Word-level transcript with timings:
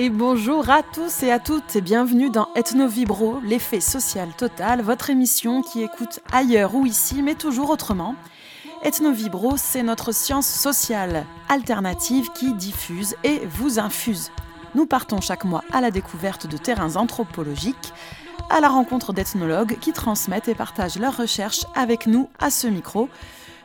et 0.00 0.08
bonjour 0.08 0.70
à 0.70 0.82
tous 0.82 1.22
et 1.24 1.30
à 1.30 1.38
toutes 1.38 1.76
et 1.76 1.82
bienvenue 1.82 2.30
dans 2.30 2.48
Ethno 2.54 2.88
Vibro, 2.88 3.38
l'effet 3.44 3.80
social 3.80 4.30
total, 4.34 4.80
votre 4.80 5.10
émission 5.10 5.60
qui 5.60 5.82
écoute 5.82 6.20
ailleurs 6.32 6.74
ou 6.74 6.86
ici 6.86 7.20
mais 7.20 7.34
toujours 7.34 7.68
autrement. 7.68 8.14
Ethno 8.82 9.12
Vibro, 9.12 9.58
c'est 9.58 9.82
notre 9.82 10.12
science 10.12 10.46
sociale 10.46 11.26
alternative 11.50 12.30
qui 12.32 12.54
diffuse 12.54 13.14
et 13.24 13.42
vous 13.44 13.78
infuse. 13.78 14.32
Nous 14.74 14.86
partons 14.86 15.20
chaque 15.20 15.44
mois 15.44 15.64
à 15.70 15.82
la 15.82 15.90
découverte 15.90 16.46
de 16.46 16.56
terrains 16.56 16.96
anthropologiques, 16.96 17.92
à 18.48 18.60
la 18.60 18.70
rencontre 18.70 19.12
d'ethnologues 19.12 19.76
qui 19.82 19.92
transmettent 19.92 20.48
et 20.48 20.54
partagent 20.54 20.98
leurs 20.98 21.18
recherches 21.18 21.66
avec 21.74 22.06
nous 22.06 22.30
à 22.38 22.48
ce 22.48 22.68
micro 22.68 23.10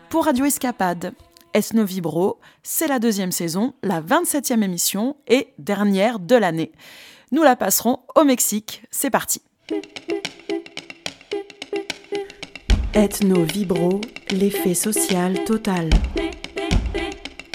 pour 0.09 0.25
Radio 0.25 0.43
Escapade. 0.43 1.13
Ethno 1.55 1.85
Vibro, 1.85 2.41
c'est 2.63 2.85
la 2.85 2.99
deuxième 2.99 3.31
saison, 3.31 3.75
la 3.81 4.01
27e 4.01 4.61
émission 4.61 5.15
et 5.25 5.53
dernière 5.57 6.19
de 6.19 6.35
l'année. 6.35 6.73
Nous 7.31 7.43
la 7.43 7.55
passerons 7.55 7.99
au 8.15 8.25
Mexique. 8.25 8.83
C'est 8.91 9.09
parti. 9.09 9.41
Ethno 12.93 13.43
Vibro, 13.43 14.01
l'effet 14.31 14.73
social 14.73 15.45
total. 15.45 15.91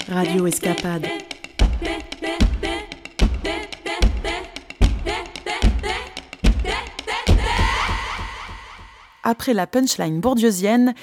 Radio 0.09 0.47
Escapade. 0.47 1.05
Après 9.21 9.53
la 9.53 9.67
punchline 9.67 10.19
bourdieusienne, 10.19 10.95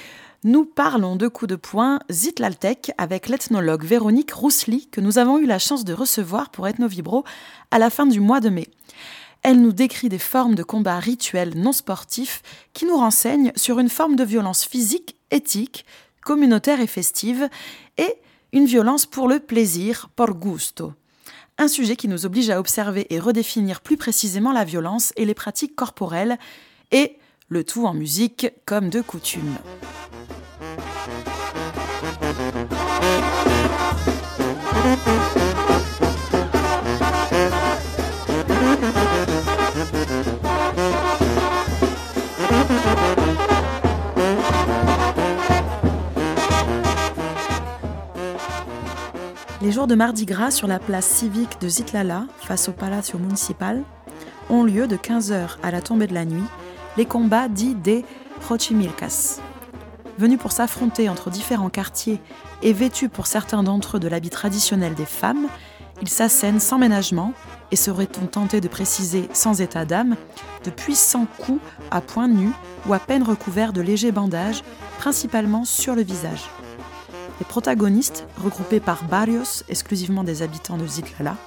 nous 0.45 0.63
parlons 0.63 1.17
de 1.17 1.27
coups 1.27 1.49
de 1.49 1.57
poing 1.57 1.99
Zitlaltec 2.09 2.93
avec 2.97 3.27
l'ethnologue 3.27 3.83
Véronique 3.83 4.31
Roussely 4.31 4.87
que 4.87 5.01
nous 5.01 5.17
avons 5.17 5.37
eu 5.37 5.45
la 5.45 5.59
chance 5.59 5.83
de 5.83 5.93
recevoir 5.93 6.49
pour 6.49 6.65
Ethnovibro 6.65 7.25
à 7.71 7.79
la 7.79 7.89
fin 7.89 8.05
du 8.05 8.21
mois 8.21 8.39
de 8.39 8.47
mai. 8.47 8.69
Elle 9.43 9.61
nous 9.61 9.73
décrit 9.73 10.07
des 10.07 10.17
formes 10.17 10.55
de 10.55 10.63
combat 10.63 10.97
rituels 10.99 11.57
non 11.57 11.73
sportifs 11.73 12.41
qui 12.71 12.85
nous 12.85 12.95
renseignent 12.95 13.51
sur 13.57 13.79
une 13.79 13.89
forme 13.89 14.15
de 14.15 14.23
violence 14.23 14.63
physique, 14.63 15.17
éthique, 15.29 15.85
communautaire 16.23 16.79
et 16.79 16.87
festive, 16.87 17.49
et 17.97 18.15
une 18.53 18.65
violence 18.65 19.05
pour 19.05 19.27
le 19.27 19.39
plaisir, 19.39 20.09
por 20.15 20.35
gusto. 20.35 20.93
Un 21.57 21.67
sujet 21.67 21.97
qui 21.97 22.07
nous 22.07 22.25
oblige 22.25 22.49
à 22.49 22.59
observer 22.59 23.07
et 23.09 23.19
redéfinir 23.19 23.81
plus 23.81 23.97
précisément 23.97 24.53
la 24.53 24.63
violence 24.63 25.11
et 25.17 25.25
les 25.25 25.33
pratiques 25.33 25.75
corporelles, 25.75 26.39
et 26.91 27.18
le 27.49 27.63
tout 27.63 27.87
en 27.87 27.95
musique 27.95 28.47
comme 28.65 28.89
de 28.89 29.01
coutume. 29.01 29.55
Les 49.61 49.71
jours 49.71 49.87
de 49.87 49.95
Mardi 49.95 50.25
Gras 50.25 50.51
sur 50.51 50.67
la 50.67 50.77
place 50.79 51.05
civique 51.05 51.59
de 51.61 51.67
Zitlala, 51.67 52.25
face 52.41 52.69
au 52.69 52.71
Palacio 52.71 53.17
Municipal, 53.17 53.83
ont 54.49 54.63
lieu 54.63 54.87
de 54.87 54.95
15h 54.95 55.57
à 55.63 55.71
la 55.71 55.81
tombée 55.81 56.07
de 56.07 56.13
la 56.13 56.25
nuit 56.25 56.43
les 56.97 57.05
combats 57.05 57.47
dits 57.47 57.75
des 57.75 58.05
Xochimilcas. 58.41 59.39
Venus 60.17 60.39
pour 60.39 60.51
s'affronter 60.51 61.09
entre 61.09 61.29
différents 61.29 61.69
quartiers 61.69 62.19
et 62.61 62.73
vêtus 62.73 63.09
pour 63.09 63.27
certains 63.27 63.63
d'entre 63.63 63.97
eux 63.97 63.99
de 63.99 64.07
l'habit 64.07 64.29
traditionnel 64.29 64.93
des 64.93 65.05
femmes, 65.05 65.47
ils 66.01 66.09
s'assènent 66.09 66.59
sans 66.59 66.77
ménagement 66.77 67.33
et 67.71 67.75
serait-on 67.75 68.25
tenté 68.25 68.61
de 68.61 68.67
préciser 68.67 69.29
sans 69.33 69.61
état 69.61 69.85
d'âme, 69.85 70.15
de 70.63 70.69
puissants 70.69 71.27
coups 71.37 71.61
à 71.91 72.01
poings 72.01 72.27
nus 72.27 72.53
ou 72.87 72.93
à 72.93 72.99
peine 72.99 73.23
recouverts 73.23 73.73
de 73.73 73.81
légers 73.81 74.11
bandages, 74.11 74.63
principalement 74.97 75.65
sur 75.65 75.95
le 75.95 76.03
visage. 76.03 76.49
Les 77.39 77.45
protagonistes, 77.45 78.25
regroupés 78.37 78.81
par 78.81 79.03
barrios, 79.03 79.63
exclusivement 79.69 80.23
des 80.23 80.41
habitants 80.41 80.77
de 80.77 80.85
Zitlala, 80.85 81.37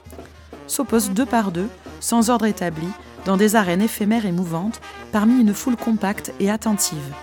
s'opposent 0.66 1.10
deux 1.10 1.26
par 1.26 1.52
deux, 1.52 1.68
sans 2.00 2.30
ordre 2.30 2.46
établi, 2.46 2.88
dans 3.24 3.36
des 3.36 3.56
arènes 3.56 3.82
éphémères 3.82 4.26
et 4.26 4.32
mouvantes, 4.32 4.80
parmi 5.12 5.40
une 5.40 5.54
foule 5.54 5.76
compacte 5.76 6.32
et 6.40 6.50
attentive. 6.50 7.14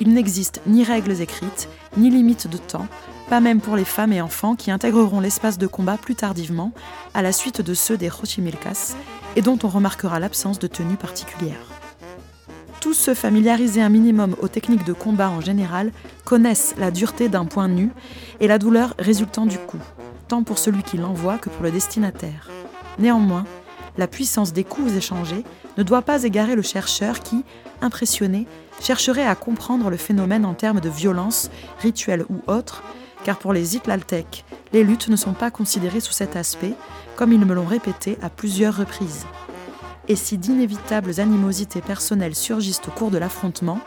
Il 0.00 0.12
n'existe 0.12 0.60
ni 0.66 0.84
règles 0.84 1.20
écrites, 1.20 1.68
ni 1.96 2.10
limites 2.10 2.48
de 2.48 2.56
temps, 2.56 2.86
pas 3.28 3.40
même 3.40 3.60
pour 3.60 3.76
les 3.76 3.84
femmes 3.84 4.12
et 4.12 4.20
enfants 4.20 4.56
qui 4.56 4.70
intégreront 4.70 5.20
l'espace 5.20 5.58
de 5.58 5.66
combat 5.66 5.96
plus 5.96 6.14
tardivement, 6.14 6.72
à 7.14 7.22
la 7.22 7.32
suite 7.32 7.60
de 7.60 7.74
ceux 7.74 7.96
des 7.96 8.08
Xochimilcas, 8.08 8.96
et 9.36 9.42
dont 9.42 9.58
on 9.62 9.68
remarquera 9.68 10.18
l'absence 10.18 10.58
de 10.58 10.66
tenue 10.66 10.96
particulière. 10.96 11.70
Tous 12.80 12.94
ceux 12.94 13.14
familiarisés 13.14 13.82
un 13.82 13.90
minimum 13.90 14.34
aux 14.40 14.48
techniques 14.48 14.86
de 14.86 14.94
combat 14.94 15.28
en 15.28 15.42
général 15.42 15.92
connaissent 16.24 16.74
la 16.78 16.90
dureté 16.90 17.28
d'un 17.28 17.44
point 17.44 17.68
nu 17.68 17.90
et 18.40 18.48
la 18.48 18.58
douleur 18.58 18.94
résultant 18.98 19.44
du 19.44 19.58
coup, 19.58 19.78
tant 20.28 20.42
pour 20.42 20.58
celui 20.58 20.82
qui 20.82 20.96
l'envoie 20.96 21.36
que 21.36 21.50
pour 21.50 21.62
le 21.62 21.70
destinataire. 21.70 22.48
Néanmoins, 22.98 23.44
la 24.00 24.08
puissance 24.08 24.54
des 24.54 24.64
coups 24.64 24.94
échangés 24.94 25.44
ne 25.76 25.82
doit 25.82 26.00
pas 26.00 26.24
égarer 26.24 26.56
le 26.56 26.62
chercheur 26.62 27.20
qui, 27.20 27.44
impressionné, 27.82 28.46
chercherait 28.80 29.26
à 29.26 29.34
comprendre 29.34 29.90
le 29.90 29.98
phénomène 29.98 30.46
en 30.46 30.54
termes 30.54 30.80
de 30.80 30.88
violence, 30.88 31.50
rituelle 31.80 32.24
ou 32.30 32.40
autre, 32.50 32.82
car 33.24 33.38
pour 33.38 33.52
les 33.52 33.76
Itlaltèques, 33.76 34.46
les 34.72 34.84
luttes 34.84 35.08
ne 35.08 35.16
sont 35.16 35.34
pas 35.34 35.50
considérées 35.50 36.00
sous 36.00 36.14
cet 36.14 36.34
aspect, 36.34 36.72
comme 37.14 37.30
ils 37.34 37.44
me 37.44 37.52
l'ont 37.52 37.66
répété 37.66 38.16
à 38.22 38.30
plusieurs 38.30 38.78
reprises. 38.78 39.26
Et 40.08 40.16
si 40.16 40.38
d'inévitables 40.38 41.20
animosités 41.20 41.82
personnelles 41.82 42.34
surgissent 42.34 42.80
au 42.88 42.92
cours 42.92 43.10
de 43.10 43.18
l'affrontement, 43.18 43.80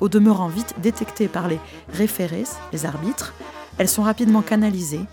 au 0.00 0.08
demeurant 0.08 0.48
vite 0.48 0.76
détectées 0.80 1.28
par 1.28 1.46
les 1.46 1.60
référés, 1.92 2.44
les 2.72 2.86
arbitres, 2.86 3.34
elles 3.76 3.88
sont 3.90 4.02
rapidement 4.02 4.40
canalisées, 4.40 5.04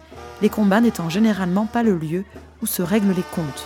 les 0.42 0.50
combats 0.50 0.80
n'étant 0.80 1.10
généralement 1.10 1.66
pas 1.66 1.84
le 1.84 1.98
lieu 1.98 2.24
où 2.62 2.66
se 2.66 2.82
règlent 2.82 3.14
les 3.14 3.24
comptes. 3.36 3.66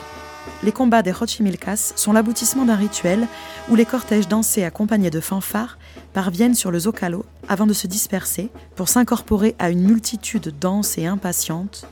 Les 0.61 0.71
combats 0.71 1.01
des 1.01 1.11
Xochimilcas 1.11 1.93
sont 1.95 2.11
l'aboutissement 2.11 2.65
d'un 2.65 2.75
rituel 2.75 3.27
où 3.69 3.75
les 3.75 3.85
cortèges 3.85 4.27
dansés 4.27 4.63
accompagnés 4.63 5.09
de 5.09 5.19
fanfares 5.19 5.77
parviennent 6.13 6.55
sur 6.55 6.69
le 6.69 6.79
Zocalo 6.79 7.25
avant 7.47 7.65
de 7.65 7.73
se 7.73 7.87
disperser 7.87 8.49
pour 8.75 8.89
s'incorporer 8.89 9.55
à 9.57 9.69
une 9.69 9.81
multitude 9.81 10.53
dense 10.59 10.97
et 10.97 11.05
impatiente. 11.05 11.87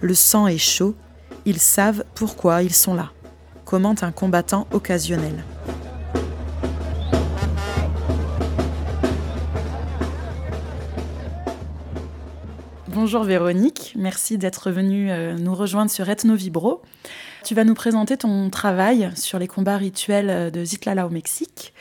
Le 0.00 0.14
sang 0.14 0.46
est 0.46 0.58
chaud, 0.58 0.94
ils 1.46 1.58
savent 1.58 2.04
pourquoi 2.14 2.62
ils 2.62 2.74
sont 2.74 2.94
là, 2.94 3.12
commente 3.64 4.02
un 4.02 4.12
combattant 4.12 4.66
occasionnel. 4.72 5.42
Bonjour 12.88 13.24
Véronique, 13.24 13.94
merci 13.96 14.36
d'être 14.36 14.70
venue 14.70 15.10
euh, 15.10 15.34
nous 15.38 15.54
rejoindre 15.54 15.90
sur 15.90 16.10
Ethno 16.10 16.34
Vibro. 16.34 16.82
Tu 17.44 17.56
vas 17.56 17.64
nous 17.64 17.74
présenter 17.74 18.16
ton 18.16 18.50
travail 18.50 19.10
sur 19.16 19.40
les 19.40 19.48
combats 19.48 19.76
rituels 19.76 20.30
euh, 20.30 20.50
de 20.50 20.64
Zitlala 20.64 21.06
au 21.06 21.10
Mexique. 21.10 21.74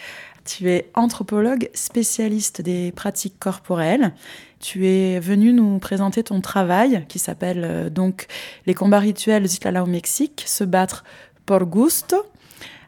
Tu 0.43 0.71
es 0.71 0.89
anthropologue 0.95 1.69
spécialiste 1.75 2.63
des 2.63 2.91
pratiques 2.91 3.37
corporelles. 3.37 4.11
Tu 4.59 4.87
es 4.87 5.19
venu 5.19 5.53
nous 5.53 5.77
présenter 5.77 6.23
ton 6.23 6.41
travail 6.41 7.05
qui 7.07 7.19
s'appelle 7.19 7.61
euh, 7.63 7.89
donc 7.91 8.25
Les 8.65 8.73
combats 8.73 8.99
rituels 8.99 9.45
Zitlala 9.45 9.83
au 9.83 9.85
Mexique, 9.85 10.43
se 10.47 10.63
battre 10.63 11.03
por 11.45 11.65
gusto, 11.65 12.25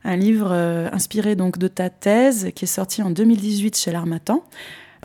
un 0.03 0.15
livre 0.15 0.49
euh, 0.51 0.89
inspiré 0.91 1.35
donc 1.35 1.59
de 1.59 1.67
ta 1.67 1.91
thèse 1.91 2.49
qui 2.55 2.65
est 2.65 2.67
sorti 2.67 3.03
en 3.03 3.11
2018 3.11 3.77
chez 3.77 3.91
l'Armatan. 3.91 4.43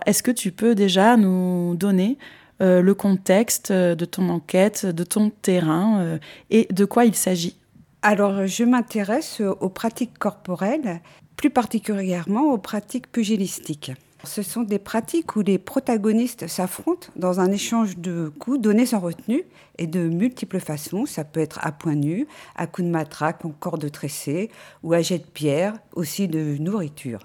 Est-ce 0.07 0.23
que 0.23 0.31
tu 0.31 0.53
peux 0.53 0.75
déjà 0.75 1.19
nous 1.19 1.75
donner 1.77 2.17
le 2.61 2.93
contexte 2.93 3.71
de 3.71 4.05
ton 4.05 4.31
enquête, 4.31 4.85
de 4.85 5.05
ton 5.05 5.31
terrain 5.31 6.19
et 6.51 6.67
de 6.73 6.85
quoi 6.85 7.05
il 7.05 7.15
s'agit? 7.15 7.58
Alors, 8.03 8.47
je 8.47 8.63
m'intéresse 8.63 9.41
aux 9.41 9.69
pratiques 9.69 10.19
corporelles, 10.19 11.01
plus 11.37 11.51
particulièrement 11.51 12.53
aux 12.53 12.59
pratiques 12.59 13.11
pugilistiques. 13.11 13.93
Ce 14.25 14.43
sont 14.43 14.63
des 14.63 14.79
pratiques 14.79 15.37
où 15.37 15.43
les 15.43 15.59
protagonistes 15.59 16.49
s'affrontent 16.49 17.09
dans 17.17 17.41
un 17.41 17.51
échange 17.53 17.99
de 17.99 18.33
coups 18.39 18.61
donnés 18.61 18.87
sans 18.87 18.99
retenue 18.99 19.45
et 19.79 19.87
de 19.87 20.01
multiples 20.01 20.61
façons. 20.61 21.07
Ça 21.07 21.25
peut 21.25 21.41
être 21.41 21.61
à 21.63 21.73
point 21.73 21.95
nu, 21.95 22.27
à 22.57 22.67
coups 22.67 22.87
de 22.87 22.93
matraque, 22.93 23.45
en 23.45 23.51
corde 23.51 23.91
tressée 23.91 24.51
ou 24.83 24.93
à 24.93 25.03
jet 25.03 25.19
de 25.19 25.25
pierre, 25.25 25.75
aussi 25.95 26.29
de 26.29 26.57
nourriture. 26.59 27.21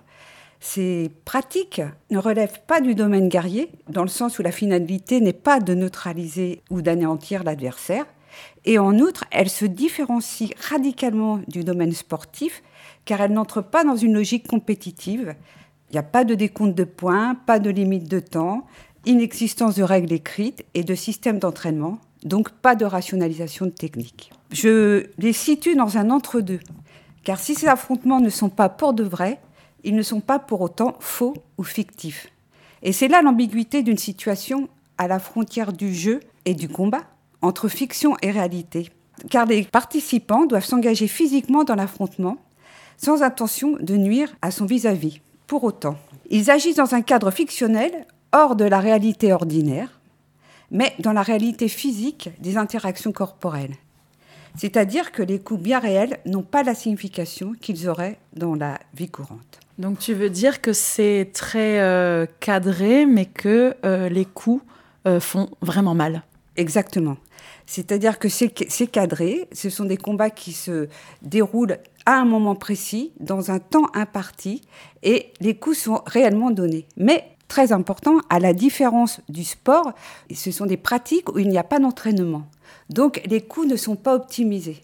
Ces 0.60 1.12
pratiques 1.26 1.82
ne 2.10 2.20
relèvent 2.20 2.62
pas 2.66 2.80
du 2.80 2.96
domaine 2.96 3.28
guerrier, 3.28 3.70
dans 3.90 4.04
le 4.04 4.08
sens 4.08 4.40
où 4.40 4.44
la 4.44 4.52
finalité 4.52 5.20
n'est 5.20 5.34
pas 5.34 5.60
de 5.60 5.74
neutraliser 5.74 6.62
ou 6.70 6.82
d'anéantir 6.82 7.44
l'adversaire, 7.44 8.06
et 8.66 8.80
en 8.80 8.98
outre, 9.00 9.26
elle 9.32 9.50
se 9.50 9.66
différencie 9.66 10.52
radicalement 10.70 11.40
du 11.48 11.64
domaine 11.64 11.92
sportif 11.92 12.64
car 13.06 13.22
elle 13.22 13.34
n'entre 13.34 13.62
pas 13.62 13.84
dans 13.84 13.98
une 13.98 14.14
logique 14.14 14.48
compétitive. 14.48 15.36
Il 15.90 15.94
n'y 15.94 16.00
a 16.00 16.04
pas 16.04 16.24
de 16.24 16.36
décompte 16.36 16.76
de 16.76 16.86
points, 16.86 17.36
pas 17.36 17.60
de 17.60 17.70
limite 17.70 18.08
de 18.08 18.20
temps, 18.20 18.66
inexistence 19.06 19.76
de 19.76 19.84
règles 19.84 20.14
écrites 20.14 20.66
et 20.74 20.84
de 20.84 20.96
systèmes 20.96 21.40
d'entraînement, 21.40 22.00
donc 22.24 22.50
pas 22.50 22.76
de 22.76 22.86
rationalisation 22.86 23.66
de 23.66 23.72
technique. 23.72 24.32
Je 24.52 25.08
les 25.18 25.34
situe 25.34 25.76
dans 25.76 25.98
un 25.98 26.10
entre-deux. 26.10 26.60
Car 27.24 27.40
si 27.40 27.56
ces 27.56 27.68
affrontements 27.68 28.20
ne 28.20 28.30
sont 28.30 28.50
pas 28.50 28.70
pour 28.70 28.94
de 28.94 29.04
vrai, 29.04 29.40
ils 29.84 29.96
ne 29.96 30.02
sont 30.02 30.22
pas 30.22 30.40
pour 30.40 30.62
autant 30.62 30.96
faux 31.00 31.36
ou 31.58 31.64
fictifs. 31.64 32.28
Et 32.82 32.92
c'est 32.92 33.08
là 33.08 33.22
l'ambiguïté 33.22 33.82
d'une 33.82 33.98
situation 33.98 34.70
à 34.98 35.08
la 35.08 35.20
frontière 35.20 35.74
du 35.74 35.94
jeu 35.94 36.20
et 36.46 36.54
du 36.54 36.70
combat, 36.70 37.04
entre 37.44 37.68
fiction 37.68 38.16
et 38.24 38.32
réalité. 38.32 38.90
Car 39.30 39.46
les 39.46 39.64
participants 39.64 40.46
doivent 40.46 40.66
s'engager 40.66 41.08
physiquement 41.08 41.64
dans 41.64 41.76
l'affrontement, 41.76 42.38
sans 42.98 43.22
intention 43.22 43.78
de 43.80 43.96
nuire 43.96 44.34
à 44.42 44.50
son 44.50 44.66
vis-à-vis. 44.66 45.22
Pour 45.46 45.64
autant, 45.64 45.98
ils 46.30 46.50
agissent 46.50 46.78
dans 46.78 46.96
un 46.96 47.02
cadre 47.02 47.30
fictionnel, 47.30 48.08
hors 48.32 48.56
de 48.56 48.66
la 48.66 48.80
réalité 48.80 49.32
ordinaire, 49.32 50.00
mais 50.72 50.94
dans 51.00 51.14
la 51.14 51.22
réalité 51.22 51.68
physique 51.68 52.30
des 52.40 52.58
interactions 52.58 53.12
corporelles. 53.12 53.76
C'est-à-dire 54.56 55.12
que 55.12 55.22
les 55.22 55.40
coups 55.40 55.62
bien 55.62 55.80
réels 55.80 56.20
n'ont 56.26 56.44
pas 56.44 56.64
la 56.64 56.76
signification 56.76 57.54
qu'ils 57.60 57.90
auraient 57.90 58.20
dans 58.36 58.56
la 58.56 58.80
vie 58.94 59.10
courante. 59.10 59.60
Donc 59.78 60.00
tu 60.00 60.14
veux 60.14 60.30
dire 60.30 60.62
que 60.62 60.74
c'est 60.74 61.32
très 61.34 61.80
euh, 61.80 62.26
cadré, 62.40 63.06
mais 63.06 63.26
que 63.26 63.76
euh, 63.84 64.10
les 64.10 64.26
coups 64.26 64.64
euh, 65.08 65.20
font 65.20 65.50
vraiment 65.62 65.96
mal 65.96 66.24
Exactement. 66.56 67.18
C'est-à-dire 67.66 68.20
que 68.20 68.30
c'est 68.30 68.88
cadré, 68.88 69.48
ce 69.52 69.70
sont 69.70 69.86
des 69.86 69.98
combats 69.98 70.30
qui 70.30 70.52
se 70.52 70.88
déroulent 71.22 71.80
à 72.06 72.16
un 72.16 72.26
moment 72.26 72.56
précis, 72.56 73.14
dans 73.20 73.52
un 73.52 73.60
temps 73.60 73.88
imparti, 73.94 74.62
et 75.02 75.32
les 75.40 75.56
coups 75.56 75.78
sont 75.78 76.02
réellement 76.06 76.52
donnés. 76.52 76.86
Mais 76.98 77.36
très 77.48 77.72
important, 77.72 78.18
à 78.30 78.40
la 78.40 78.54
différence 78.54 79.22
du 79.30 79.44
sport, 79.44 79.94
ce 80.34 80.52
sont 80.52 80.66
des 80.66 80.78
pratiques 80.78 81.30
où 81.34 81.40
il 81.40 81.50
n'y 81.50 81.58
a 81.58 81.64
pas 81.64 81.80
d'entraînement. 81.80 82.48
Donc 82.90 83.22
les 83.26 83.42
coups 83.42 83.68
ne 83.68 83.76
sont 83.76 83.96
pas 83.96 84.16
optimisés. 84.16 84.84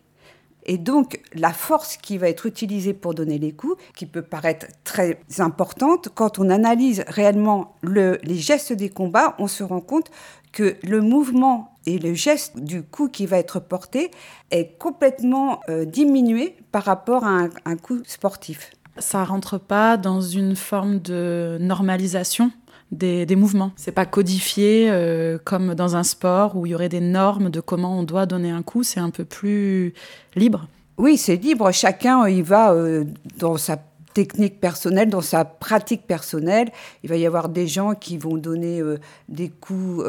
Et 0.65 0.77
donc, 0.77 1.21
la 1.33 1.51
force 1.51 1.97
qui 1.97 2.19
va 2.19 2.29
être 2.29 2.45
utilisée 2.45 2.93
pour 2.93 3.15
donner 3.15 3.39
les 3.39 3.53
coups, 3.53 3.81
qui 3.95 4.05
peut 4.05 4.21
paraître 4.21 4.67
très 4.83 5.19
importante, 5.39 6.09
quand 6.13 6.37
on 6.37 6.49
analyse 6.49 7.03
réellement 7.07 7.75
les 7.81 8.35
gestes 8.35 8.73
des 8.73 8.89
combats, 8.89 9.35
on 9.39 9.47
se 9.47 9.63
rend 9.63 9.81
compte 9.81 10.11
que 10.51 10.75
le 10.84 11.01
mouvement 11.01 11.75
et 11.86 11.98
le 11.98 12.13
geste 12.13 12.60
du 12.60 12.84
coup 12.84 13.10
qui 13.10 13.25
va 13.25 13.38
être 13.38 13.60
porté 13.60 14.12
est 14.51 14.78
complètement 14.78 15.62
euh, 15.69 15.86
diminué 15.86 16.56
par 16.72 16.84
rapport 16.84 17.24
à 17.24 17.48
un, 17.66 17.75
coup 17.78 18.00
sportif. 18.06 18.72
Ça 18.98 19.24
rentre 19.24 19.57
pas 19.57 19.98
dans 19.98 20.22
une 20.22 20.56
forme 20.56 21.00
de 21.00 21.57
normalisation 21.60 22.51
des, 22.92 23.25
des 23.25 23.36
mouvements. 23.36 23.72
C'est 23.75 23.92
pas 23.92 24.06
codifié 24.06 24.90
euh, 24.90 25.38
comme 25.44 25.75
dans 25.75 25.96
un 25.96 26.04
sport 26.04 26.56
où 26.56 26.66
il 26.66 26.72
y 26.72 26.75
aurait 26.75 26.90
des 26.90 27.01
normes 27.01 27.50
de 27.50 27.62
comment 27.62 27.98
on 27.98 28.04
doit 28.04 28.25
donner 28.25 28.51
un 28.51 28.63
coup. 28.63 28.84
C'est 28.84 29.00
un 29.00 29.12
peu 29.12 29.25
plus 29.25 29.94
libre. 30.36 30.68
Oui, 30.98 31.18
c'est 31.18 31.38
libre. 31.38 31.72
Chacun 31.72 32.28
y 32.28 32.42
va 32.42 32.74
euh, 32.74 33.06
dans 33.38 33.57
sa 33.57 33.78
technique 34.13 34.59
personnelle, 34.59 35.09
dans 35.09 35.21
sa 35.21 35.45
pratique 35.45 36.06
personnelle. 36.07 36.69
Il 37.03 37.09
va 37.09 37.15
y 37.15 37.25
avoir 37.25 37.50
des 37.50 37.67
gens 37.67 37.94
qui 37.94 38.17
vont 38.17 38.38
donner 38.38 38.79
euh, 38.79 39.00
des 39.27 39.50
coups 39.50 40.03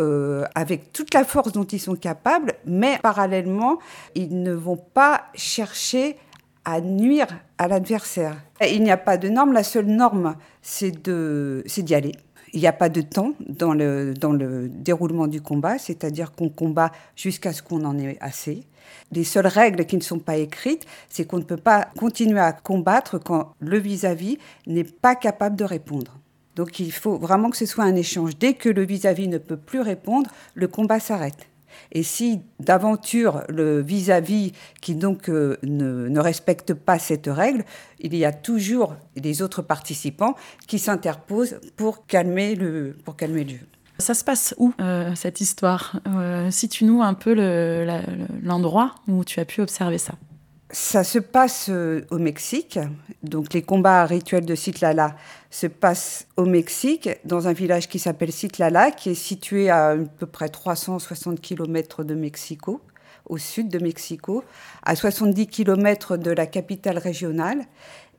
avec 0.54 0.92
toute 0.92 1.14
la 1.14 1.24
force 1.24 1.52
dont 1.52 1.64
ils 1.64 1.80
sont 1.80 1.94
capables, 1.94 2.54
mais 2.64 2.98
parallèlement, 3.02 3.78
ils 4.14 4.42
ne 4.42 4.52
vont 4.52 4.76
pas 4.76 5.24
chercher 5.34 6.16
à 6.64 6.80
nuire 6.80 7.26
à 7.58 7.68
l'adversaire. 7.68 8.36
Il 8.66 8.82
n'y 8.82 8.90
a 8.90 8.96
pas 8.96 9.16
de 9.16 9.28
norme, 9.28 9.52
la 9.52 9.64
seule 9.64 9.86
norme, 9.86 10.36
c'est 10.62 11.02
d'y 11.02 11.94
aller. 11.94 12.12
Il 12.52 12.60
n'y 12.60 12.66
a 12.66 12.72
pas 12.72 12.88
de 12.88 13.00
temps 13.00 13.32
dans 13.48 13.74
le, 13.74 14.12
dans 14.12 14.32
le 14.32 14.68
déroulement 14.68 15.28
du 15.28 15.40
combat, 15.40 15.78
c'est-à-dire 15.78 16.32
qu'on 16.32 16.48
combat 16.48 16.90
jusqu'à 17.14 17.52
ce 17.52 17.62
qu'on 17.62 17.84
en 17.84 17.96
ait 17.98 18.18
assez. 18.20 18.64
Les 19.12 19.24
seules 19.24 19.46
règles 19.46 19.86
qui 19.86 19.96
ne 19.96 20.02
sont 20.02 20.18
pas 20.18 20.36
écrites, 20.36 20.86
c'est 21.08 21.24
qu'on 21.24 21.38
ne 21.38 21.44
peut 21.44 21.56
pas 21.56 21.88
continuer 21.98 22.40
à 22.40 22.52
combattre 22.52 23.18
quand 23.18 23.54
le 23.60 23.78
vis-à-vis 23.78 24.38
n'est 24.66 24.84
pas 24.84 25.14
capable 25.14 25.56
de 25.56 25.64
répondre. 25.64 26.18
Donc 26.56 26.78
il 26.80 26.92
faut 26.92 27.16
vraiment 27.16 27.50
que 27.50 27.56
ce 27.56 27.66
soit 27.66 27.84
un 27.84 27.96
échange. 27.96 28.38
Dès 28.38 28.54
que 28.54 28.68
le 28.68 28.84
vis 28.84 29.06
à 29.06 29.14
-vis 29.14 29.28
ne 29.28 29.38
peut 29.38 29.56
plus 29.56 29.80
répondre, 29.80 30.30
le 30.54 30.68
combat 30.68 31.00
s'arrête. 31.00 31.50
Et 31.92 32.02
si 32.02 32.40
d'aventure 32.58 33.42
le 33.48 33.80
vis-à-vis 33.80 34.52
qui 34.80 34.94
donc 34.94 35.28
euh, 35.28 35.56
ne, 35.62 36.20
respecte 36.20 36.74
pas 36.74 36.98
cette 36.98 37.26
règle, 37.26 37.64
il 37.98 38.14
y 38.14 38.24
a 38.24 38.32
toujours 38.32 38.96
les 39.16 39.42
autres 39.42 39.62
participants 39.62 40.34
qui 40.66 40.78
s'interposent 40.78 41.58
pour 41.76 42.06
calmer 42.06 42.54
le 42.54 42.96
pour 43.04 43.16
calmer 43.16 43.44
le 43.44 43.50
jeu. 43.50 43.66
Ça 44.00 44.14
se 44.14 44.24
passe 44.24 44.54
où 44.58 44.72
euh, 44.80 45.14
cette 45.14 45.40
histoire? 45.40 46.00
Euh, 46.06 46.50
Situe-nous 46.50 47.02
un 47.02 47.14
peu 47.14 47.34
l'endroit 48.42 48.94
où 49.08 49.24
tu 49.24 49.40
as 49.40 49.44
pu 49.44 49.60
observer 49.60 49.98
ça. 49.98 50.14
Ça 50.72 51.02
se 51.02 51.18
passe 51.18 51.66
euh, 51.68 52.02
au 52.10 52.18
Mexique. 52.18 52.78
Donc 53.24 53.52
les 53.52 53.62
combats 53.62 54.04
rituels 54.06 54.46
de 54.46 54.54
Citlala 54.54 55.16
se 55.50 55.66
passent 55.66 56.28
au 56.36 56.44
Mexique, 56.44 57.08
dans 57.24 57.48
un 57.48 57.52
village 57.52 57.88
qui 57.88 57.98
s'appelle 57.98 58.30
Citlala, 58.30 58.92
qui 58.92 59.10
est 59.10 59.14
situé 59.14 59.68
à 59.68 59.90
à 59.90 59.96
peu 59.96 60.26
près 60.26 60.48
360 60.48 61.40
km 61.40 62.04
de 62.04 62.14
Mexico, 62.14 62.80
au 63.26 63.36
sud 63.36 63.68
de 63.68 63.80
Mexico, 63.80 64.44
à 64.84 64.94
70 64.94 65.48
km 65.48 66.16
de 66.16 66.30
la 66.30 66.46
capitale 66.46 66.98
régionale. 66.98 67.66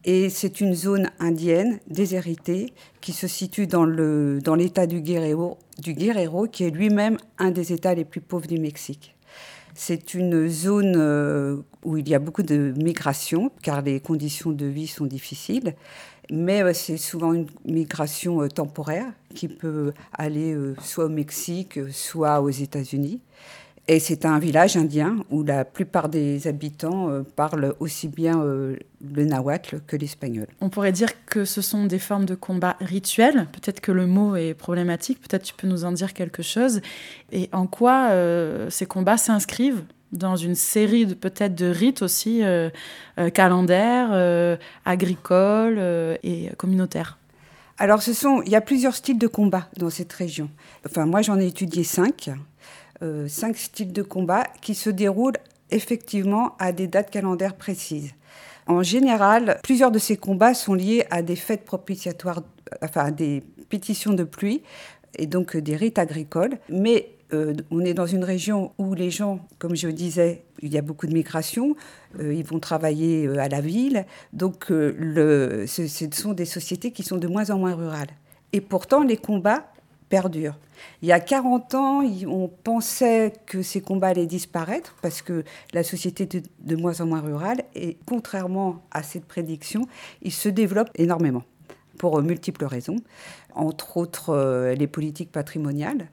Et 0.04 0.30
c'est 0.30 0.62
une 0.62 0.74
zone 0.74 1.12
indienne 1.20 1.80
déshéritée 1.88 2.74
qui 3.02 3.12
se 3.12 3.28
situe 3.28 3.68
dans 3.68 3.86
l'état 3.86 4.88
dans 4.88 4.94
du, 4.94 5.02
Guerrero, 5.02 5.60
du 5.78 5.94
Guerrero, 5.94 6.48
qui 6.48 6.64
est 6.64 6.72
lui-même 6.72 7.18
un 7.38 7.52
des 7.52 7.72
états 7.72 7.94
les 7.94 8.06
plus 8.06 8.22
pauvres 8.22 8.48
du 8.48 8.58
Mexique. 8.58 9.16
C'est 9.74 10.16
une 10.16 10.50
zone 10.50 10.96
euh, 10.98 11.58
où 11.84 11.98
il 11.98 12.10
y 12.10 12.16
a 12.16 12.20
beaucoup 12.20 12.44
de 12.44 12.74
migration, 12.78 13.52
car 13.62 13.82
les 13.82 14.00
conditions 14.00 14.52
de 14.52 14.66
vie 14.66 14.88
sont 14.88 15.06
difficiles. 15.06 15.76
Mais 16.30 16.62
euh, 16.62 16.74
c'est 16.74 16.98
souvent 16.98 17.34
une 17.34 17.48
migration 17.66 18.42
euh, 18.42 18.48
temporaire 18.48 19.06
qui 19.34 19.48
peut 19.48 19.94
aller 20.12 20.58
soit 20.82 21.06
au 21.06 21.10
Mexique, 21.10 21.80
soit 21.92 22.42
aux 22.42 22.50
États-Unis. 22.50 23.22
Et 23.92 24.00
c'est 24.00 24.24
un 24.24 24.40
village 24.40 24.78
indien 24.78 25.18
où 25.32 25.44
la 25.44 25.66
plupart 25.66 26.08
des 26.08 26.48
habitants 26.48 27.10
euh, 27.10 27.24
parlent 27.24 27.76
aussi 27.82 28.08
bien 28.08 28.42
euh, 28.42 28.78
le 29.04 29.26
nahuatl 29.26 29.82
que 29.86 29.98
l'espagnol. 29.98 30.48
On 30.62 30.70
pourrait 30.70 30.94
dire 30.94 31.10
que 31.26 31.44
ce 31.44 31.62
sont 31.62 31.88
des 31.88 32.00
formes 32.00 32.24
de 32.24 32.34
combat 32.34 32.78
rituels. 32.80 33.48
Peut-être 33.52 33.82
que 33.82 33.92
le 33.92 34.08
mot 34.08 34.38
est 34.38 34.54
problématique. 34.54 35.20
Peut-être 35.20 35.44
tu 35.44 35.54
peux 35.54 35.68
nous 35.68 35.84
en 35.84 35.92
dire 35.92 36.14
quelque 36.14 36.42
chose. 36.42 36.80
Et 37.34 37.50
en 37.52 37.68
quoi 37.68 38.12
euh, 38.12 38.70
ces 38.70 38.86
combats 38.86 39.18
s'inscrivent 39.18 39.84
dans 40.14 40.38
une 40.38 40.56
série 40.56 41.06
de 41.06 41.14
peut-être 41.14 41.56
de 41.56 41.66
rites 41.66 42.02
aussi 42.02 42.44
calendaires, 43.34 44.60
agricoles 44.86 45.80
et 46.24 46.50
communautaires? 46.58 47.18
Alors, 47.78 48.02
ce 48.04 48.14
sont, 48.14 48.42
il 48.44 48.52
y 48.52 48.56
a 48.56 48.62
plusieurs 48.62 48.96
styles 48.96 49.18
de 49.18 49.28
combat 49.28 49.68
dans 49.78 49.90
cette 49.90 50.14
région. 50.14 50.50
Enfin, 50.86 51.06
moi, 51.06 51.22
j'en 51.22 51.40
ai 51.40 51.48
étudié 51.48 51.84
cinq. 51.84 52.30
Euh, 53.04 53.28
cinq 53.28 53.58
styles 53.58 53.94
de 53.94 54.04
combat 54.04 54.44
qui 54.62 54.76
se 54.76 54.90
déroulent 54.92 55.38
effectivement 55.72 56.56
à 56.60 56.72
des 56.72 56.86
dates 56.86 57.10
calendaires 57.10 57.56
précises. 57.56 58.12
En 58.68 58.84
général, 58.84 59.60
plusieurs 59.64 59.90
de 59.90 59.98
ces 59.98 60.18
combats 60.18 60.54
sont 60.54 60.76
liés 60.76 61.06
à 61.10 61.24
des 61.24 61.36
fêtes 61.36 61.66
propitiatoires, 61.66 62.44
enfin 62.84 63.06
à 63.06 63.12
des 63.12 63.42
pétitions 63.70 64.14
de 64.14 64.24
pluie 64.24 64.62
et 65.18 65.26
donc 65.26 65.58
des 65.58 65.76
rites 65.76 65.98
agricoles. 65.98 66.60
Mais 66.70 67.10
euh, 67.34 67.56
on 67.72 67.84
est 67.84 67.96
dans 67.96 68.06
une 68.06 68.24
région 68.24 68.72
où 68.78 68.94
les 68.94 69.10
gens, 69.10 69.40
comme 69.58 69.76
je 69.76 69.88
disais, 69.88 70.44
il 70.62 70.72
y 70.72 70.78
a 70.78 70.84
beaucoup 70.84 71.08
de 71.08 71.14
migration, 71.14 71.76
euh, 72.20 72.32
ils 72.32 72.46
vont 72.46 72.60
travailler 72.60 73.28
à 73.40 73.50
la 73.50 73.62
ville, 73.62 74.06
donc 74.32 74.66
ce 74.68 76.10
sont 76.12 76.34
des 76.34 76.46
sociétés 76.46 76.92
qui 76.92 77.02
sont 77.02 77.18
de 77.18 77.28
moins 77.28 77.50
en 77.50 77.58
moins 77.58 77.74
rurales. 77.74 78.12
Et 78.54 78.62
pourtant, 78.62 79.02
les 79.02 79.18
combats 79.18 79.71
perdure. 80.12 80.58
Il 81.02 81.08
y 81.08 81.14
a 81.14 81.20
40 81.20 81.74
ans, 81.76 82.04
on 82.28 82.50
pensait 82.50 83.34
que 83.46 83.64
ces 83.64 83.82
combats 83.82 84.10
allaient 84.10 84.28
disparaître 84.28 84.94
parce 85.02 85.22
que 85.22 85.44
la 85.74 85.84
société 85.84 86.28
de 86.28 86.76
moins 86.76 87.00
en 87.00 87.06
moins 87.06 87.22
rurale 87.22 87.64
et 87.76 87.98
contrairement 88.06 88.84
à 88.92 89.04
cette 89.04 89.26
prédiction, 89.26 89.88
ils 90.22 90.34
se 90.34 90.50
développent 90.50 90.92
énormément 90.96 91.44
pour 91.98 92.22
multiples 92.22 92.66
raisons, 92.66 92.98
entre 93.56 93.96
autres 93.98 94.32
euh, 94.32 94.76
les 94.76 94.88
politiques 94.88 95.32
patrimoniales 95.32 96.10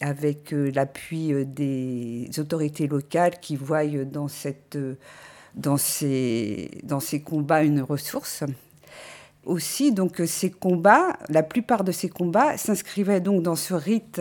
avec 0.00 0.52
euh, 0.52 0.72
l'appui 0.74 1.32
euh, 1.32 1.44
des 1.44 2.28
autorités 2.38 2.88
locales 2.88 3.38
qui 3.40 3.54
voient 3.54 3.84
dans 3.86 4.28
ces 4.28 5.08
combats 7.24 7.62
une 7.62 7.80
ressource 7.80 8.44
aussi, 9.46 9.92
donc 9.92 10.20
ces 10.26 10.50
combats, 10.50 11.18
la 11.28 11.42
plupart 11.42 11.84
de 11.84 11.92
ces 11.92 12.08
combats 12.08 12.56
s'inscrivaient 12.58 13.20
donc 13.20 13.42
dans 13.42 13.56
ce 13.56 13.74
rite 13.74 14.20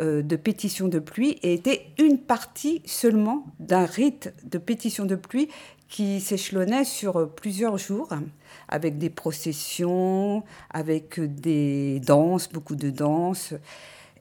euh, 0.00 0.22
de 0.22 0.36
pétition 0.36 0.88
de 0.88 0.98
pluie 0.98 1.38
et 1.42 1.54
étaient 1.54 1.86
une 1.98 2.18
partie 2.18 2.82
seulement 2.86 3.44
d'un 3.60 3.84
rite 3.84 4.32
de 4.44 4.58
pétition 4.58 5.04
de 5.04 5.14
pluie 5.14 5.48
qui 5.88 6.20
s'échelonnait 6.20 6.84
sur 6.84 7.30
plusieurs 7.34 7.76
jours, 7.76 8.08
avec 8.68 8.96
des 8.96 9.10
processions, 9.10 10.42
avec 10.70 11.20
des 11.20 12.00
danses, 12.00 12.48
beaucoup 12.48 12.76
de 12.76 12.88
danses. 12.88 13.52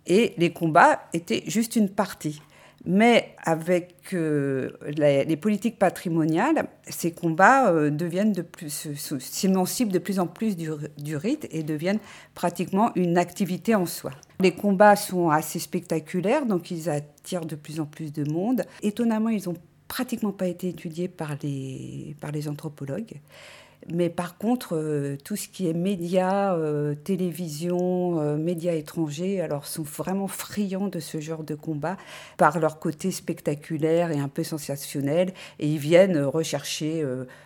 Et 0.05 0.33
les 0.37 0.51
combats 0.51 1.03
étaient 1.13 1.43
juste 1.47 1.77
une 1.77 1.89
partie. 1.89 2.41
Mais 2.85 3.35
avec 3.43 4.13
euh, 4.13 4.71
les, 4.87 5.37
politiques 5.37 5.77
patrimoniales, 5.77 6.67
ces 6.87 7.11
combats 7.11 7.71
euh, 7.71 7.91
deviennent 7.91 8.31
de 8.31 8.41
plus, 8.41 8.87
s'émancipent 9.19 9.91
de 9.91 9.99
plus 9.99 10.19
en 10.19 10.25
plus 10.25 10.57
du, 10.57 11.15
rite 11.15 11.47
et 11.51 11.61
deviennent 11.61 11.99
pratiquement 12.33 12.91
une 12.95 13.17
activité 13.17 13.75
en 13.75 13.85
soi. 13.85 14.11
Les 14.39 14.55
combats 14.55 14.95
sont 14.95 15.29
assez 15.29 15.59
spectaculaires, 15.59 16.47
donc 16.47 16.71
ils 16.71 16.89
attirent 16.89 17.45
de 17.45 17.55
plus 17.55 17.79
en 17.79 17.85
plus 17.85 18.11
de 18.11 18.29
monde. 18.31 18.63
Étonnamment, 18.81 19.29
ils 19.29 19.47
n'ont 19.47 19.57
pratiquement 19.87 20.31
pas 20.31 20.47
été 20.47 20.69
étudiés 20.69 21.07
par 21.07 21.35
les, 21.43 22.15
par 22.19 22.31
les 22.31 22.47
anthropologues. 22.47 23.19
Mais 23.89 24.09
par 24.09 24.37
contre, 24.37 24.75
euh, 24.75 25.17
tout 25.23 25.35
ce 25.35 25.47
qui 25.47 25.67
est 25.67 25.73
médias, 25.73 26.55
euh, 26.55 26.93
télévision, 26.93 28.19
euh, 28.19 28.37
médias 28.37 28.73
étrangers, 28.73 29.41
alors 29.41 29.65
sont 29.65 29.83
vraiment 29.83 30.27
friands 30.27 30.87
de 30.87 30.99
ce 30.99 31.19
genre 31.19 31.43
de 31.43 31.55
combat 31.55 31.97
par 32.37 32.59
leur 32.59 32.79
côté 32.79 33.11
spectaculaire 33.11 34.11
et 34.11 34.19
un 34.19 34.27
peu 34.27 34.43
sensationnel. 34.43 35.33
Et 35.59 35.67
ils 35.67 35.79
viennent 35.79 36.19
rechercher 36.19 37.03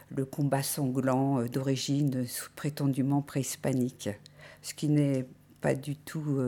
le 0.10 0.26
combat 0.26 0.64
sanglant 0.64 1.44
d'origine 1.44 2.26
prétendument 2.56 3.22
préhispanique, 3.22 4.10
ce 4.62 4.74
qui 4.74 4.90
n'est 4.90 5.26
pas 5.62 5.76
du 5.76 5.96
tout, 5.96 6.40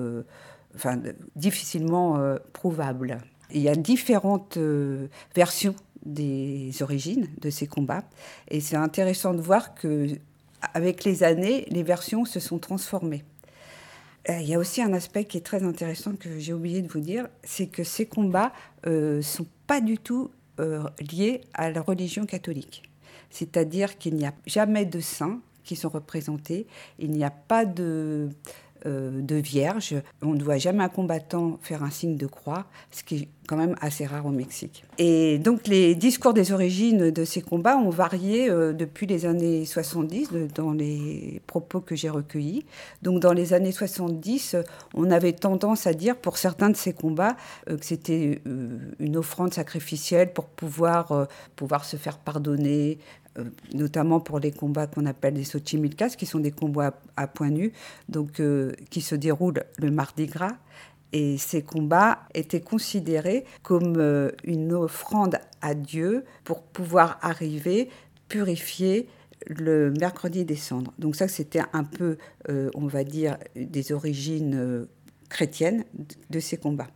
enfin, 0.76 1.02
difficilement 1.36 2.20
prouvable. 2.54 3.20
Il 3.52 3.62
y 3.62 3.70
a 3.70 3.76
différentes 3.76 4.58
versions 5.36 5.76
des 6.06 6.72
origines 6.82 7.28
de 7.42 7.50
ces 7.50 7.68
combats. 7.68 8.04
Et 8.50 8.62
c'est 8.62 8.76
intéressant 8.76 9.34
de 9.34 9.42
voir 9.42 9.76
que, 9.76 10.08
avec 10.74 11.04
les 11.04 11.24
années, 11.24 11.66
les 11.70 11.84
versions 11.84 12.26
se 12.26 12.40
sont 12.40 12.60
transformées. 12.60 13.24
Euh, 14.30 14.40
il 14.40 14.48
y 14.48 14.56
a 14.56 14.60
aussi 14.60 14.82
un 14.82 14.94
aspect 14.94 15.26
qui 15.26 15.38
est 15.38 15.46
très 15.46 15.64
intéressant 15.64 16.14
que 16.16 16.38
j'ai 16.40 16.54
oublié 16.54 16.82
de 16.82 16.88
vous 16.88 17.00
dire, 17.00 17.28
c'est 17.44 17.68
que 17.68 17.84
ces 17.84 18.06
combats 18.06 18.52
ne 18.86 18.92
euh, 18.92 19.22
sont 19.22 19.48
pas 19.68 19.82
du 19.82 19.98
tout 19.98 20.32
euh, 20.60 20.84
liés 21.12 21.42
à 21.54 21.72
la 21.72 21.82
religion 21.82 22.26
catholique. 22.26 22.84
C'est-à-dire 23.30 23.98
qu'il 23.98 24.16
n'y 24.16 24.26
a 24.26 24.34
jamais 24.46 24.86
de 24.86 25.00
saints 25.00 25.40
qui 25.64 25.76
sont 25.76 25.90
représentés, 25.90 26.66
il 26.98 27.12
n'y 27.12 27.26
a 27.26 27.30
pas 27.30 27.66
de 27.66 28.30
euh, 28.86 29.22
de 29.22 29.36
vierge. 29.36 29.96
On 30.22 30.34
ne 30.34 30.44
voit 30.44 30.60
jamais 30.60 30.84
un 30.84 30.90
combattant 30.90 31.58
faire 31.62 31.82
un 31.82 31.90
signe 31.90 32.16
de 32.16 32.28
croix, 32.28 32.68
ce 32.92 33.04
qui 33.04 33.28
quand 33.48 33.58
même 33.58 33.76
assez 33.82 34.06
rare 34.06 34.26
au 34.26 34.32
Mexique. 34.32 34.84
Et 34.98 35.40
donc 35.40 35.68
les 35.68 35.96
discours 35.96 36.34
des 36.34 36.52
origines 36.52 37.12
de 37.12 37.26
ces 37.26 37.42
combats 37.42 37.78
ont 37.78 37.90
varié 37.90 38.50
euh, 38.50 38.74
depuis 38.74 39.08
les 39.08 39.26
années 39.26 39.66
70 39.66 40.30
dans 40.54 40.74
les 40.74 41.42
propos 41.48 41.82
que 41.82 41.96
j'ai 41.96 42.10
recueillis. 42.10 42.66
Donc 43.02 43.22
dans 43.22 43.34
les 43.34 43.54
années 43.54 43.72
70, 43.72 44.58
on 44.94 45.10
avait 45.10 45.34
tendance 45.34 45.88
à 45.88 45.94
dire 45.94 46.16
pour 46.18 46.38
certains 46.38 46.70
de 46.70 46.76
ces 46.76 46.94
combats 46.94 47.36
euh, 47.70 47.78
que 47.78 47.86
c'était 47.86 48.42
une 49.00 49.18
offrande 49.18 49.54
sacrificielle 49.54 50.34
pour 50.34 50.46
pouvoir, 50.46 51.28
pouvoir 51.56 51.86
se 51.86 51.98
faire 51.98 52.18
pardonner, 52.18 53.00
euh, 53.38 53.44
notamment 53.74 54.20
pour 54.20 54.40
les 54.40 54.52
combats 54.52 54.88
qu'on 54.88 55.06
appelle 55.06 55.36
les 55.36 55.44
Xochimilcas, 55.44 56.10
qui 56.10 56.26
sont 56.26 56.40
des 56.40 56.52
combats 56.52 57.00
à, 57.16 57.28
point 57.28 57.50
nu, 57.50 57.72
donc 58.10 58.40
euh, 58.40 58.72
qui 58.90 59.02
se 59.02 59.16
déroulent 59.16 59.64
le 59.78 59.92
mardi 59.92 60.26
gras. 60.26 60.56
Et 61.14 61.38
ces 61.38 61.62
combats 61.62 62.20
étaient 62.34 62.62
considérés 62.62 63.46
comme 63.64 63.96
euh, 63.98 64.32
une 64.44 64.74
offrande 64.74 65.40
à 65.62 65.74
Dieu 65.74 66.26
pour 66.44 66.62
pouvoir 66.62 67.18
arriver, 67.22 67.90
purifier 68.28 69.08
le 69.46 69.92
mercredi 69.92 70.46
des 70.46 70.56
cendres. 70.56 70.94
Donc 71.00 71.16
ça, 71.16 71.28
c'était 71.28 71.62
un 71.72 71.84
peu, 71.84 72.18
on 72.50 72.88
va 72.88 73.04
dire, 73.04 73.38
des 73.56 73.92
origines 73.94 74.88
chrétiennes 75.30 75.86
de 76.30 76.40
ces 76.40 76.58
combats. 76.58 76.90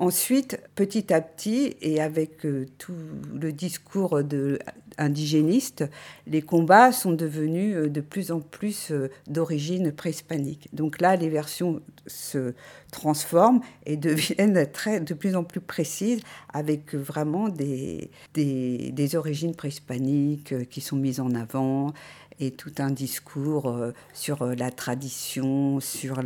Ensuite, 0.00 0.58
petit 0.76 1.12
à 1.12 1.20
petit, 1.20 1.76
et 1.82 2.00
avec 2.00 2.38
tout 2.78 2.94
le 3.34 3.52
discours 3.52 4.24
de 4.24 4.58
indigénistes, 5.00 5.84
les 6.26 6.42
combats 6.42 6.92
sont 6.92 7.12
devenus 7.12 7.76
euh, 7.76 7.88
de 7.88 8.00
plus 8.00 8.30
en 8.30 8.40
plus 8.40 8.90
euh, 8.92 9.10
d'origine 9.26 9.92
préhispanique. 9.92 10.68
Donc 10.72 11.00
là, 11.00 11.16
les 11.16 11.28
versions 11.28 11.80
se 12.06 12.54
transforment 12.92 13.60
et 13.86 13.96
deviennent 13.98 14.66
très, 14.70 15.00
de 15.00 15.14
plus 15.14 15.34
en 15.36 15.44
plus 15.44 15.60
précises 15.60 16.20
avec 16.52 16.94
vraiment 16.94 17.48
des, 17.48 18.10
des, 18.34 19.16
origines 19.16 19.54
préhispaniques 19.54 20.52
euh, 20.52 20.64
qui 20.64 20.80
sont 20.80 20.96
mises 20.96 21.20
en 21.20 21.34
avant 21.34 21.92
et 22.38 22.52
tout 22.52 22.72
un 22.78 22.90
discours 22.90 23.76
sur 24.14 24.46
la 24.46 24.70
tradition, 24.70 25.78
sur 25.78 26.22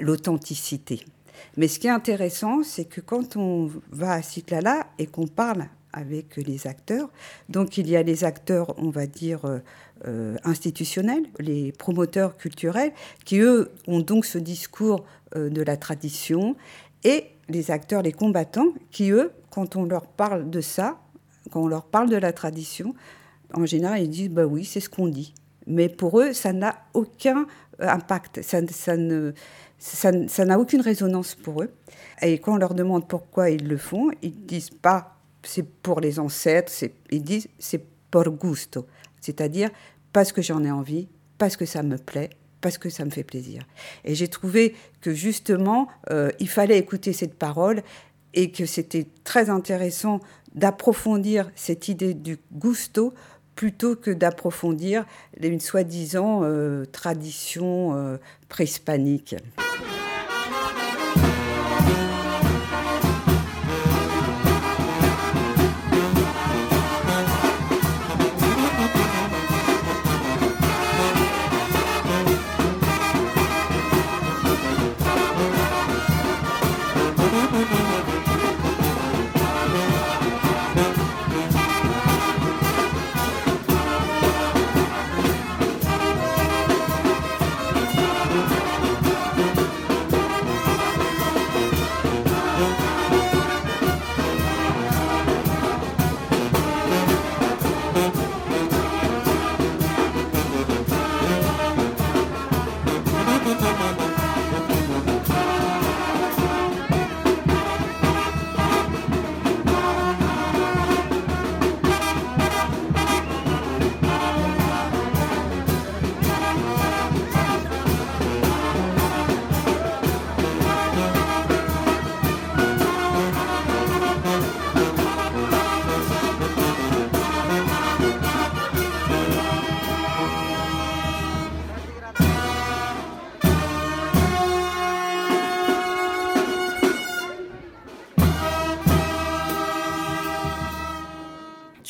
l'authenticité. 0.00 0.96
La, 0.96 1.13
Mais 1.56 1.68
ce 1.68 1.78
qui 1.78 1.86
est 1.86 1.90
intéressant, 1.90 2.62
c'est 2.62 2.84
que 2.84 3.00
quand 3.00 3.36
on 3.36 3.70
va 3.90 4.12
à 4.12 4.22
Citlala 4.22 4.86
et 4.98 5.06
qu'on 5.06 5.26
parle 5.26 5.66
avec 5.94 6.36
les 6.36 6.66
acteurs. 6.66 7.08
Donc 7.48 7.78
il 7.78 7.88
y 7.88 7.96
a 7.96 8.02
les 8.02 8.24
acteurs, 8.24 8.74
on 8.78 8.90
va 8.90 9.06
dire, 9.06 9.44
euh, 9.44 9.58
euh, 10.06 10.36
institutionnels, 10.44 11.24
les 11.38 11.72
promoteurs 11.72 12.36
culturels, 12.36 12.92
qui 13.24 13.38
eux 13.38 13.70
ont 13.86 14.00
donc 14.00 14.26
ce 14.26 14.38
discours 14.38 15.04
euh, 15.36 15.48
de 15.48 15.62
la 15.62 15.76
tradition, 15.76 16.56
et 17.04 17.26
les 17.48 17.70
acteurs, 17.70 18.02
les 18.02 18.12
combattants, 18.12 18.72
qui 18.90 19.10
eux, 19.10 19.30
quand 19.50 19.76
on 19.76 19.84
leur 19.84 20.06
parle 20.06 20.50
de 20.50 20.60
ça, 20.60 20.98
quand 21.50 21.62
on 21.62 21.68
leur 21.68 21.84
parle 21.84 22.10
de 22.10 22.16
la 22.16 22.32
tradition, 22.32 22.94
en 23.52 23.66
général, 23.66 24.02
ils 24.02 24.10
disent, 24.10 24.30
bah 24.30 24.46
oui, 24.46 24.64
c'est 24.64 24.80
ce 24.80 24.88
qu'on 24.88 25.08
dit. 25.08 25.34
Mais 25.66 25.88
pour 25.88 26.20
eux, 26.20 26.32
ça 26.32 26.52
n'a 26.52 26.76
aucun 26.92 27.46
impact, 27.78 28.42
ça 28.42 28.60
ne... 28.96 29.32
Ça 29.84 30.44
n'a 30.46 30.58
aucune 30.58 30.80
résonance 30.80 31.34
pour 31.34 31.62
eux. 31.62 31.70
Et 32.22 32.38
quand 32.38 32.54
on 32.54 32.56
leur 32.56 32.74
demande 32.74 33.06
pourquoi 33.06 33.50
ils 33.50 33.68
le 33.68 33.76
font, 33.76 34.10
ils 34.22 34.46
disent 34.46 34.70
pas 34.70 35.18
c'est 35.42 35.66
pour 35.66 36.00
les 36.00 36.18
ancêtres, 36.18 36.72
ils 37.10 37.22
disent 37.22 37.48
c'est 37.58 37.84
por 38.10 38.30
gusto, 38.30 38.86
c'est-à-dire 39.20 39.68
parce 40.10 40.32
que 40.32 40.40
j'en 40.40 40.64
ai 40.64 40.70
envie, 40.70 41.08
parce 41.36 41.58
que 41.58 41.66
ça 41.66 41.82
me 41.82 41.98
plaît, 41.98 42.30
parce 42.62 42.78
que 42.78 42.88
ça 42.88 43.04
me 43.04 43.10
fait 43.10 43.24
plaisir. 43.24 43.62
Et 44.04 44.14
j'ai 44.14 44.28
trouvé 44.28 44.74
que 45.02 45.12
justement, 45.12 45.88
euh, 46.10 46.30
il 46.38 46.48
fallait 46.48 46.78
écouter 46.78 47.12
cette 47.12 47.34
parole 47.34 47.82
et 48.32 48.50
que 48.52 48.64
c'était 48.64 49.06
très 49.22 49.50
intéressant 49.50 50.20
d'approfondir 50.54 51.50
cette 51.56 51.88
idée 51.88 52.14
du 52.14 52.38
gusto 52.52 53.12
plutôt 53.54 53.96
que 53.96 54.10
d'approfondir 54.10 55.04
une 55.40 55.60
soi-disant 55.60 56.40
euh, 56.42 56.84
tradition 56.86 57.94
euh, 57.94 58.16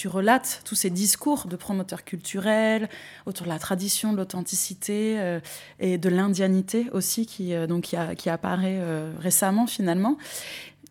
préhispanique. 0.08 0.14
relate 0.14 0.62
tous 0.64 0.74
ces 0.74 0.90
discours 0.90 1.46
de 1.46 1.56
promoteurs 1.56 2.04
culturels 2.04 2.88
autour 3.26 3.46
de 3.46 3.50
la 3.50 3.58
tradition, 3.58 4.12
de 4.12 4.18
l'authenticité 4.18 5.16
euh, 5.18 5.40
et 5.80 5.98
de 5.98 6.08
l'indianité 6.08 6.86
aussi 6.92 7.26
qui, 7.26 7.54
euh, 7.54 7.66
donc, 7.66 7.94
qui, 8.16 8.30
apparaît 8.30 8.78
euh, 8.80 9.12
récemment 9.20 9.66
finalement. 9.66 10.16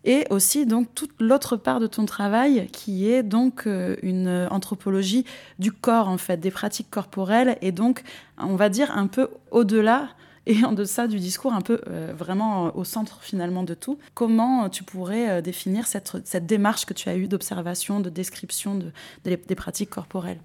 et 0.04 0.26
aussi 0.30 0.66
donc 0.66 0.88
toute 0.94 1.12
l'autre 1.20 1.56
part 1.56 1.80
de 1.80 1.86
ton 1.86 2.04
travail 2.04 2.68
qui 2.72 3.10
est 3.10 3.22
donc 3.22 3.66
une 4.02 4.48
anthropologie 4.50 5.24
du 5.58 5.72
corps 5.72 6.08
en 6.08 6.18
fait, 6.18 6.38
des 6.38 6.50
pratiques 6.50 6.90
corporelles 6.90 7.56
et 7.62 7.72
donc 7.72 8.02
on 8.38 8.56
va 8.56 8.68
dire 8.68 8.90
un 8.96 9.06
peu 9.06 9.28
au-delà 9.50 10.08
et 10.60 10.64
en 10.64 10.72
deçà 10.72 11.06
du 11.06 11.18
discours, 11.18 11.52
un 11.52 11.60
peu 11.60 11.80
euh, 11.88 12.12
vraiment 12.16 12.76
au 12.76 12.84
centre 12.84 13.22
finalement 13.22 13.62
de 13.62 13.74
tout. 13.74 13.98
Comment 14.14 14.68
tu 14.68 14.84
pourrais 14.84 15.28
euh, 15.30 15.40
définir 15.40 15.86
cette, 15.86 16.12
cette, 16.24 16.46
démarche 16.46 16.86
que 16.86 16.94
tu 16.94 17.08
as 17.08 17.16
eue 17.16 17.28
d'observation, 17.28 18.00
de 18.00 18.10
description 18.10 18.74
de, 18.74 18.92
des 19.24 19.54
pratiques 19.54 19.90
corporelles? 19.90 20.40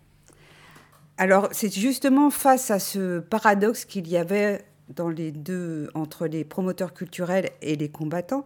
Alors 1.17 1.49
c'est 1.51 1.73
justement 1.73 2.29
face 2.29 2.71
à 2.71 2.79
ce 2.79 3.19
paradoxe 3.19 3.83
qu'il 3.83 4.07
y 4.07 4.15
avait 4.15 4.63
dans 4.89 5.09
les 5.09 5.31
deux, 5.31 5.89
entre 5.93 6.27
les 6.27 6.43
promoteurs 6.43 6.93
culturels 6.93 7.49
et 7.61 7.75
les 7.75 7.89
combattants, 7.89 8.43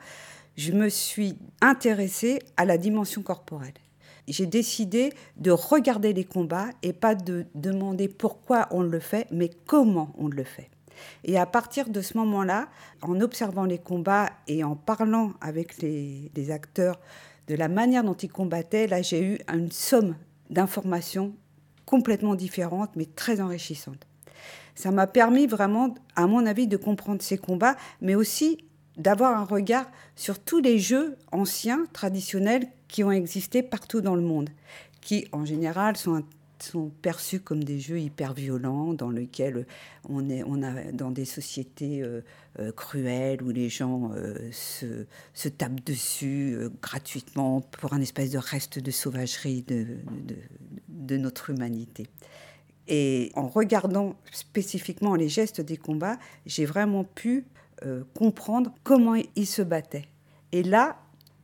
je 0.55 0.71
me 0.71 0.89
suis 0.89 1.37
intéressée 1.61 2.39
à 2.57 2.65
la 2.65 2.77
dimension 2.77 3.21
corporelle. 3.21 3.73
J'ai 4.27 4.45
décidé 4.45 5.13
de 5.37 5.51
regarder 5.51 6.13
les 6.13 6.23
combats 6.23 6.69
et 6.81 6.93
pas 6.93 7.15
de 7.15 7.45
demander 7.55 8.07
pourquoi 8.07 8.67
on 8.71 8.81
le 8.81 8.99
fait, 8.99 9.27
mais 9.31 9.49
comment 9.65 10.13
on 10.17 10.27
le 10.27 10.43
fait. 10.43 10.69
Et 11.23 11.37
à 11.37 11.45
partir 11.45 11.89
de 11.89 12.01
ce 12.01 12.17
moment-là, 12.17 12.67
en 13.01 13.19
observant 13.21 13.65
les 13.65 13.77
combats 13.77 14.29
et 14.47 14.63
en 14.63 14.75
parlant 14.75 15.31
avec 15.41 15.81
les, 15.81 16.51
acteurs 16.51 16.99
de 17.47 17.55
la 17.55 17.67
manière 17.67 18.03
dont 18.03 18.13
ils 18.13 18.31
combattaient, 18.31 18.87
là 18.87 19.01
j'ai 19.01 19.23
eu 19.23 19.39
une 19.51 19.71
somme 19.71 20.15
d'informations 20.49 21.33
complètement 21.85 22.35
différentes, 22.35 22.95
mais 22.95 23.05
très 23.05 23.41
enrichissantes. 23.41 24.07
Ça 24.75 24.91
m'a 24.91 25.07
permis 25.07 25.45
vraiment, 25.45 25.93
à 26.15 26.27
mon 26.27 26.45
avis, 26.45 26.67
de 26.67 26.77
comprendre 26.77 27.21
ces 27.21 27.37
combats, 27.37 27.75
mais 28.01 28.15
aussi 28.15 28.57
d'avoir 28.97 29.37
un 29.37 29.43
regard 29.43 29.85
sur 30.15 30.39
tous 30.39 30.59
les 30.59 30.79
jeux 30.79 31.17
anciens, 31.31 31.85
traditionnels, 31.93 32.67
qui 32.87 33.03
ont 33.03 33.11
existé 33.11 33.63
partout 33.63 34.01
dans 34.01 34.15
le 34.15 34.21
monde, 34.21 34.49
qui 35.01 35.27
en 35.31 35.45
général 35.45 35.97
sont, 35.97 36.23
sont 36.63 36.89
perçus 37.01 37.39
comme 37.39 37.63
des 37.63 37.79
jeux 37.79 37.99
hyper 37.99 38.33
violents, 38.33 38.93
dans 38.93 39.09
lesquels 39.09 39.65
on 40.09 40.29
est 40.29 40.43
on 40.43 40.63
a 40.63 40.91
dans 40.91 41.11
des 41.11 41.25
sociétés 41.25 42.01
euh, 42.01 42.21
euh, 42.59 42.71
cruelles 42.71 43.41
où 43.43 43.49
les 43.49 43.69
gens 43.69 44.11
euh, 44.13 44.49
se, 44.51 45.05
se, 45.33 45.49
tapent 45.49 45.83
dessus 45.85 46.57
gratuitement 46.81 47.61
pour 47.61 47.93
un 47.93 48.01
espèce 48.01 48.31
de 48.31 48.37
reste 48.37 48.79
de 48.79 48.91
sauvagerie 48.91 49.63
de, 49.63 49.85
de, 50.87 51.17
notre 51.17 51.49
humanité. 51.49 52.07
Et 52.87 53.31
en 53.35 53.47
regardant 53.47 54.15
spécifiquement 54.31 55.15
les 55.15 55.29
gestes 55.29 55.61
des 55.61 55.77
combats, 55.77 56.17
j'ai 56.45 56.65
vraiment 56.65 57.03
pu 57.03 57.45
comprendre 58.13 58.73
comment 58.83 59.15
ils 59.35 59.47
se 59.47 59.61
battaient. 59.61 60.05
Et 60.53 60.63
là, 60.63 60.97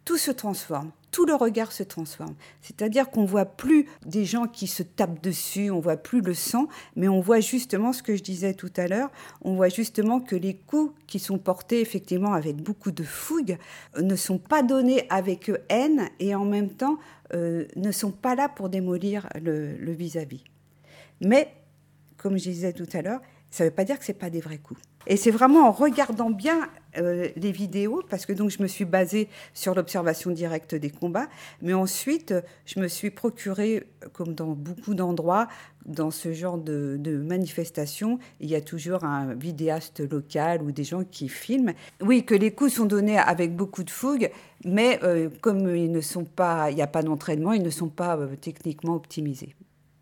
tout 0.06 0.18
se 0.18 0.32
transforme, 0.32 0.92
tout 1.12 1.26
le 1.26 1.36
regard 1.36 1.72
se 1.72 1.84
transforme. 1.84 2.36
C'est-à-dire 2.62 3.10
qu'on 3.10 3.26
voit 3.26 3.46
plus 3.46 3.88
des 4.06 4.26
gens 4.26 4.48
qui 4.48 4.68
se 4.68 4.84
tapent 4.84 5.22
dessus, 5.22 5.72
on 5.72 5.80
voit 5.80 5.98
plus 5.98 6.22
le 6.22 6.34
sang, 6.34 6.68
mais 6.96 7.08
on 7.08 7.20
voit 7.20 7.40
justement 7.40 7.94
ce 7.94 8.04
que 8.04 8.16
je 8.16 8.24
disais 8.24 8.54
tout 8.54 8.72
à 8.78 8.88
l'heure, 8.88 9.10
on 9.42 9.56
voit 9.56 9.70
justement 9.70 10.20
que 10.20 10.36
les 10.36 10.56
coups 10.56 10.94
qui 11.08 11.20
sont 11.20 11.38
portés 11.38 11.82
effectivement 11.82 12.34
avec 12.34 12.58
beaucoup 12.58 12.92
de 12.92 13.04
fougue 13.04 13.58
ne 14.00 14.16
sont 14.16 14.38
pas 14.40 14.64
donnés 14.64 15.06
avec 15.10 15.52
haine 15.70 16.10
et 16.20 16.36
en 16.36 16.46
même 16.46 16.70
temps 16.70 16.98
euh, 17.34 17.66
ne 17.76 17.92
sont 17.92 18.12
pas 18.12 18.36
là 18.36 18.50
pour 18.50 18.70
démolir 18.70 19.28
le 19.36 19.92
vis-à-vis. 19.92 20.44
Mais, 21.22 21.54
comme 22.18 22.38
je 22.38 22.50
disais 22.50 22.74
tout 22.74 22.88
à 22.94 23.02
l'heure, 23.02 23.22
ça 23.52 23.64
ne 23.64 23.70
veut 23.70 23.76
pas 23.76 23.84
dire 23.84 23.98
que 24.00 24.06
ce 24.06 24.12
pas 24.12 24.30
des 24.30 24.42
vrais 24.42 24.58
coups. 24.58 24.80
Et 25.10 25.18
c'est 25.18 25.32
vraiment 25.32 25.68
en 25.68 25.72
regardant 25.72 26.30
bien 26.30 26.70
euh, 26.98 27.30
les 27.36 27.52
vidéos, 27.52 28.04
parce 28.12 28.28
que 28.28 28.34
donc 28.34 28.52
je 28.52 28.62
me 28.62 28.68
suis 28.68 28.86
basée 28.86 29.28
sur 29.56 29.74
l'observation 29.74 30.30
directe 30.30 30.76
des 30.76 30.92
combats, 30.92 31.28
mais 31.64 31.74
ensuite 31.74 32.36
je 32.68 32.80
me 32.80 32.88
suis 32.88 33.10
procuré, 33.10 33.88
comme 34.14 34.36
dans 34.36 34.52
beaucoup 34.52 34.94
d'endroits, 34.94 35.48
dans 35.88 36.12
ce 36.12 36.32
genre 36.32 36.60
de, 36.60 36.98
de 37.00 37.18
manifestations, 37.18 38.20
il 38.40 38.52
y 38.52 38.56
a 38.56 38.62
toujours 38.62 39.04
un 39.04 39.34
vidéaste 39.34 40.08
local 40.12 40.62
ou 40.62 40.72
des 40.72 40.84
gens 40.84 41.04
qui 41.04 41.28
filment. 41.28 41.74
Oui, 42.02 42.24
que 42.24 42.36
les 42.36 42.52
coups 42.52 42.74
sont 42.74 42.86
donnés 42.86 43.18
avec 43.18 43.56
beaucoup 43.56 43.84
de 43.84 43.90
fougue, 43.90 44.30
mais 44.64 45.00
euh, 45.02 45.30
comme 45.42 45.76
ils 45.76 45.92
ne 45.92 46.02
sont 46.02 46.24
pas, 46.24 46.70
il 46.70 46.76
n'y 46.76 46.84
a 46.84 46.88
pas 46.88 47.02
d'entraînement, 47.02 47.54
ils 47.54 47.64
ne 47.64 47.72
sont 47.72 47.90
pas 47.90 48.16
euh, 48.16 48.36
techniquement 48.40 48.94
optimisés. 48.94 49.56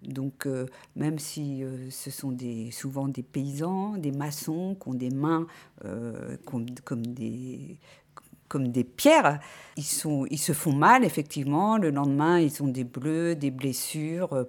Donc, 0.04 0.46
euh, 0.46 0.68
même 0.96 1.20
si 1.20 1.64
euh, 1.64 1.90
ce 1.90 2.12
sont 2.12 2.36
souvent 2.72 3.08
des 3.08 3.24
paysans, 3.24 3.98
des 3.98 4.12
maçons 4.12 4.78
qui 4.82 4.90
ont 4.90 4.94
des 4.94 5.10
mains 5.10 5.48
euh, 5.86 6.38
comme, 6.46 6.66
des, 6.66 7.78
pierres, 8.84 9.40
ils, 9.76 9.84
se 9.84 10.54
font 10.54 10.74
mal, 10.74 11.04
effectivement. 11.04 11.78
Le 11.78 11.90
lendemain, 11.90 12.40
ils 12.40 12.62
ont 12.62 12.68
des 12.68 12.84
bleus, 12.84 13.36
des 13.36 13.52
blessures. 13.52 14.46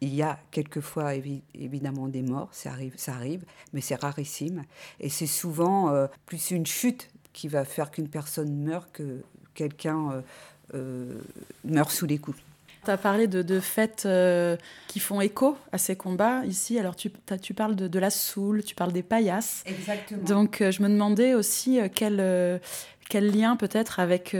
Il 0.00 0.14
y 0.14 0.22
a 0.22 0.38
quelquefois 0.50 1.14
évidemment 1.54 2.08
des 2.08 2.22
morts, 2.22 2.48
ça 2.52 2.70
arrive, 2.70 2.92
ça 2.96 3.14
arrive 3.14 3.44
mais 3.72 3.80
c'est 3.80 3.94
rarissime. 3.94 4.64
Et 5.00 5.08
c'est 5.08 5.26
souvent 5.26 6.06
plus 6.26 6.50
une 6.50 6.66
chute 6.66 7.08
qui 7.32 7.48
va 7.48 7.64
faire 7.64 7.90
qu'une 7.90 8.08
personne 8.08 8.62
meurt 8.62 8.92
que 8.92 9.22
quelqu'un 9.54 10.22
meurt 11.64 11.90
sous 11.90 12.04
les 12.04 12.18
coups. 12.18 12.38
Tu 12.86 12.92
as 12.92 12.96
parlé 12.96 13.26
de, 13.26 13.42
de 13.42 13.58
fêtes 13.58 14.04
euh, 14.06 14.56
qui 14.86 15.00
font 15.00 15.20
écho 15.20 15.56
à 15.72 15.78
ces 15.78 15.96
combats 15.96 16.44
ici. 16.44 16.78
Alors, 16.78 16.94
tu, 16.94 17.10
tu 17.42 17.52
parles 17.52 17.74
de, 17.74 17.88
de, 17.88 17.98
la 17.98 18.10
soule, 18.10 18.62
tu 18.62 18.76
parles 18.76 18.92
des 18.92 19.02
paillasses. 19.02 19.64
Exactement. 19.66 20.22
Donc, 20.22 20.60
euh, 20.60 20.70
je 20.70 20.80
me 20.82 20.88
demandais 20.88 21.34
aussi 21.34 21.80
euh, 21.80 21.88
quel, 21.92 22.60
quel 23.08 23.36
lien 23.36 23.56
peut-être 23.56 23.98
avec 23.98 24.36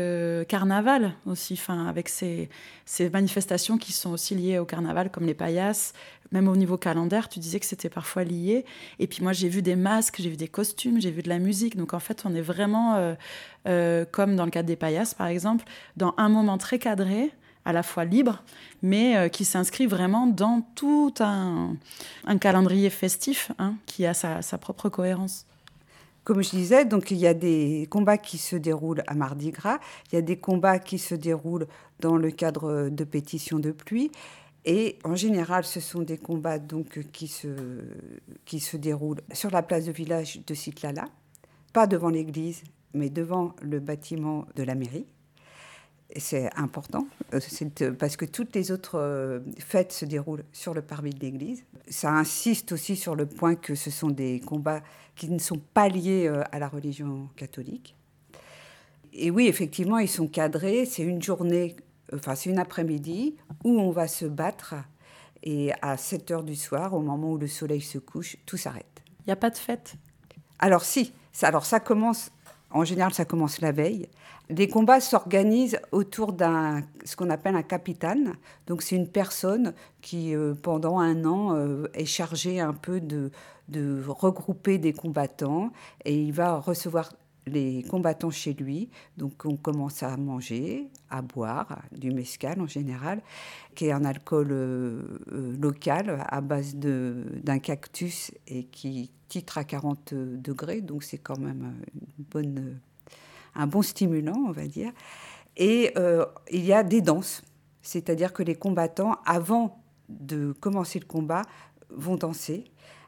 Carnaval 0.46 1.14
aussi, 1.26 1.54
enfin, 1.54 1.88
avec 1.88 2.08
ces, 2.08 2.48
ces, 2.84 3.10
manifestations 3.10 3.78
qui 3.78 3.90
sont 3.90 4.10
aussi 4.10 4.36
liées 4.36 4.60
au 4.60 4.64
Carnaval, 4.64 5.10
comme 5.10 5.26
les 5.26 5.34
paillasses. 5.34 5.92
Même 6.30 6.46
au 6.46 6.54
niveau 6.54 6.76
calendaire, 6.76 7.28
tu 7.28 7.40
disais 7.40 7.58
que 7.58 7.66
c'était 7.66 7.88
parfois 7.88 8.22
lié. 8.22 8.64
Et 9.00 9.08
puis 9.08 9.24
moi, 9.24 9.32
j'ai 9.32 9.48
vu 9.48 9.60
des 9.60 9.74
masques, 9.74 10.18
j'ai 10.20 10.30
vu 10.30 10.36
des 10.36 10.48
costumes, 10.48 11.00
j'ai 11.00 11.10
vu 11.10 11.22
de 11.22 11.28
la 11.28 11.40
musique. 11.40 11.76
Donc 11.76 11.94
en 11.94 12.00
fait, 12.00 12.22
on 12.24 12.32
est 12.32 12.40
vraiment, 12.40 13.16
comme 13.64 14.36
dans 14.36 14.44
le 14.44 14.50
cadre 14.52 14.68
des 14.68 14.76
paillasses, 14.76 15.14
par 15.14 15.26
exemple, 15.26 15.64
dans 15.96 16.14
un 16.16 16.28
moment 16.28 16.58
très 16.58 16.78
cadré 16.78 17.32
à 17.66 17.72
la 17.72 17.82
fois 17.82 18.04
libre, 18.04 18.42
mais 18.80 19.16
euh, 19.16 19.28
qui 19.28 19.44
s'inscrit 19.44 19.86
vraiment 19.86 20.28
dans 20.28 20.62
tout 20.76 21.12
un, 21.18 21.76
calendrier 22.40 22.90
festif 22.90 23.50
hein, 23.58 23.74
qui 23.86 24.06
a 24.06 24.14
sa, 24.14 24.58
propre 24.58 24.88
cohérence. 24.88 25.46
Comme 26.22 26.42
je 26.42 26.50
disais, 26.50 26.84
donc 26.84 27.10
il 27.10 27.18
y 27.18 27.26
a 27.26 27.34
des 27.34 27.88
combats 27.90 28.18
qui 28.18 28.38
se 28.38 28.56
déroulent 28.56 29.02
à 29.06 29.14
Mardi 29.14 29.50
Gras, 29.50 29.78
il 30.10 30.14
y 30.14 30.18
a 30.18 30.22
des 30.22 30.38
combats 30.38 30.78
qui 30.78 30.98
se 30.98 31.14
déroulent 31.14 31.66
dans 32.00 32.16
le 32.16 32.30
cadre 32.30 32.88
de 32.88 33.04
pétitions 33.04 33.58
de 33.58 33.72
pluie. 33.72 34.10
Et 34.64 34.98
en 35.04 35.14
général, 35.14 35.64
ce 35.64 35.78
sont 35.78 36.02
des 36.02 36.18
combats 36.18 36.58
donc, 36.58 37.00
qui, 37.12 37.28
se, 37.28 37.48
qui 38.44 38.58
se 38.58 38.76
déroulent 38.76 39.20
sur 39.32 39.50
la 39.50 39.62
place 39.62 39.84
de 39.86 39.92
village 39.92 40.40
de 40.44 40.54
Citlala, 40.54 41.04
pas 41.72 41.86
devant 41.86 42.10
l'église, 42.10 42.62
mais 42.94 43.10
devant 43.10 43.54
le 43.60 43.78
bâtiment 43.78 44.46
de 44.56 44.62
la 44.62 44.74
mairie 44.74 45.06
c'est 46.14 46.50
important, 46.56 47.06
euh, 47.34 47.40
euh, 47.82 47.92
parce 47.92 48.16
que 48.16 48.24
toutes 48.24 48.54
les 48.54 48.70
autres 48.70 48.98
euh, 48.98 49.40
fêtes 49.58 49.92
se 49.92 50.04
déroulent 50.04 50.44
sur 50.52 50.72
le 50.74 50.82
parvis 50.82 51.10
de 51.10 51.20
l'Église. 51.20 51.64
Ça 51.88 52.10
insiste 52.12 52.72
aussi 52.72 52.96
sur 52.96 53.16
le 53.16 53.26
point 53.26 53.54
que 53.54 53.74
ce 53.74 53.90
sont 53.90 54.10
des 54.10 54.40
combats 54.40 54.82
qui 55.14 55.28
ne 55.30 55.38
sont 55.38 55.60
pas 55.74 55.88
liés 55.88 56.28
à 56.52 56.58
la 56.58 56.68
religion 56.68 57.28
catholique. 57.36 57.96
Et 59.12 59.30
oui, 59.30 59.46
effectivement, 59.46 59.98
ils 59.98 60.08
sont 60.08 60.28
cadrés. 60.28 60.84
C'est 60.84 61.02
une 61.02 61.22
journée, 61.22 61.74
enfin, 62.12 62.34
c'est 62.34 62.50
une 62.50 62.58
après-midi 62.58 63.36
où 63.64 63.80
on 63.80 63.90
va 63.90 64.08
se 64.08 64.26
battre. 64.26 64.74
Et 65.42 65.72
à 65.80 65.96
7 65.96 66.30
heures 66.32 66.42
du 66.42 66.56
soir, 66.56 66.92
au 66.92 67.00
moment 67.00 67.32
où 67.32 67.38
le 67.38 67.46
soleil 67.46 67.80
se 67.80 67.98
couche, 67.98 68.36
tout 68.46 68.56
s'arrête. 68.56 69.02
Il 69.20 69.28
n'y 69.28 69.32
a 69.32 69.36
pas 69.36 69.50
de 69.50 69.56
fête? 69.56 69.94
Alors, 70.58 70.84
si. 70.84 71.12
Alors, 71.40 71.64
ça 71.64 71.80
commence, 71.80 72.30
en 72.70 72.84
général, 72.84 73.14
ça 73.14 73.24
commence 73.24 73.60
la 73.60 73.72
veille. 73.72 74.08
Les 74.48 74.68
combats 74.68 75.00
s'organisent 75.00 75.80
autour 75.90 76.32
d'un 76.32 76.82
ce 77.04 77.16
qu'on 77.16 77.30
appelle 77.30 77.56
un 77.56 77.62
capitaine. 77.62 78.34
Donc 78.68 78.82
c'est 78.82 78.94
une 78.94 79.08
personne 79.08 79.74
qui 80.00 80.36
euh, 80.36 80.54
pendant 80.54 80.98
un 80.98 81.24
an 81.24 81.56
euh, 81.56 81.88
est 81.94 82.04
chargée 82.04 82.60
un 82.60 82.72
peu 82.72 83.00
de, 83.00 83.30
regrouper 84.06 84.78
des 84.78 84.92
combattants 84.92 85.72
et 86.04 86.14
il 86.14 86.32
va 86.32 86.60
recevoir 86.60 87.12
les 87.48 87.84
combattants 87.90 88.30
chez 88.30 88.54
lui. 88.54 88.88
Donc 89.16 89.44
on 89.44 89.56
commence 89.56 90.04
à 90.04 90.16
manger, 90.16 90.90
à 91.10 91.22
boire, 91.22 91.82
du 91.90 92.12
mescal 92.12 92.60
en 92.60 92.68
général, 92.68 93.22
qui 93.74 93.86
est 93.86 93.92
un 93.92 94.04
alcool 94.04 94.48
euh, 94.52 95.02
local 95.60 96.24
à 96.28 96.40
base 96.40 96.76
d'un 96.76 97.58
cactus 97.58 98.30
et 98.46 98.64
qui 98.64 99.10
titre 99.28 99.58
à 99.58 99.64
40 99.64 100.14
degrés. 100.14 100.82
Donc 100.82 101.02
c'est 101.02 101.18
quand 101.18 101.38
même 101.38 101.74
une 101.94 102.24
bonne 102.30 102.80
un 103.56 103.66
bon 103.66 103.82
stimulant, 103.82 104.36
on 104.46 104.52
va 104.52 104.66
dire. 104.66 104.92
Et 105.56 105.92
euh, 105.96 106.24
il 106.50 106.64
y 106.64 106.72
a 106.72 106.82
des 106.82 107.00
danses, 107.00 107.42
c'est-à-dire 107.82 108.32
que 108.32 108.42
les 108.42 108.54
combattants, 108.54 109.16
avant 109.24 109.82
de 110.08 110.52
commencer 110.52 110.98
le 110.98 111.06
combat, 111.06 111.42
vont 111.90 112.16
danser 112.16 112.64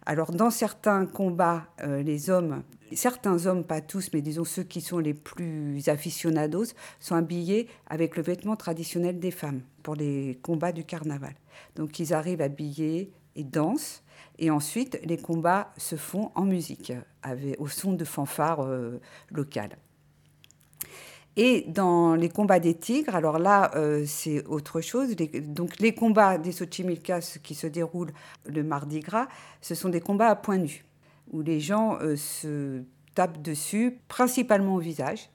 Alors 0.07 0.33
dans 0.33 0.51
certains 0.51 1.05
combats, 1.07 1.67
euh, 1.83 2.03
les 2.03 2.31
hommes, 2.31 2.63
certains 2.93 3.47
hommes, 3.47 3.65
pas 3.65 3.81
tous, 3.81 4.11
mais 4.13 4.23
disons 4.23 4.45
ceux 4.45 4.63
qui 4.63 4.81
sont 4.81 4.99
les 4.99 5.15
plus 5.15 5.89
aficionados, 5.89 6.73
sont 7.01 7.15
habillés 7.15 7.69
avec 7.87 8.17
le 8.17 8.23
vêtement 8.23 8.57
traditionnel 8.57 9.19
des 9.19 9.31
femmes 9.31 9.61
pour 9.83 9.95
les 9.95 10.39
combats 10.43 10.73
du 10.73 10.85
carnaval. 10.85 11.35
Donc 11.77 11.99
ils 11.99 12.15
arrivent 12.15 12.41
habillés 12.41 13.13
et 13.37 13.45
dansent. 13.45 14.03
Et 14.39 14.51
ensuite, 14.51 15.01
les 15.05 15.17
combats 15.17 15.73
se 15.77 15.97
font 15.97 16.31
en 16.35 16.45
musique, 16.45 16.93
avec, 17.23 17.61
au 17.61 17.69
son 17.69 17.93
de 17.93 18.05
fanfares 18.05 18.61
euh, 18.61 19.01
locales. 19.31 19.77
Et 21.41 21.65
dans 21.69 22.17
les 22.17 22.29
combats 22.29 22.59
des 22.59 22.75
tigres, 22.75 23.15
alors 23.15 23.39
là, 23.39 23.71
euh, 23.77 24.03
c'est 24.05 24.45
autre 24.47 24.81
chose. 24.81 25.15
donc 25.15 25.79
les 25.79 25.95
combats 25.95 26.37
des 26.37 26.51
Xochimilcas 26.51 27.39
qui 27.45 27.55
se 27.55 27.69
déroulent 27.69 28.13
le 28.45 28.65
mardi 28.65 28.99
gras, 28.99 29.29
ce 29.61 29.77
sont 29.77 29.89
des 29.89 30.01
combats 30.01 30.31
à 30.31 30.35
point 30.35 30.59
nu, 30.59 30.85
où 31.31 31.41
les 31.41 31.61
gens 31.61 31.97
euh, 32.01 32.17
se 32.17 32.83
tapent 33.15 33.41
dessus, 33.41 34.01
principalement 34.09 34.75
au 34.75 34.81
visage. 34.81 35.31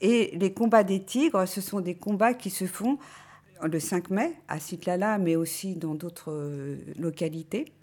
Et 0.00 0.34
les 0.38 0.54
combats 0.54 0.84
des 0.84 1.02
tigres, 1.02 1.46
ce 1.46 1.60
sont 1.60 1.80
des 1.80 1.96
combats 1.96 2.32
qui 2.32 2.48
se 2.48 2.64
font 2.64 2.96
le 3.62 3.78
5 3.78 4.08
mai 4.08 4.32
à 4.48 4.58
Citlala, 4.58 5.18
mais 5.18 5.36
aussi 5.36 5.74
dans 5.74 5.94
d'autres 5.94 6.32
euh, 6.32 6.76
localités. 6.98 7.74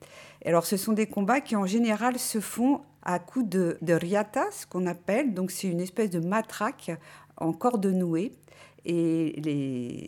Alors, 0.44 0.66
ce 0.66 0.76
sont 0.76 0.94
des 0.94 1.08
combats 1.08 1.40
qui, 1.40 1.56
en 1.56 1.68
général, 1.68 2.18
se 2.18 2.40
font 2.40 2.82
à 3.04 3.20
coups 3.20 3.48
de, 3.48 3.78
de 3.82 3.94
riatas, 3.94 4.66
qu'on 4.70 4.88
appelle. 4.88 5.34
Donc, 5.34 5.52
c'est 5.52 5.68
une 5.68 5.82
espèce 5.82 6.10
de 6.10 6.20
matraque 6.20 6.92
en 7.44 7.54
corde 7.54 7.86
nouée. 7.86 8.32
Et 8.86 9.42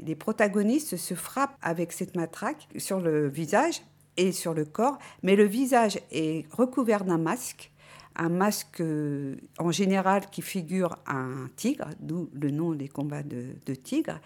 les, 0.06 0.16
protagonistes 0.16 0.98
se 0.98 1.14
frappent 1.14 1.58
avec 1.62 1.92
cette 1.94 2.16
matraque 2.16 2.68
sur 2.78 3.00
le 3.00 3.30
visage 3.30 3.82
et 4.18 4.32
sur 4.32 4.54
le 4.54 4.66
corps, 4.66 4.98
mais 5.24 5.36
le 5.36 5.46
visage 5.46 6.00
est 6.12 6.46
recouvert 6.52 7.06
d'un 7.06 7.18
masque, 7.18 7.72
un 8.16 8.30
masque 8.30 8.82
en 9.60 9.72
général 9.72 10.30
qui 10.30 10.42
figure 10.42 10.98
un 11.08 11.50
tigre, 11.56 11.90
d'où 12.00 12.30
le 12.34 12.52
nom 12.52 12.74
des 12.74 12.88
combats 12.88 13.24
de, 13.24 13.48
de 13.66 13.76
tigre. 13.76 14.20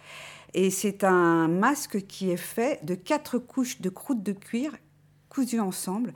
Et 0.54 0.72
c'est 0.72 1.04
un 1.04 1.48
masque 1.48 2.08
qui 2.08 2.32
est 2.32 2.38
fait 2.38 2.84
de 2.84 2.96
quatre 2.96 3.38
couches 3.38 3.82
de 3.82 3.90
croûte 3.90 4.24
de 4.24 4.34
cuir 4.34 4.76
cousues 5.30 5.60
ensemble 5.60 6.14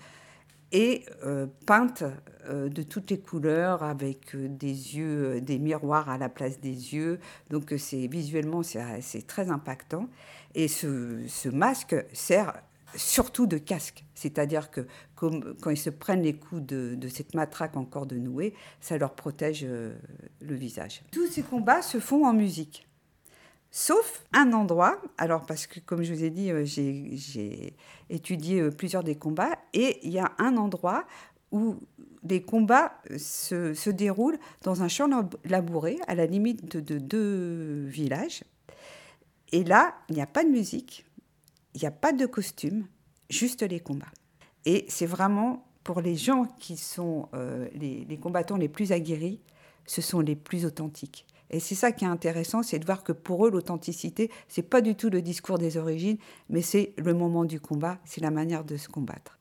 et 0.73 1.05
euh, 1.23 1.45
peinte 1.65 2.03
euh, 2.49 2.67
de 2.67 2.81
toutes 2.81 3.11
les 3.11 3.19
couleurs 3.19 3.83
avec 3.83 4.35
euh, 4.35 4.47
des 4.49 4.97
yeux, 4.97 5.39
des 5.39 5.59
miroirs 5.59 6.09
à 6.09 6.17
la 6.17 6.29
place 6.29 6.59
des 6.59 6.95
yeux. 6.95 7.19
Donc 7.49 7.73
c'est 7.77 8.07
visuellement 8.07 8.63
c'est 8.63 9.27
très 9.27 9.49
impactant. 9.49 10.09
Et 10.55 10.67
ce, 10.67 11.49
masque 11.49 11.95
sert 12.11 12.53
surtout 12.95 13.47
de 13.47 13.57
casque, 13.57 14.03
c'est-à-dire 14.13 14.69
que 14.69 14.85
quand 15.15 15.69
ils 15.69 15.77
se 15.77 15.89
prennent 15.89 16.21
les 16.21 16.35
coups 16.35 16.61
de, 16.61 17.07
cette 17.07 17.33
matraque 17.33 17.75
encore 17.75 18.05
de 18.05 18.17
nouer, 18.17 18.53
ça 18.81 18.97
leur 18.99 19.15
protège 19.15 19.65
le 19.65 20.55
visage. 20.55 21.01
Tous 21.11 21.25
ces 21.25 21.41
combats 21.41 21.81
se 21.81 21.99
font 21.99 22.25
en 22.25 22.33
musique. 22.33 22.87
Sauf 23.75 24.23
un 24.33 24.53
endroit, 24.53 25.01
alors 25.17 25.47
parce 25.47 25.65
que 25.65 25.79
comme 25.79 26.03
je 26.03 26.13
vous 26.13 26.23
ai 26.23 26.29
dit, 26.29 26.51
euh, 26.51 26.63
j'ai 26.63 27.75
étudié 28.07 28.61
euh, 28.61 28.69
plusieurs 28.69 29.03
des 29.03 29.15
combats, 29.15 29.57
et 29.73 29.97
il 30.03 30.11
y 30.11 30.19
a 30.19 30.31
un 30.37 30.57
endroit 30.57 31.07
où 31.51 31.77
les 32.23 32.43
combats 32.43 33.01
euh, 33.09 33.17
se, 33.17 33.89
déroulent 33.89 34.37
dans 34.61 34.83
un 34.83 34.87
champ 34.87 35.09
labouré, 35.43 35.97
à 36.05 36.13
la 36.13 36.27
limite 36.27 36.77
de, 36.77 36.99
deux 36.99 37.85
villages. 37.87 38.43
Et 39.51 39.63
là, 39.63 39.95
il 40.07 40.13
n'y 40.13 40.21
a 40.21 40.27
pas 40.27 40.43
de 40.43 40.49
musique, 40.49 41.07
il 41.73 41.81
n'y 41.81 41.87
a 41.87 41.91
pas 41.91 42.13
de 42.13 42.27
costume, 42.27 42.85
juste 43.31 43.63
les 43.63 43.79
combats. 43.79 44.13
Et 44.65 44.85
c'est 44.87 45.07
vraiment 45.07 45.65
pour 45.83 45.99
les 45.99 46.15
gens 46.15 46.45
qui 46.59 46.77
sont 46.77 47.27
les, 47.73 48.05
les 48.07 48.17
combattants 48.17 48.57
les 48.57 48.69
plus 48.69 48.91
aguerris, 48.91 49.41
ce 49.87 50.01
sont 50.01 50.19
les 50.19 50.35
plus 50.35 50.63
authentiques. 50.63 51.25
Et 51.49 51.59
c'est 51.59 51.75
ça 51.75 51.91
qui 51.91 52.05
est 52.05 52.07
intéressant, 52.07 52.63
c'est 52.63 52.79
de 52.79 52.85
voir 52.85 53.03
que 53.03 53.11
pour 53.11 53.45
eux, 53.45 53.51
l'authenticité, 53.51 54.31
c'est 54.47 54.63
pas 54.63 54.81
du 54.81 54.95
tout 54.95 55.09
le 55.09 55.21
discours 55.21 55.57
des 55.57 55.77
origines, 55.77 56.17
mais 56.49 56.61
c'est 56.61 56.93
le 56.97 57.13
moment 57.13 57.45
du 57.45 57.59
combat, 57.59 57.99
c'est 58.05 58.21
la 58.21 58.31
manière 58.31 58.63
de 58.63 58.77
se 58.77 58.87
combattre. 58.87 59.39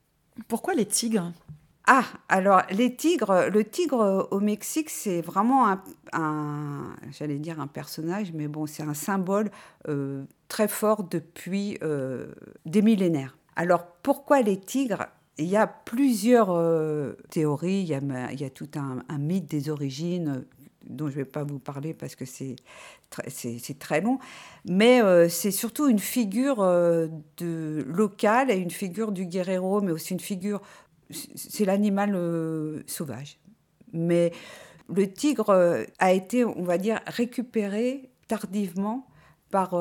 Pourquoi 0.49 0.75
les 0.75 0.87
tigres? 0.87 1.33
Ah, 1.87 2.05
alors 2.29 2.63
les 2.71 2.95
tigres, 2.95 3.49
le 3.53 3.65
tigre 3.65 4.29
au 4.31 4.39
Mexique, 4.39 4.89
c'est 4.89 5.21
vraiment 5.21 5.77
un, 6.13 6.95
j'allais 7.11 7.39
dire 7.39 7.61
un 7.61 7.67
personnage, 7.67 8.33
mais 8.33 8.47
bon, 8.47 8.67
c'est 8.67 8.85
un 8.85 8.95
symbole 8.95 9.51
euh, 9.89 10.25
très 10.47 10.69
fort 10.69 11.03
depuis 11.03 11.79
euh, 11.83 12.33
des 12.67 12.83
millénaires. 12.83 13.37
Alors 13.57 13.87
pourquoi 14.03 14.43
les 14.43 14.61
tigres? 14.61 15.07
Il 15.39 15.47
y 15.47 15.57
a 15.57 15.67
plusieurs 15.67 16.51
euh, 16.51 17.15
théories, 17.31 17.81
il 17.81 17.89
y 17.89 17.95
a, 17.95 18.01
il 18.33 18.41
y 18.41 18.45
a 18.45 18.51
tout 18.51 18.69
un, 18.77 19.03
un, 19.09 19.19
mythe 19.19 19.51
des 19.51 19.69
origines 19.69 20.45
dont 20.85 21.09
je 21.09 21.13
ne 21.13 21.19
vais 21.19 21.25
pas 21.25 21.45
vous 21.45 21.59
parler 21.59 21.95
parce 21.95 22.15
que 22.15 22.25
c'est 22.25 22.57
très, 23.79 24.01
long, 24.01 24.19
mais 24.65 25.03
euh, 25.03 25.29
c'est 25.29 25.51
surtout 25.51 25.89
une 25.89 25.99
figure 25.99 26.61
euh, 26.61 27.09
de, 27.39 27.85
locale 27.87 28.51
et 28.51 28.57
une 28.57 28.71
figure 28.71 29.13
du 29.13 29.27
guerrero, 29.27 29.81
mais 29.81 29.93
aussi 29.93 30.13
une 30.13 30.21
figure, 30.21 30.61
c'est 31.11 31.65
l'animal 31.65 32.13
euh, 32.15 32.83
sauvage. 32.87 33.39
Mais 33.93 34.33
le 34.89 35.11
tigre 35.13 35.85
a 35.99 36.13
été, 36.13 36.45
on 36.45 36.65
va 36.65 36.79
dire, 36.79 37.01
récupéré 37.07 38.11
tardivement 38.27 39.07
par, 39.51 39.77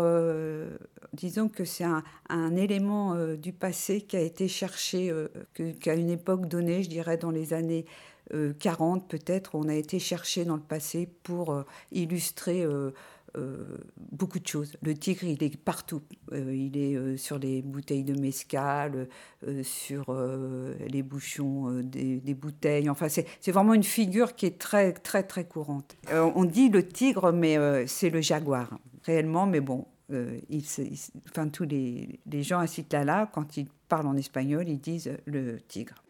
disons 1.13 1.47
que 1.47 1.63
c'est 1.63 1.85
un, 1.85 2.03
un 2.27 2.57
élément 2.57 3.15
du 3.35 3.53
passé 3.53 4.01
qui 4.01 4.17
a 4.17 4.19
été 4.19 4.49
cherché, 4.49 5.13
qu'à 5.79 5.95
une 5.95 6.09
époque 6.09 6.47
donnée, 6.47 6.83
je 6.83 6.89
dirais 6.89 7.15
dans 7.15 7.31
les 7.31 7.53
années 7.53 7.85
40 8.59 9.03
euh, 9.03 9.07
peut-être, 9.07 9.55
on 9.55 9.67
a 9.67 9.75
été 9.75 9.99
chercher 9.99 10.45
dans 10.45 10.55
le 10.55 10.61
passé 10.61 11.09
pour 11.23 11.51
euh, 11.51 11.63
illustrer 11.91 12.63
euh, 12.63 12.91
beaucoup 13.97 14.39
de 14.39 14.47
choses. 14.47 14.75
Le 14.81 14.93
tigre, 14.93 15.23
il 15.23 15.41
est 15.43 15.57
partout. 15.57 16.01
il 16.33 16.77
est 16.77 17.17
sur 17.17 17.39
les 17.39 17.61
bouteilles 17.61 18.03
de 18.03 18.19
mescal, 18.19 19.07
sur 19.63 20.13
les 20.85 21.01
bouchons 21.01 21.81
des, 21.81 22.33
bouteilles. 22.33 22.89
Enfin, 22.89 23.07
c'est 23.07 23.51
vraiment 23.51 23.73
une 23.73 23.85
figure 23.85 24.35
qui 24.35 24.47
est 24.47 24.59
très, 24.59 24.91
très, 24.91 25.23
très 25.23 25.45
courante. 25.45 25.95
on 26.11 26.43
dit 26.43 26.67
le 26.67 26.85
tigre, 26.85 27.31
mais 27.31 27.87
c'est 27.87 28.09
le 28.09 28.19
jaguar, 28.19 28.77
réellement. 29.03 29.45
Mais 29.45 29.61
bon, 29.61 29.85
il, 30.09 30.65
enfin, 31.29 31.47
tous 31.47 31.63
les, 31.63 32.19
les 32.25 32.43
gens 32.43 32.59
à 32.59 32.67
Citlala, 32.67 33.31
quand 33.33 33.55
ils 33.55 33.67
parlent 33.87 34.07
en 34.07 34.17
espagnol, 34.17 34.67
ils 34.67 34.81
disent 34.81 35.17
le 35.25 35.61
tigre. 35.61 36.03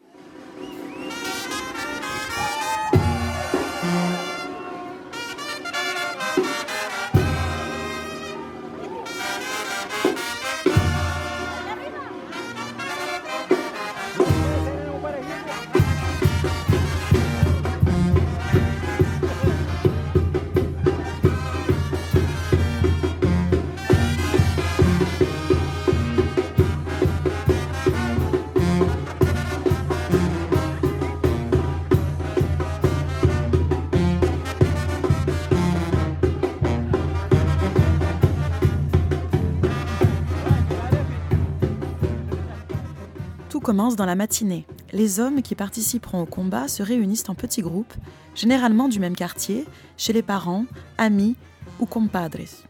Commence 43.72 43.96
dans 43.96 44.04
la 44.04 44.16
matinée. 44.16 44.66
Les 44.92 45.18
hommes 45.18 45.40
qui 45.40 45.54
participeront 45.54 46.20
au 46.20 46.26
combat 46.26 46.68
se 46.68 46.82
réunissent 46.82 47.30
en 47.30 47.34
petits 47.34 47.62
groupes, 47.62 47.94
généralement 48.34 48.86
du 48.86 49.00
même 49.00 49.16
quartier, 49.16 49.64
chez 49.96 50.12
les 50.12 50.20
parents, 50.20 50.66
amis 50.98 51.36
ou 51.80 51.86
compadres. 51.86 52.66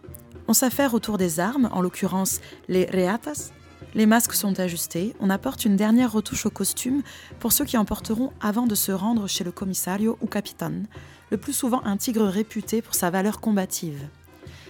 On 0.46 0.52
s'affaire 0.52 0.94
autour 0.94 1.18
des 1.18 1.40
armes, 1.40 1.68
en 1.72 1.80
l'occurrence 1.80 2.40
les 2.68 2.84
reatas. 2.84 3.50
Les 3.96 4.06
masques 4.06 4.34
sont 4.34 4.60
ajustés, 4.60 5.16
on 5.18 5.28
apporte 5.28 5.64
une 5.64 5.74
dernière 5.74 6.12
retouche 6.12 6.46
au 6.46 6.50
costume 6.50 7.02
pour 7.40 7.50
ceux 7.50 7.64
qui 7.64 7.76
en 7.76 7.84
porteront 7.84 8.32
avant 8.40 8.68
de 8.68 8.76
se 8.76 8.92
rendre 8.92 9.26
chez 9.26 9.42
le 9.42 9.50
commissario 9.50 10.16
ou 10.20 10.28
capitaine, 10.28 10.86
le 11.32 11.36
plus 11.36 11.52
souvent 11.52 11.82
un 11.84 11.96
tigre 11.96 12.26
réputé 12.26 12.80
pour 12.80 12.94
sa 12.94 13.10
valeur 13.10 13.40
combative. 13.40 14.08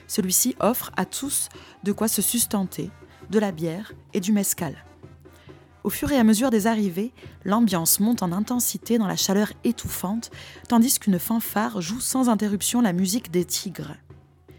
Celui-ci 0.07 0.57
offre 0.61 0.93
à 0.97 1.05
tous 1.05 1.51
de 1.83 1.93
quoi 1.93 2.09
se 2.09 2.23
sustenter, 2.23 2.91
de 3.29 3.39
la 3.39 3.53
bière 3.53 3.93
et 4.15 4.21
du 4.21 4.33
mescal. 4.33 4.83
Au 5.85 5.91
fur 5.91 6.13
et 6.13 6.19
à 6.19 6.25
mesure 6.25 6.51
des 6.51 6.69
arrivées, 6.69 7.13
l'ambiance 7.45 7.99
monte 7.99 8.23
en 8.23 8.31
intensité 8.31 8.99
dans 8.99 9.09
la 9.09 9.17
chaleur 9.17 9.53
étouffante, 9.65 10.31
tandis 10.69 10.99
qu'une 10.99 11.19
fanfare 11.19 11.81
joue 11.81 12.01
sans 12.01 12.29
interruption 12.29 12.81
la 12.81 12.93
musique 12.93 13.33
des 13.33 13.45
tigres. 13.45 13.97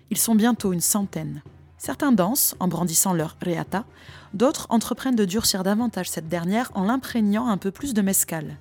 Ils 0.10 0.18
sont 0.18 0.36
bientôt 0.36 0.74
une 0.74 0.82
centaine. 0.82 1.42
Certains 1.78 2.12
dansent 2.12 2.56
en 2.60 2.68
brandissant 2.68 3.14
leur 3.14 3.38
reata, 3.44 3.86
d'autres 4.34 4.68
entreprennent 4.70 5.16
de 5.16 5.26
durcir 5.26 5.64
davantage 5.64 6.10
cette 6.10 6.28
dernière 6.28 6.72
en 6.76 6.84
l'imprégnant 6.84 7.48
un 7.48 7.58
peu 7.58 7.72
plus 7.72 7.94
de 7.94 8.02
mescal. 8.02 8.58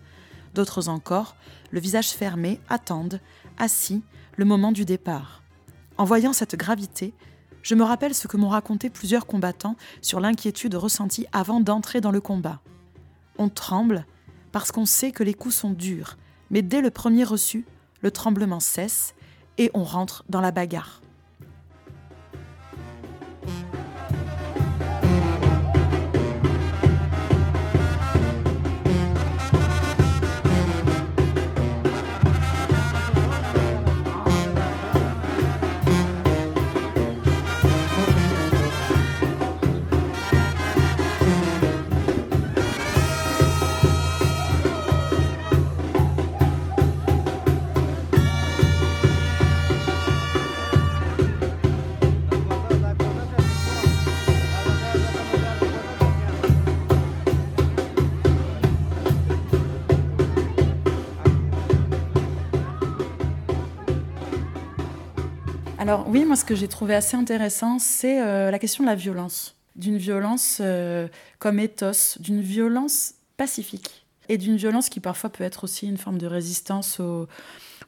D'autres 0.54 0.88
encore, 0.88 1.34
le 1.70 1.80
visage 1.80 2.10
fermé, 2.10 2.60
attendent, 2.68 3.20
assis, 3.58 4.02
le 4.36 4.44
moment 4.44 4.72
du 4.72 4.84
départ. 4.84 5.42
En 5.98 6.04
voyant 6.04 6.32
cette 6.32 6.56
gravité, 6.56 7.12
je 7.62 7.74
me 7.74 7.84
rappelle 7.84 8.14
ce 8.14 8.28
que 8.28 8.36
m'ont 8.36 8.48
raconté 8.48 8.90
plusieurs 8.90 9.26
combattants 9.26 9.76
sur 10.00 10.20
l'inquiétude 10.20 10.74
ressentie 10.74 11.26
avant 11.32 11.60
d'entrer 11.60 12.00
dans 12.00 12.10
le 12.10 12.20
combat. 12.20 12.60
On 13.38 13.48
tremble 13.48 14.04
parce 14.50 14.72
qu'on 14.72 14.86
sait 14.86 15.12
que 15.12 15.22
les 15.22 15.34
coups 15.34 15.54
sont 15.54 15.70
durs, 15.70 16.16
mais 16.50 16.62
dès 16.62 16.80
le 16.80 16.90
premier 16.90 17.24
reçu, 17.24 17.64
le 18.02 18.10
tremblement 18.10 18.60
cesse 18.60 19.14
et 19.58 19.70
on 19.74 19.84
rentre 19.84 20.24
dans 20.28 20.40
la 20.40 20.50
bagarre. 20.50 21.00
Alors 65.92 66.08
oui, 66.08 66.24
moi 66.24 66.36
ce 66.36 66.46
que 66.46 66.54
j'ai 66.54 66.68
trouvé 66.68 66.94
assez 66.94 67.18
intéressant, 67.18 67.78
c'est 67.78 68.22
euh, 68.22 68.50
la 68.50 68.58
question 68.58 68.82
de 68.82 68.88
la 68.88 68.94
violence. 68.94 69.56
D'une 69.76 69.98
violence 69.98 70.56
euh, 70.62 71.06
comme 71.38 71.58
éthos, 71.58 72.16
d'une 72.18 72.40
violence 72.40 73.12
pacifique. 73.36 74.06
Et 74.30 74.38
d'une 74.38 74.56
violence 74.56 74.88
qui 74.88 75.00
parfois 75.00 75.28
peut 75.28 75.44
être 75.44 75.64
aussi 75.64 75.86
une 75.86 75.98
forme 75.98 76.16
de 76.16 76.26
résistance 76.26 76.98
au, 76.98 77.28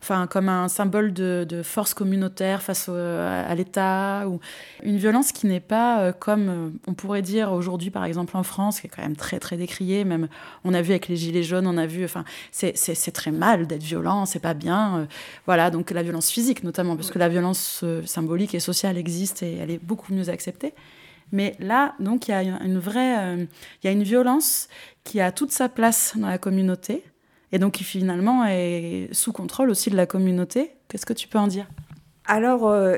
enfin 0.05 0.27
comme 0.27 0.51
un 0.51 0.69
symbole 0.69 1.15
de, 1.15 1.63
force 1.65 1.95
communautaire 1.95 2.63
face 2.63 2.91
à 2.91 3.55
l'État, 3.55 4.29
ou 4.29 4.39
une 4.83 4.99
violence 4.99 5.33
qui 5.33 5.47
n'est 5.47 5.61
pas 5.61 6.03
euh, 6.03 6.13
comme 6.13 6.49
euh, 6.49 6.71
on 6.87 6.93
pourrait 6.93 7.23
dire 7.23 7.53
aujourd'hui 7.53 7.91
par 7.91 8.05
exemple 8.05 8.37
en 8.37 8.43
France, 8.43 8.81
qui 8.81 8.87
est 8.87 8.91
quand 8.91 9.03
même 9.03 9.17
très 9.17 9.41
très 9.41 9.57
décriée, 9.57 10.05
même 10.05 10.29
on 10.63 10.75
a 10.75 10.83
vu 10.83 10.91
avec 10.91 11.09
les 11.09 11.17
gilets 11.17 11.43
jaunes, 11.43 11.67
on 11.67 11.79
a 11.79 11.87
vu, 11.87 12.05
enfin 12.05 12.25
c'est 12.53 13.13
très 13.13 13.31
mal 13.31 13.67
d'être 13.67 13.83
violent, 13.83 14.27
c'est 14.27 14.41
pas 14.41 14.53
bien, 14.53 14.99
euh, 14.99 15.07
voilà. 15.47 15.71
Donc 15.71 15.91
la 15.91 16.03
violence 16.03 16.31
physique 16.31 16.65
notamment, 16.65 16.97
parce 16.97 17.11
que 17.11 17.19
la 17.19 17.31
violence 17.31 17.83
symbolique 18.05 18.55
et 18.55 18.61
sociale 18.61 18.99
existe 18.99 19.43
et 19.43 19.57
elle 19.57 19.71
est 19.71 19.83
beaucoup 19.83 20.13
mieux 20.13 20.29
acceptée. 20.29 20.75
Mais 21.33 21.57
là, 21.59 21.95
donc, 21.99 22.29
il 22.29 22.33
y 22.33 22.35
a 22.35 22.43
une 22.43 22.79
vraie, 22.79 23.39
il 23.83 23.85
y 23.85 23.89
a 23.89 23.91
une 23.91 24.03
violence 24.03 24.69
qui 25.05 25.21
a 25.21 25.33
toute 25.33 25.51
sa 25.51 25.71
place 25.71 26.13
dans 26.17 26.29
la 26.29 26.39
communauté, 26.39 27.03
et 27.55 27.59
donc 27.61 27.75
qui 27.75 27.85
finalement 27.85 28.45
est 28.45 29.09
sous 29.13 29.33
contrôle 29.33 29.71
aussi 29.71 29.89
de 29.89 29.95
la 29.97 30.07
communauté. 30.07 30.73
Qu'est-ce 30.89 31.07
que 31.07 31.13
tu 31.13 31.29
peux 31.29 31.39
en 31.39 31.47
dire? 31.47 31.69
Alors, 32.27 32.67
euh, 32.67 32.97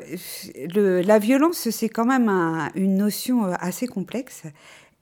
la 0.75 1.19
violence, 1.19 1.69
c'est 1.69 1.91
quand 1.91 2.07
même 2.07 2.31
une 2.75 2.97
notion 2.97 3.45
euh, 3.45 3.53
assez 3.59 3.87
complexe. 3.87 4.45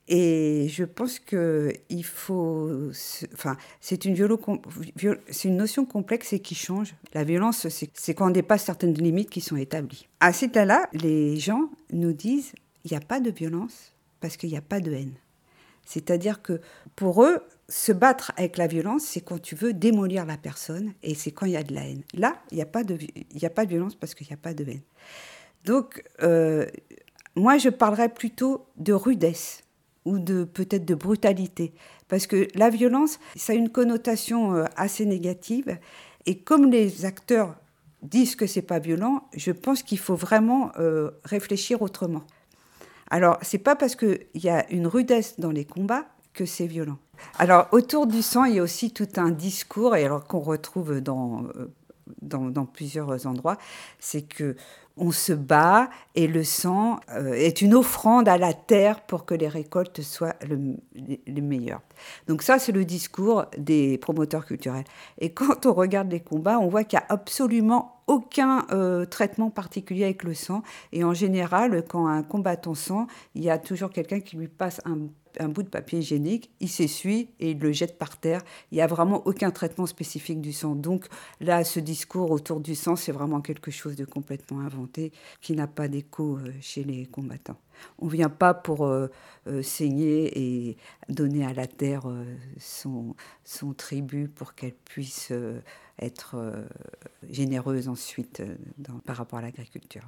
Et 0.09 0.67
je 0.69 0.83
pense 0.83 1.19
que 1.19 1.71
il 1.89 2.03
faut, 2.03 2.69
enfin, 3.33 3.55
c'est 3.79 4.03
une, 4.03 4.15
c'est 5.29 5.47
une 5.47 5.57
notion 5.57 5.85
complexe 5.85 6.33
et 6.33 6.39
qui 6.39 6.53
change. 6.53 6.93
La 7.13 7.23
violence, 7.23 7.65
c'est 7.69 8.13
quand 8.13 8.27
on 8.27 8.31
dépasse 8.31 8.65
certaines 8.65 8.93
limites 8.93 9.29
qui 9.29 9.39
sont 9.39 9.55
établies. 9.55 10.07
À 10.19 10.33
cet 10.33 10.51
état-là, 10.51 10.89
les 10.91 11.37
gens 11.37 11.69
nous 11.93 12.11
disent 12.11 12.51
il 12.83 12.91
n'y 12.91 12.97
a 12.97 12.99
pas 13.01 13.21
de 13.21 13.31
violence 13.31 13.93
parce 14.19 14.35
qu'il 14.35 14.49
n'y 14.49 14.57
a 14.57 14.61
pas 14.61 14.81
de 14.81 14.91
haine. 14.91 15.13
C'est-à-dire 15.85 16.41
que 16.41 16.59
pour 16.95 17.23
eux, 17.23 17.41
se 17.69 17.91
battre 17.91 18.31
avec 18.37 18.57
la 18.57 18.67
violence, 18.67 19.03
c'est 19.03 19.21
quand 19.21 19.41
tu 19.41 19.55
veux 19.55 19.73
démolir 19.73 20.25
la 20.25 20.37
personne 20.37 20.93
et 21.01 21.15
c'est 21.15 21.31
quand 21.31 21.45
il 21.45 21.53
y 21.53 21.57
a 21.57 21.63
de 21.63 21.73
la 21.73 21.87
haine. 21.87 22.03
Là, 22.13 22.35
il 22.51 22.55
n'y 22.55 22.61
a, 22.61 22.67
pas 22.67 22.83
de, 22.83 22.97
a 23.41 23.49
pas 23.49 23.65
de 23.65 23.69
violence 23.69 23.95
parce 23.95 24.13
qu'il 24.13 24.27
n'y 24.27 24.33
a 24.33 24.37
pas 24.37 24.53
de 24.53 24.63
haine. 24.63 24.81
Donc, 25.63 26.03
euh, 26.21 26.67
moi, 27.35 27.57
je 27.57 27.69
parlerais 27.69 28.09
plutôt 28.09 28.67
de 28.77 28.93
rudesse 28.93 29.63
ou 30.05 30.19
de 30.19 30.43
peut-être 30.43 30.85
de 30.85 30.95
brutalité. 30.95 31.73
Parce 32.07 32.27
que 32.27 32.47
la 32.53 32.69
violence, 32.69 33.19
ça 33.35 33.53
a 33.53 33.55
une 33.55 33.69
connotation 33.69 34.55
euh, 34.55 34.65
assez 34.75 35.05
négative. 35.05 35.77
Et 36.27 36.37
comme 36.37 36.69
les 36.69 37.05
acteurs 37.05 37.55
disent 38.03 38.35
que 38.35 38.45
c'est 38.45 38.61
pas 38.61 38.79
violent, 38.79 39.27
je 39.35 39.51
pense 39.51 39.81
qu'il 39.81 39.97
faut 39.97 40.15
vraiment 40.15 40.71
euh, 40.77 41.09
réfléchir 41.23 41.81
autrement. 41.81 42.23
Alors, 43.15 43.37
c'est 43.41 43.59
pas 43.59 43.77
parce 43.77 43.95
qu'il 43.95 44.27
y 44.33 44.49
a 44.49 44.69
une 44.73 44.87
rudesse 44.87 45.39
dans 45.39 45.51
les 45.51 45.63
combats 45.63 46.03
que 46.33 46.45
c'est 46.45 46.67
violent. 46.67 46.97
Alors, 47.39 47.69
autour 47.71 48.07
du 48.07 48.21
sang, 48.21 48.43
il 48.43 48.55
y 48.55 48.59
a 48.59 48.61
aussi 48.61 48.91
tout 48.91 49.07
un 49.15 49.29
discours, 49.29 49.95
et 49.95 50.03
alors 50.03 50.27
qu'on 50.27 50.41
retrouve 50.41 50.99
dans, 50.99 51.45
euh, 51.55 51.71
dans, 52.21 52.65
plusieurs 52.65 53.25
endroits, 53.25 53.57
c'est 53.99 54.23
que 54.23 54.57
on 54.97 55.11
se 55.11 55.33
bat 55.33 55.89
et 56.15 56.27
le 56.27 56.43
sang 56.43 56.99
euh, 57.11 57.33
est 57.33 57.61
une 57.61 57.73
offrande 57.73 58.29
à 58.29 58.37
la 58.37 58.53
terre 58.53 59.01
pour 59.01 59.25
que 59.25 59.33
les 59.33 59.47
récoltes 59.47 60.01
soient 60.01 60.35
les, 60.47 61.41
meilleures. 61.41 61.81
Donc 62.27 62.41
ça, 62.41 62.59
c'est 62.59 62.71
le 62.71 62.85
discours 62.85 63.45
des 63.57 63.97
promoteurs 63.97 64.45
culturels. 64.45 64.85
Et 65.19 65.31
quand 65.33 65.65
on 65.65 65.73
regarde 65.73 66.11
les 66.11 66.21
combats, 66.21 66.59
on 66.59 66.67
voit 66.67 66.83
qu'il 66.83 66.97
n'y 66.97 67.03
a 67.03 67.13
absolument 67.13 68.01
aucun 68.07 68.65
euh, 68.71 69.05
traitement 69.05 69.49
particulier 69.49 70.05
avec 70.05 70.23
le 70.23 70.33
sang. 70.33 70.63
Et 70.93 71.03
en 71.03 71.13
général, 71.13 71.83
quand 71.87 72.07
un 72.07 72.23
combattant 72.23 72.75
sent, 72.75 73.05
il 73.33 73.43
y 73.43 73.49
a 73.49 73.57
toujours 73.57 73.89
quelqu'un 73.89 74.21
qui 74.21 74.37
lui 74.37 74.47
passe 74.47 74.79
un 74.85 75.07
un 75.39 75.49
bout 75.49 75.63
de 75.63 75.69
papier 75.69 75.99
hygiénique, 75.99 76.51
il 76.59 76.69
s'essuie 76.69 77.29
et 77.39 77.51
il 77.51 77.59
le 77.59 77.71
jette 77.71 77.97
par 77.97 78.17
terre. 78.17 78.41
Il 78.71 78.75
n'y 78.75 78.81
a 78.81 78.87
vraiment 78.87 79.25
aucun 79.25 79.51
traitement 79.51 79.85
spécifique 79.85 80.41
du 80.41 80.53
sang. 80.53 80.75
Donc 80.75 81.05
là, 81.39 81.63
ce 81.63 81.79
discours 81.79 82.31
autour 82.31 82.59
du 82.59 82.75
sang, 82.75 82.95
c'est 82.95 83.11
vraiment 83.11 83.41
quelque 83.41 83.71
chose 83.71 83.95
de 83.95 84.05
complètement 84.05 84.59
inventé 84.59 84.84
qui 85.41 85.53
n'a 85.53 85.67
pas 85.67 85.87
d'écho 85.87 86.37
euh, 86.37 86.51
chez 86.61 86.83
les 86.83 87.05
combattants. 87.05 87.59
On 87.99 88.05
ne 88.05 88.11
vient 88.11 88.29
pas 88.29 88.53
pour 88.53 88.85
euh, 88.85 89.07
euh, 89.47 89.61
saigner 89.61 90.31
et 90.35 90.77
donner 91.09 91.45
à 91.45 91.53
la 91.53 91.67
terre 91.67 92.03
son, 92.57 93.15
tribut 93.77 94.27
pour 94.27 94.55
qu'elle 94.55 94.73
puisse 94.73 95.31
être 95.99 96.35
généreuse 97.29 97.89
ensuite 97.89 98.41
par 99.05 99.17
rapport 99.17 99.39
à 99.39 99.41
l'agriculture. 99.41 100.03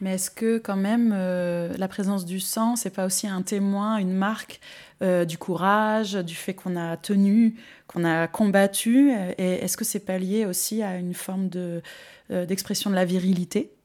Mais 0.00 0.14
est-ce 0.14 0.30
que 0.30 0.58
quand 0.58 0.76
même 0.76 1.10
la 1.10 1.88
présence 1.88 2.24
du 2.24 2.40
sang, 2.40 2.76
c'est 2.76 2.90
pas 2.90 3.06
aussi 3.06 3.26
un 3.26 3.42
témoin, 3.42 3.98
une 3.98 4.12
marque 4.12 4.60
du 5.00 5.38
courage, 5.38 6.14
du 6.14 6.34
fait 6.34 6.54
qu'on 6.54 6.76
a 6.76 6.96
tenu, 6.96 7.56
qu'on 7.86 8.04
a 8.04 8.26
combattu? 8.26 9.10
Et 9.38 9.52
est-ce 9.64 9.76
que 9.76 9.84
c'est 9.84 10.04
pas 10.04 10.18
lié 10.18 10.46
aussi 10.46 10.82
à 10.82 10.96
une 10.96 11.14
forme 11.14 11.48
de, 11.48 11.82
d'expression 12.30 12.90
de 12.90 12.94
la 12.94 13.04
virilité? 13.04 13.75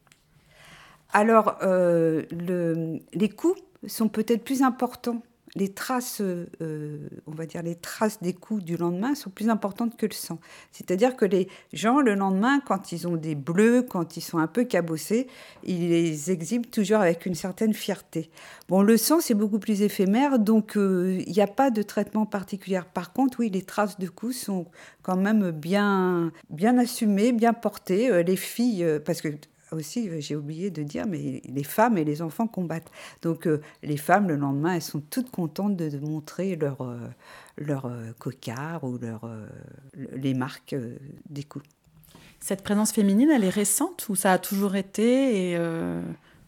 Alors, 1.13 1.57
le, 1.61 2.99
les 3.13 3.29
coups 3.29 3.61
sont 3.87 4.07
peut-être 4.09 4.43
plus 4.43 4.61
importants 4.61 5.21
les 5.55 5.73
traces, 5.73 6.21
euh, 6.21 7.09
on 7.27 7.31
va 7.31 7.45
dire 7.45 7.61
les 7.61 7.75
traces 7.75 8.21
des 8.21 8.33
coups 8.33 8.63
du 8.63 8.77
lendemain 8.77 9.15
sont 9.15 9.29
plus 9.29 9.49
importantes 9.49 9.97
que 9.97 10.05
le 10.05 10.13
sang. 10.13 10.39
C'est-à-dire 10.71 11.15
que 11.15 11.25
les 11.25 11.47
gens, 11.73 11.99
le 11.99 12.15
lendemain, 12.15 12.59
quand 12.61 12.91
ils 12.91 13.07
ont 13.07 13.17
des 13.17 13.35
bleus, 13.35 13.83
quand 13.83 14.17
ils 14.17 14.21
sont 14.21 14.37
un 14.37 14.47
peu 14.47 14.63
cabossés, 14.63 15.27
ils 15.63 15.89
les 15.89 16.31
exhibent 16.31 16.69
toujours 16.69 16.99
avec 16.99 17.25
une 17.25 17.35
certaine 17.35 17.73
fierté. 17.73 18.29
Bon, 18.69 18.81
le 18.81 18.95
sang, 18.97 19.19
c'est 19.19 19.33
beaucoup 19.33 19.59
plus 19.59 19.81
éphémère, 19.81 20.39
donc 20.39 20.77
euh, 20.77 21.21
il 21.25 21.33
n'y 21.33 21.41
a 21.41 21.47
pas 21.47 21.69
de 21.69 21.81
traitement 21.81 22.25
particulier. 22.25 22.79
Par 22.93 23.11
contre, 23.11 23.39
oui, 23.39 23.49
les 23.49 23.63
traces 23.63 23.99
de 23.99 24.07
coups 24.07 24.37
sont 24.37 24.67
quand 25.01 25.17
même 25.17 25.51
bien, 25.51 26.31
bien 26.49 26.77
assumées, 26.77 27.33
bien 27.33 27.53
portées. 27.53 28.09
Euh, 28.09 28.23
les 28.23 28.37
filles, 28.37 28.85
parce 29.05 29.21
que 29.21 29.29
aussi, 29.75 30.09
euh, 30.09 30.19
j'ai 30.19 30.35
oublié 30.35 30.69
de 30.69 30.83
dire, 30.83 31.05
mais 31.07 31.41
les 31.45 31.63
femmes 31.63 31.97
et 31.97 32.03
les 32.03 32.21
enfants 32.21 32.47
combattent. 32.47 32.91
Donc 33.21 33.47
euh, 33.47 33.61
les 33.83 33.97
femmes, 33.97 34.27
le 34.27 34.35
lendemain, 34.35 34.75
elles 34.75 34.81
sont 34.81 35.01
toutes 35.01 35.31
contentes 35.31 35.75
de, 35.75 35.97
montrer 35.99 36.55
leur, 36.55 36.81
euh, 36.81 36.97
leur 37.57 37.91
cocard 38.19 38.83
ou 38.83 38.97
leur, 38.97 39.29
les 39.93 40.33
marques 40.33 40.75
des 41.29 41.43
coups. 41.43 41.65
Cette 42.39 42.63
présence 42.63 42.91
féminine, 42.91 43.29
elle 43.29 43.43
est 43.43 43.49
récente 43.49 44.07
ou 44.09 44.15
ça 44.15 44.33
a 44.33 44.39
toujours 44.39 44.75
été 44.75 45.51
et 45.51 45.57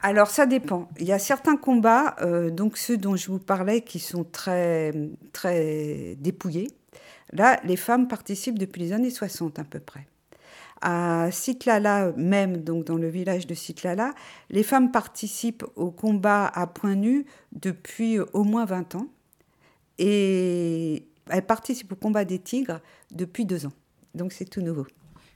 Alors 0.02 0.28
ça 0.28 0.46
dépend. 0.46 0.90
Il 1.00 1.06
y 1.06 1.12
a 1.12 1.20
certains 1.20 1.56
combats, 1.56 2.16
donc 2.52 2.78
ceux 2.78 2.98
dont 2.98 3.16
je 3.16 3.30
vous 3.30 3.40
parlais, 3.40 3.82
qui 3.82 4.00
sont 4.00 4.24
très, 4.24 4.92
très 5.34 6.16
dépouillés. 6.20 6.70
Là, 7.32 7.60
les 7.64 7.78
femmes 7.78 8.08
participent 8.08 8.58
depuis 8.58 8.82
les 8.82 8.94
années 8.94 9.12
60 9.12 9.60
à 9.60 9.64
peu 9.64 9.80
près. 9.80 10.08
À 10.82 11.30
Sitlala 11.32 12.12
même, 12.18 12.58
donc 12.58 12.86
dans 12.86 12.98
le 12.98 13.08
village 13.08 13.48
de 13.48 13.54
Sitlala, 13.54 14.14
les 14.50 14.64
femmes 14.64 14.92
participent 14.92 15.66
au 15.76 15.92
combat 15.92 16.48
à 16.48 16.68
point 16.68 16.96
nu 16.96 17.26
depuis 17.54 18.20
au 18.20 18.44
moins 18.44 18.66
20 18.66 18.96
ans. 18.96 19.08
Et 19.98 21.06
elles 21.30 21.46
participent 21.46 21.92
au 21.94 21.96
combat 21.96 22.26
des 22.26 22.40
tigres 22.40 22.80
depuis 23.12 23.46
deux 23.46 23.66
ans. 23.66 23.72
Donc 24.16 24.34
c'est 24.34 24.46
tout 24.46 24.62
nouveau. 24.62 24.86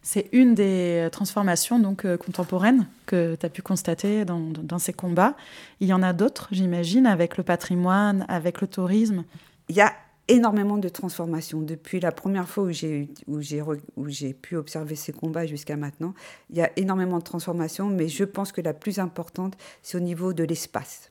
C'est 0.01 0.29
une 0.31 0.55
des 0.55 1.09
transformations 1.11 1.79
donc 1.79 2.05
euh, 2.05 2.15
contemporaines 2.15 2.87
que 3.05 3.35
tu 3.35 3.45
as 3.45 3.49
pu 3.49 3.61
constater 3.61 4.23
dans, 4.23 4.39
dans, 4.39 4.79
ces 4.79 4.93
combats. 4.93 5.35
Il 5.81 5.87
y 5.87 5.93
en 5.93 6.01
a 6.01 6.13
d'autres, 6.13 6.47
j'imagine, 6.51 7.05
avec 7.05 7.35
le 7.35 7.43
patrimoine, 7.43 8.25
avec 8.29 8.61
le 8.61 8.67
tourisme. 8.67 9.25
Il 9.67 9.75
y 9.75 9.81
a 9.81 9.93
énormément 10.27 10.77
de 10.77 10.89
transformations. 10.89 11.61
Depuis 11.61 11.99
la 11.99 12.11
première 12.11 12.47
fois 12.47 12.65
où 12.65 12.71
j'ai, 12.71 14.33
pu 14.33 14.55
observer 14.55 14.95
ces 14.95 15.13
combats 15.13 15.45
jusqu'à 15.45 15.77
maintenant, 15.77 16.13
il 16.49 16.57
y 16.57 16.61
a 16.61 16.71
énormément 16.77 17.19
de 17.19 17.23
transformations, 17.23 17.87
mais 17.87 18.07
je 18.07 18.23
pense 18.23 18.51
que 18.51 18.61
la 18.61 18.73
plus 18.73 18.99
importante, 18.99 19.57
c'est 19.81 19.97
au 19.97 20.01
niveau 20.01 20.33
de 20.33 20.43
l'espace. 20.43 21.09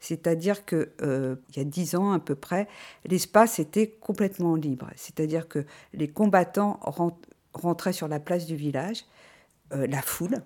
C'est-à-dire 0.00 0.64
qu'il 0.64 0.88
euh, 1.02 1.36
y 1.56 1.60
a 1.60 1.64
dix 1.64 1.94
ans 1.94 2.12
à 2.12 2.18
peu 2.18 2.34
près, 2.34 2.68
l'espace 3.04 3.58
était 3.58 3.88
complètement 3.88 4.54
libre. 4.54 4.88
C'est-à-dire 4.96 5.48
que 5.48 5.64
les 5.92 6.08
combattants 6.08 6.80
rentrait 7.52 7.92
sur 7.92 8.08
la 8.08 8.20
place 8.20 8.46
du 8.46 8.56
village, 8.56 9.04
euh, 9.72 9.86
la 9.86 10.02
foule, 10.02 10.42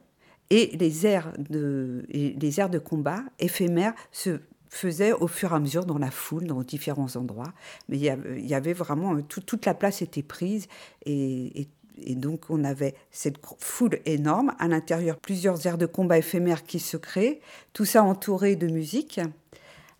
et 0.50 0.76
les 0.76 1.06
aires, 1.06 1.32
de, 1.38 2.04
les 2.10 2.60
aires 2.60 2.68
de 2.68 2.78
combat 2.78 3.22
éphémères 3.38 3.94
se 4.10 4.40
faisaient 4.72 5.12
au 5.12 5.26
fur 5.26 5.52
et 5.52 5.54
à 5.54 5.60
mesure 5.60 5.84
dans 5.84 5.98
la 5.98 6.10
foule, 6.10 6.46
dans 6.46 6.62
différents 6.62 7.16
endroits. 7.16 7.52
Mais 7.88 7.98
il 7.98 8.46
y 8.46 8.54
avait, 8.54 8.72
vraiment, 8.72 9.14
euh, 9.14 9.22
toute 9.22 9.66
la 9.66 9.74
place 9.74 10.02
était 10.02 10.22
prise 10.22 10.66
et, 11.04 11.68
donc 12.08 12.44
on 12.48 12.64
avait 12.64 12.94
cette 13.10 13.36
foule 13.58 13.98
énorme, 14.06 14.54
à 14.58 14.66
l'intérieur 14.66 15.18
plusieurs 15.18 15.66
aires 15.66 15.76
de 15.76 15.84
combat 15.84 16.18
éphémères 16.18 16.64
qui 16.64 16.80
se 16.80 16.96
créent, 16.96 17.40
tout 17.74 17.84
ça 17.84 18.02
entouré 18.02 18.56
de 18.56 18.66
musique 18.66 19.20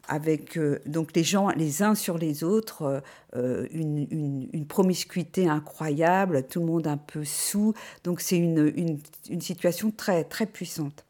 avec 0.08 0.56
euh, 0.56 0.80
donc 0.86 1.14
les 1.14 1.22
gens 1.22 1.50
les 1.50 1.82
uns 1.82 1.94
sur 1.94 2.16
les 2.16 2.42
autres, 2.42 3.02
euh, 3.36 3.68
une, 3.72 4.66
promiscuité 4.66 5.48
incroyable, 5.48 6.46
tout 6.48 6.60
le 6.60 6.66
monde 6.66 6.86
un 6.86 6.96
peu 6.96 7.24
sous. 7.24 7.74
Donc 8.04 8.20
c'est 8.20 8.38
une, 8.38 8.72
une, 9.28 9.40
situation 9.40 9.90
très, 9.90 10.24
très 10.24 10.46
puissante. 10.46 11.04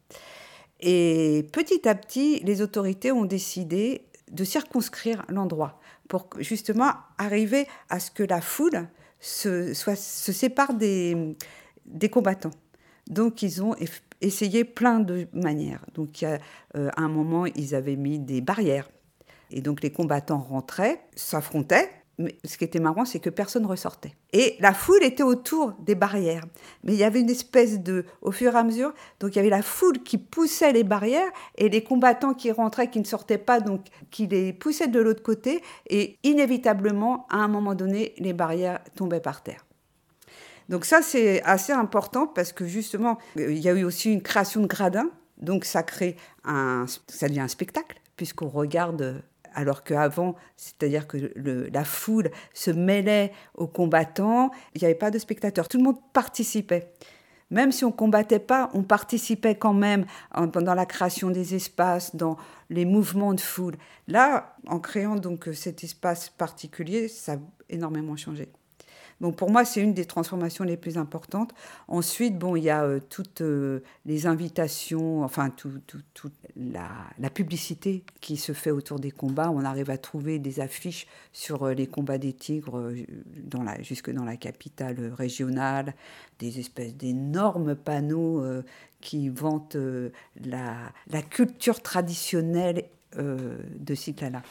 Et 0.82 1.48
petit 1.52 1.88
à 1.88 1.94
petit, 1.94 2.40
les 2.40 2.60
autorités 2.60 3.12
ont 3.12 3.24
décidé 3.24 4.02
de 4.30 4.44
circonscrire 4.44 5.24
l'endroit 5.28 5.80
pour 6.08 6.28
justement 6.38 6.90
arriver 7.18 7.66
à 7.88 8.00
ce 8.00 8.10
que 8.10 8.22
la 8.22 8.40
foule 8.40 8.88
se, 9.20 9.72
soit, 9.72 9.96
se 9.96 10.32
sépare 10.32 10.74
des, 10.74 11.36
des 11.86 12.08
combattants. 12.08 12.50
Donc 13.08 13.42
ils 13.42 13.62
ont 13.62 13.74
essayé 14.20 14.64
plein 14.64 15.00
de 15.00 15.26
manières. 15.32 15.84
Donc, 15.94 16.22
à 16.22 16.38
un 16.96 17.08
moment, 17.08 17.46
ils 17.46 17.74
avaient 17.74 17.96
mis 17.96 18.18
des 18.18 18.40
barrières. 18.40 18.88
Et 19.50 19.60
donc, 19.60 19.82
les 19.82 19.90
combattants 19.90 20.38
rentraient, 20.38 21.02
s'affrontaient. 21.14 21.90
Mais 22.22 22.36
ce 22.44 22.56
qui 22.56 22.64
était 22.64 22.80
marrant, 22.80 23.04
c'est 23.04 23.18
que 23.18 23.30
personne 23.30 23.66
ressortait. 23.66 24.14
Et 24.32 24.56
la 24.60 24.72
foule 24.72 25.02
était 25.02 25.22
autour 25.22 25.72
des 25.80 25.94
barrières. 25.94 26.44
Mais 26.84 26.92
il 26.92 26.98
y 26.98 27.04
avait 27.04 27.20
une 27.20 27.30
espèce 27.30 27.80
de, 27.80 28.04
au 28.20 28.32
fur 28.32 28.54
et 28.54 28.58
à 28.58 28.62
mesure, 28.62 28.92
donc 29.20 29.34
il 29.34 29.36
y 29.36 29.38
avait 29.40 29.50
la 29.50 29.62
foule 29.62 30.02
qui 30.02 30.18
poussait 30.18 30.72
les 30.72 30.84
barrières 30.84 31.30
et 31.56 31.68
les 31.68 31.82
combattants 31.82 32.34
qui 32.34 32.50
rentraient, 32.50 32.90
qui 32.90 33.00
ne 33.00 33.04
sortaient 33.04 33.38
pas, 33.38 33.60
donc 33.60 33.86
qui 34.10 34.26
les 34.26 34.52
poussaient 34.52 34.88
de 34.88 35.00
l'autre 35.00 35.22
côté. 35.22 35.62
Et 35.88 36.18
inévitablement, 36.22 37.26
à 37.30 37.36
un 37.38 37.48
moment 37.48 37.74
donné, 37.74 38.14
les 38.18 38.32
barrières 38.32 38.80
tombaient 38.94 39.20
par 39.20 39.42
terre. 39.42 39.64
Donc 40.68 40.84
ça, 40.84 41.02
c'est 41.02 41.42
assez 41.42 41.72
important 41.72 42.26
parce 42.26 42.52
que 42.52 42.66
justement, 42.66 43.18
il 43.36 43.58
y 43.58 43.68
a 43.68 43.72
eu 43.72 43.84
aussi 43.84 44.12
une 44.12 44.22
création 44.22 44.60
de 44.60 44.66
gradins. 44.66 45.10
Donc 45.38 45.64
ça 45.64 45.82
crée 45.82 46.16
un, 46.44 46.86
ça 47.08 47.28
devient 47.28 47.40
un 47.40 47.48
spectacle 47.48 48.00
puisqu'on 48.16 48.48
regarde 48.48 49.22
alors 49.54 49.84
qu'avant, 49.84 50.34
c'est-à-dire 50.56 51.06
que 51.06 51.32
la 51.36 51.84
foule 51.84 52.30
se 52.54 52.70
mêlait 52.70 53.32
aux 53.54 53.66
combattants, 53.66 54.50
il 54.74 54.80
n'y 54.80 54.86
avait 54.86 54.94
pas 54.94 55.10
de 55.10 55.18
spectateurs, 55.18 55.68
tout 55.68 55.78
le 55.78 55.84
monde 55.84 55.98
participait. 56.12 56.92
Même 57.50 57.70
si 57.70 57.84
on 57.84 57.92
combattait 57.92 58.38
pas, 58.38 58.70
on 58.72 58.82
participait 58.82 59.56
quand 59.56 59.74
même 59.74 60.06
dans 60.34 60.74
la 60.74 60.86
création 60.86 61.30
des 61.30 61.54
espaces, 61.54 62.16
dans 62.16 62.38
les 62.70 62.86
mouvements 62.86 63.34
de 63.34 63.40
foule. 63.40 63.76
Là, 64.08 64.56
en 64.66 64.80
créant 64.80 65.16
donc 65.16 65.50
cet 65.52 65.84
espace 65.84 66.30
particulier, 66.30 67.08
ça 67.08 67.34
a 67.34 67.36
énormément 67.68 68.16
changé. 68.16 68.48
Donc 69.22 69.36
pour 69.36 69.50
moi, 69.50 69.64
c'est 69.64 69.80
une 69.80 69.94
des 69.94 70.04
transformations 70.04 70.64
les 70.64 70.76
plus 70.76 70.98
importantes. 70.98 71.54
Ensuite, 71.86 72.36
bon, 72.36 72.56
il 72.56 72.64
y 72.64 72.70
a 72.70 72.82
euh, 72.82 72.98
toutes 72.98 73.40
euh, 73.40 73.78
les 74.04 74.26
invitations, 74.26 75.22
enfin, 75.22 75.48
toute 75.48 75.94
la, 76.56 77.30
publicité 77.32 78.02
qui 78.20 78.36
se 78.36 78.52
fait 78.52 78.72
autour 78.72 78.98
des 78.98 79.12
combats. 79.12 79.50
On 79.50 79.64
arrive 79.64 79.90
à 79.90 79.96
trouver 79.96 80.40
des 80.40 80.58
affiches 80.58 81.06
sur 81.32 81.62
euh, 81.62 81.72
les 81.72 81.86
combats 81.86 82.18
des 82.18 82.32
tigres 82.32 82.92
jusque 83.80 84.10
dans 84.10 84.24
la 84.24 84.36
capitale 84.36 85.12
régionale, 85.16 85.94
des 86.40 86.58
espèces 86.58 86.96
d'énormes 86.96 87.76
panneaux 87.76 88.44
qui 89.00 89.28
vantent 89.28 89.76
la, 90.44 91.22
culture 91.30 91.80
traditionnelle 91.80 92.84
de 93.16 93.94
Citlala. 93.94 94.42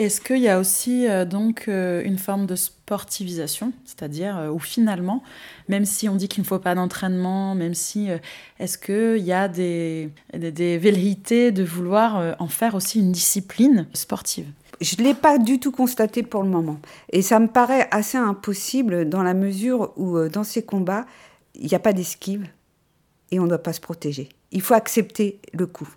Est-ce 0.00 0.22
qu'il 0.22 0.38
y 0.38 0.48
a 0.48 0.58
aussi 0.58 1.06
euh, 1.06 1.26
donc 1.26 1.66
euh, 1.68 2.02
une 2.02 2.16
forme 2.16 2.46
de 2.46 2.56
sportivisation, 2.56 3.74
c'est-à-dire 3.84 4.38
euh, 4.38 4.48
où 4.48 4.58
finalement, 4.58 5.22
même 5.68 5.84
si 5.84 6.08
on 6.08 6.14
dit 6.14 6.26
qu'il 6.26 6.42
ne 6.42 6.46
faut 6.46 6.58
pas 6.58 6.74
d'entraînement, 6.74 7.54
même 7.54 7.74
si, 7.74 8.08
est-ce 8.58 8.78
qu'il 8.78 9.22
y 9.22 9.32
a 9.34 9.46
des, 9.46 10.08
des, 10.32 10.52
des, 10.52 10.78
velléités 10.78 11.52
de 11.52 11.62
vouloir 11.62 12.34
en 12.38 12.48
faire 12.48 12.74
aussi 12.74 12.98
une 12.98 13.12
discipline 13.12 13.88
sportive? 13.92 14.46
Je 14.80 14.96
ne 14.96 15.02
l'ai 15.02 15.12
pas 15.12 15.36
du 15.36 15.60
tout 15.60 15.70
constaté 15.70 16.22
pour 16.22 16.44
le 16.44 16.48
moment. 16.48 16.78
Et 17.12 17.20
ça 17.20 17.38
me 17.38 17.48
paraît 17.48 17.86
assez 17.90 18.16
impossible 18.16 19.06
dans 19.06 19.22
la 19.22 19.34
mesure 19.34 19.92
où, 19.98 20.18
dans 20.30 20.44
ces 20.44 20.62
combats, 20.62 21.04
il 21.54 21.66
n'y 21.66 21.74
a 21.74 21.78
pas 21.78 21.92
d'esquive 21.92 22.46
et 23.30 23.38
on 23.38 23.42
ne 23.42 23.48
doit 23.48 23.62
pas 23.62 23.74
se 23.74 23.82
protéger. 23.82 24.30
Il 24.50 24.62
faut 24.62 24.72
accepter 24.72 25.40
le 25.52 25.66
coup. 25.66 25.90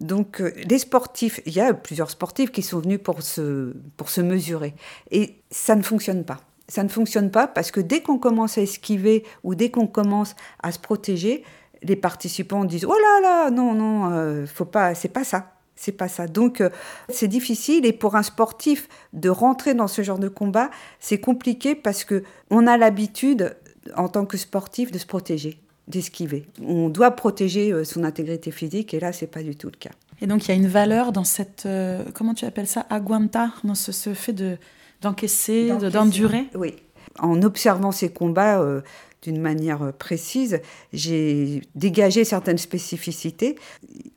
Donc 0.00 0.40
euh, 0.40 0.52
les 0.68 0.78
sportifs, 0.78 1.40
il 1.46 1.54
y 1.54 1.60
a 1.60 1.72
plusieurs 1.72 2.10
sportifs 2.10 2.52
qui 2.52 2.62
sont 2.62 2.80
venus 2.80 3.00
pour 3.02 3.22
se, 3.22 3.74
pour 3.96 4.10
se 4.10 4.20
mesurer. 4.20 4.74
Et 5.10 5.36
ça 5.50 5.74
ne 5.74 5.82
fonctionne 5.82 6.24
pas. 6.24 6.38
Ça 6.68 6.82
ne 6.82 6.88
fonctionne 6.88 7.30
pas 7.30 7.46
parce 7.46 7.70
que 7.70 7.80
dès 7.80 8.02
qu'on 8.02 8.18
commence 8.18 8.58
à 8.58 8.62
esquiver 8.62 9.24
ou 9.44 9.54
dès 9.54 9.70
qu'on 9.70 9.86
commence 9.86 10.34
à 10.62 10.72
se 10.72 10.78
protéger, 10.78 11.44
les 11.82 11.96
participants 11.96 12.64
disent 12.64 12.84
oh 12.84 12.94
là 12.94 13.20
là 13.20 13.50
non 13.50 13.74
non 13.74 14.10
euh, 14.12 14.46
faut 14.46 14.64
pas 14.64 14.94
c'est 14.94 15.08
pas 15.08 15.24
ça 15.24 15.52
c'est 15.76 15.92
pas 15.92 16.08
ça 16.08 16.26
donc 16.26 16.62
euh, 16.62 16.70
c'est 17.10 17.28
difficile 17.28 17.84
et 17.84 17.92
pour 17.92 18.16
un 18.16 18.22
sportif 18.22 18.88
de 19.12 19.28
rentrer 19.28 19.74
dans 19.74 19.86
ce 19.86 20.02
genre 20.02 20.18
de 20.18 20.28
combat 20.28 20.70
c'est 21.00 21.20
compliqué 21.20 21.74
parce 21.74 22.02
que 22.04 22.24
on 22.50 22.66
a 22.66 22.78
l'habitude 22.78 23.56
en 23.94 24.08
tant 24.08 24.24
que 24.24 24.36
sportif 24.38 24.90
de 24.90 24.98
se 24.98 25.06
protéger 25.06 25.60
d'esquiver. 25.88 26.46
On 26.62 26.88
doit 26.88 27.12
protéger 27.12 27.72
euh, 27.72 27.84
son 27.84 28.04
intégrité 28.04 28.50
physique 28.50 28.94
et 28.94 29.00
là, 29.00 29.12
c'est 29.12 29.26
pas 29.26 29.42
du 29.42 29.56
tout 29.56 29.68
le 29.68 29.76
cas. 29.76 29.90
Et 30.20 30.26
donc, 30.26 30.46
il 30.46 30.48
y 30.48 30.52
a 30.52 30.54
une 30.54 30.66
valeur 30.66 31.12
dans 31.12 31.24
cette, 31.24 31.64
euh, 31.66 32.02
comment 32.14 32.34
tu 32.34 32.44
appelles 32.44 32.66
ça, 32.66 32.86
aguanta, 32.90 33.52
dans 33.64 33.74
ce, 33.74 34.14
fait 34.14 34.32
de, 34.32 34.56
d'encaisser, 35.02 35.70
d'endurer? 35.92 36.46
Oui. 36.54 36.74
En 37.18 37.42
observant 37.42 37.92
ces 37.92 38.10
combats 38.10 38.60
euh, 38.60 38.80
d'une 39.22 39.40
manière 39.40 39.92
précise, 39.92 40.60
j'ai 40.92 41.62
dégagé 41.74 42.24
certaines 42.24 42.58
spécificités. 42.58 43.56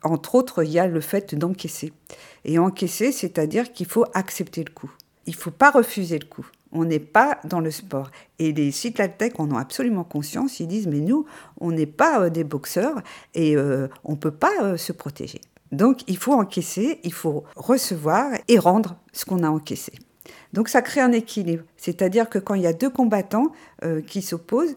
Entre 0.03 0.35
autres, 0.35 0.63
il 0.63 0.71
y 0.71 0.79
a 0.79 0.87
le 0.87 1.01
fait 1.01 1.35
d'encaisser. 1.35 1.93
Et 2.45 2.59
encaisser, 2.59 3.11
c'est-à-dire 3.11 3.71
qu'il 3.73 3.85
faut 3.85 4.05
accepter 4.13 4.63
le 4.63 4.71
coup. 4.71 4.91
Il 5.27 5.31
ne 5.31 5.37
faut 5.37 5.51
pas 5.51 5.71
refuser 5.71 6.17
le 6.17 6.25
coup. 6.25 6.47
On 6.71 6.85
n'est 6.85 6.99
pas 6.99 7.39
dans 7.45 7.59
le 7.59 7.71
sport. 7.71 8.11
Et 8.37 8.51
les 8.51 8.71
cyclatèques 8.71 9.39
en 9.39 9.49
ont 9.51 9.57
absolument 9.57 10.03
conscience. 10.03 10.59
Ils 10.59 10.67
disent, 10.67 10.87
mais 10.87 10.99
nous, 10.99 11.25
on 11.59 11.71
n'est 11.71 11.85
pas 11.85 12.21
euh, 12.21 12.29
des 12.29 12.43
boxeurs 12.43 13.01
et 13.33 13.55
euh, 13.55 13.87
on 14.03 14.13
ne 14.13 14.17
peut 14.17 14.31
pas 14.31 14.53
euh, 14.61 14.77
se 14.77 14.91
protéger. 14.91 15.41
Donc, 15.71 16.01
il 16.07 16.17
faut 16.17 16.33
encaisser, 16.33 16.99
il 17.03 17.13
faut 17.13 17.43
recevoir 17.55 18.31
et 18.47 18.57
rendre 18.57 18.97
ce 19.13 19.25
qu'on 19.25 19.43
a 19.43 19.49
encaissé. 19.49 19.93
Donc, 20.53 20.67
ça 20.69 20.81
crée 20.81 21.01
un 21.01 21.11
équilibre. 21.11 21.63
C'est-à-dire 21.77 22.29
que 22.29 22.39
quand 22.39 22.55
il 22.55 22.63
y 22.63 22.67
a 22.67 22.73
deux 22.73 22.89
combattants 22.89 23.51
qui 24.07 24.23
s'opposent, 24.23 24.75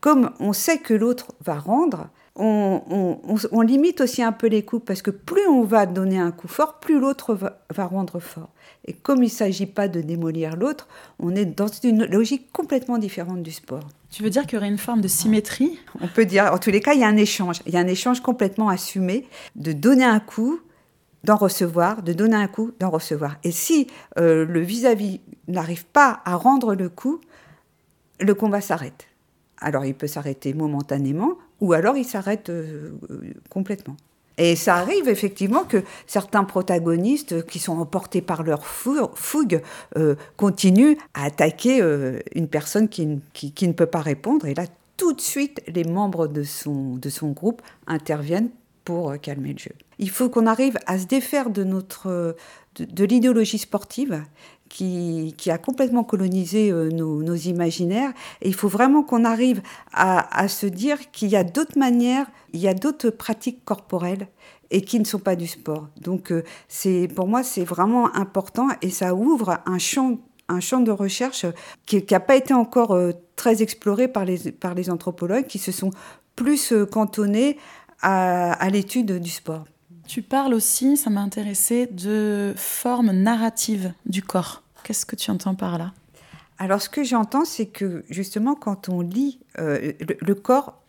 comme 0.00 0.30
on 0.38 0.52
sait 0.52 0.78
que 0.78 0.94
l'autre 0.94 1.32
va 1.44 1.58
rendre, 1.58 2.08
on, 2.40 3.60
limite 3.60 4.00
aussi 4.00 4.22
un 4.22 4.32
peu 4.32 4.46
les 4.46 4.64
coups 4.64 4.84
parce 4.84 5.02
que 5.02 5.10
plus 5.10 5.46
on 5.46 5.62
va 5.62 5.86
donner 5.86 6.18
un 6.18 6.30
coup 6.30 6.48
fort, 6.48 6.80
plus 6.80 6.98
l'autre 6.98 7.34
va, 7.34 7.86
rendre 7.86 8.18
fort. 8.18 8.50
Et 8.86 8.92
comme 8.92 9.18
il 9.18 9.26
ne 9.26 9.30
s'agit 9.30 9.66
pas 9.66 9.88
de 9.88 10.00
démolir 10.00 10.56
l'autre, 10.56 10.88
on 11.18 11.34
est 11.34 11.44
dans 11.44 11.66
une 11.66 12.06
logique 12.06 12.50
complètement 12.52 12.98
différente 12.98 13.42
du 13.42 13.52
sport. 13.52 13.86
Tu 14.10 14.22
veux 14.22 14.30
dire 14.30 14.46
qu'il 14.46 14.54
y 14.54 14.56
aurait 14.56 14.68
une 14.68 14.78
forme 14.78 15.00
de 15.00 15.08
symétrie? 15.08 15.78
On 16.00 16.08
peut 16.08 16.24
dire, 16.24 16.50
en 16.52 16.58
tous 16.58 16.70
les 16.70 16.80
cas, 16.80 16.94
il 16.94 17.00
y 17.00 17.04
a 17.04 17.08
un 17.08 17.16
échange. 17.16 17.60
Il 17.66 17.74
y 17.74 17.76
a 17.76 17.80
un 17.80 17.86
échange 17.86 18.20
complètement 18.20 18.68
assumé 18.68 19.26
de 19.54 19.72
donner 19.72 20.04
un 20.04 20.18
coup, 20.18 20.60
d'en 21.24 21.36
recevoir, 21.36 22.02
de 22.02 22.12
donner 22.12 22.36
un 22.36 22.48
coup, 22.48 22.72
d'en 22.80 22.90
recevoir. 22.90 23.36
Et 23.44 23.52
si 23.52 23.86
euh, 24.18 24.44
le 24.46 24.60
vis-à-vis 24.60 25.20
n'arrive 25.46 25.84
pas 25.84 26.20
à 26.24 26.36
rendre 26.36 26.74
le 26.74 26.88
coup, 26.88 27.20
le 28.18 28.34
combat 28.34 28.60
s'arrête. 28.60 29.06
Alors 29.58 29.84
il 29.84 29.94
peut 29.94 30.06
s'arrêter 30.06 30.54
momentanément 30.54 31.36
ou 31.60 31.72
alors 31.72 31.96
il 31.96 32.04
s'arrête 32.04 32.50
euh, 32.50 32.90
complètement. 33.48 33.96
Et 34.38 34.56
ça 34.56 34.76
arrive 34.76 35.08
effectivement 35.08 35.64
que 35.64 35.84
certains 36.06 36.44
protagonistes 36.44 37.44
qui 37.44 37.58
sont 37.58 37.78
emportés 37.78 38.22
par 38.22 38.42
leur 38.42 38.66
fougue 38.66 39.60
euh, 39.98 40.14
continuent 40.38 40.96
à 41.12 41.24
attaquer 41.24 41.82
euh, 41.82 42.20
une 42.34 42.48
personne 42.48 42.88
qui, 42.88 43.06
ne 43.06 43.72
peut 43.72 43.86
pas 43.86 44.00
répondre. 44.00 44.46
Et 44.46 44.54
là, 44.54 44.64
tout 44.96 45.12
de 45.12 45.20
suite, 45.20 45.60
les 45.66 45.84
membres 45.84 46.26
de 46.26 46.42
son, 46.42 46.96
de 46.96 47.10
son 47.10 47.32
groupe 47.32 47.60
interviennent 47.86 48.48
pour 48.84 49.14
calmer 49.20 49.52
le 49.52 49.58
jeu. 49.58 49.72
Il 49.98 50.08
faut 50.08 50.30
qu'on 50.30 50.46
arrive 50.46 50.78
à 50.86 50.98
se 50.98 51.04
défaire 51.04 51.50
de, 51.50 51.64
de 51.64 53.04
l'idéologie 53.04 53.58
sportive 53.58 54.22
qui, 54.70 55.50
a 55.50 55.58
complètement 55.58 56.04
colonisé 56.04 56.70
euh, 56.70 56.88
nos, 56.90 57.34
imaginaires. 57.34 58.12
Et 58.40 58.48
il 58.48 58.54
faut 58.54 58.68
vraiment 58.68 59.02
qu'on 59.02 59.24
arrive 59.24 59.60
à, 59.92 60.48
se 60.48 60.66
dire 60.66 61.10
qu'il 61.10 61.28
y 61.28 61.36
a 61.36 61.44
d'autres 61.44 61.78
manières, 61.78 62.26
il 62.52 62.60
y 62.60 62.68
a 62.68 62.74
d'autres 62.74 63.10
pratiques 63.10 63.64
corporelles 63.64 64.28
et 64.70 64.82
qui 64.82 65.00
ne 65.00 65.04
sont 65.04 65.18
pas 65.18 65.36
du 65.36 65.48
sport. 65.48 65.88
Donc 66.00 66.32
euh, 66.32 66.44
pour 67.14 67.26
moi 67.26 67.42
c'est 67.42 67.64
vraiment 67.64 68.14
important 68.14 68.68
et 68.80 68.90
ça 68.90 69.14
ouvre 69.14 69.58
un 69.66 69.78
champ 69.78 70.18
un 70.48 70.58
champ 70.58 70.80
de 70.80 70.90
recherche 70.90 71.46
qui 71.86 72.04
n'a 72.10 72.18
pas 72.18 72.34
été 72.34 72.52
encore 72.54 72.90
euh, 72.90 73.12
très 73.36 73.62
exploré 73.62 74.08
par 74.08 74.24
les, 74.24 74.50
par 74.50 74.74
les 74.74 74.90
anthropologues 74.90 75.46
qui 75.46 75.58
se 75.58 75.70
sont 75.70 75.90
plus 76.34 76.72
cantonnés 76.90 77.56
à 78.02 78.68
l'étude 78.70 79.18
du 79.18 79.30
sport. 79.30 79.64
Tu 80.10 80.22
parles 80.22 80.54
aussi, 80.54 80.96
ça 80.96 81.08
m'a 81.08 81.20
intéressé, 81.20 81.86
de 81.86 82.52
forme 82.56 83.12
narrative 83.12 83.92
du 84.06 84.24
corps. 84.24 84.64
Qu'est-ce 84.82 85.06
que 85.06 85.14
tu 85.14 85.30
entends 85.30 85.54
par 85.54 85.78
là? 85.78 85.92
Alors, 86.58 86.82
ce 86.82 86.88
que 86.88 87.04
j'entends, 87.04 87.44
c'est 87.44 87.66
que 87.66 88.04
justement, 88.10 88.56
quand 88.56 88.88
on 88.88 89.02
lit, 89.02 89.38
euh, 89.60 89.92
le, 90.00 90.34
corps 90.34 90.82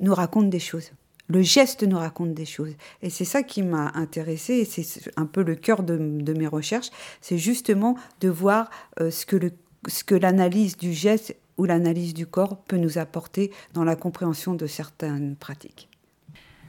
nous 0.00 0.14
raconte 0.14 0.48
des 0.48 0.58
choses. 0.58 0.92
Le 1.28 1.42
geste 1.42 1.82
nous 1.82 1.98
raconte 1.98 2.32
des 2.32 2.46
choses. 2.46 2.72
Et 3.02 3.10
c'est 3.10 3.26
ça 3.26 3.42
qui 3.42 3.62
m'a 3.62 3.92
intéressée, 3.94 4.54
et 4.54 4.64
c'est 4.64 5.12
un 5.18 5.26
peu 5.26 5.42
le 5.42 5.54
cœur 5.54 5.82
de, 5.82 5.98
mes 5.98 6.46
recherches, 6.46 6.88
c'est 7.20 7.36
justement 7.36 7.94
de 8.22 8.30
voir 8.30 8.70
euh, 9.02 9.10
ce 9.10 9.26
que, 9.26 9.52
ce 9.86 10.02
que 10.02 10.14
l'analyse 10.14 10.78
du 10.78 10.94
geste 10.94 11.36
ou 11.58 11.66
l'analyse 11.66 12.14
du 12.14 12.26
corps 12.26 12.56
peut 12.62 12.78
nous 12.78 12.96
apporter 12.96 13.52
dans 13.74 13.84
la 13.84 13.96
compréhension 13.96 14.54
de 14.54 14.66
certaines 14.66 15.36
pratiques. 15.36 15.90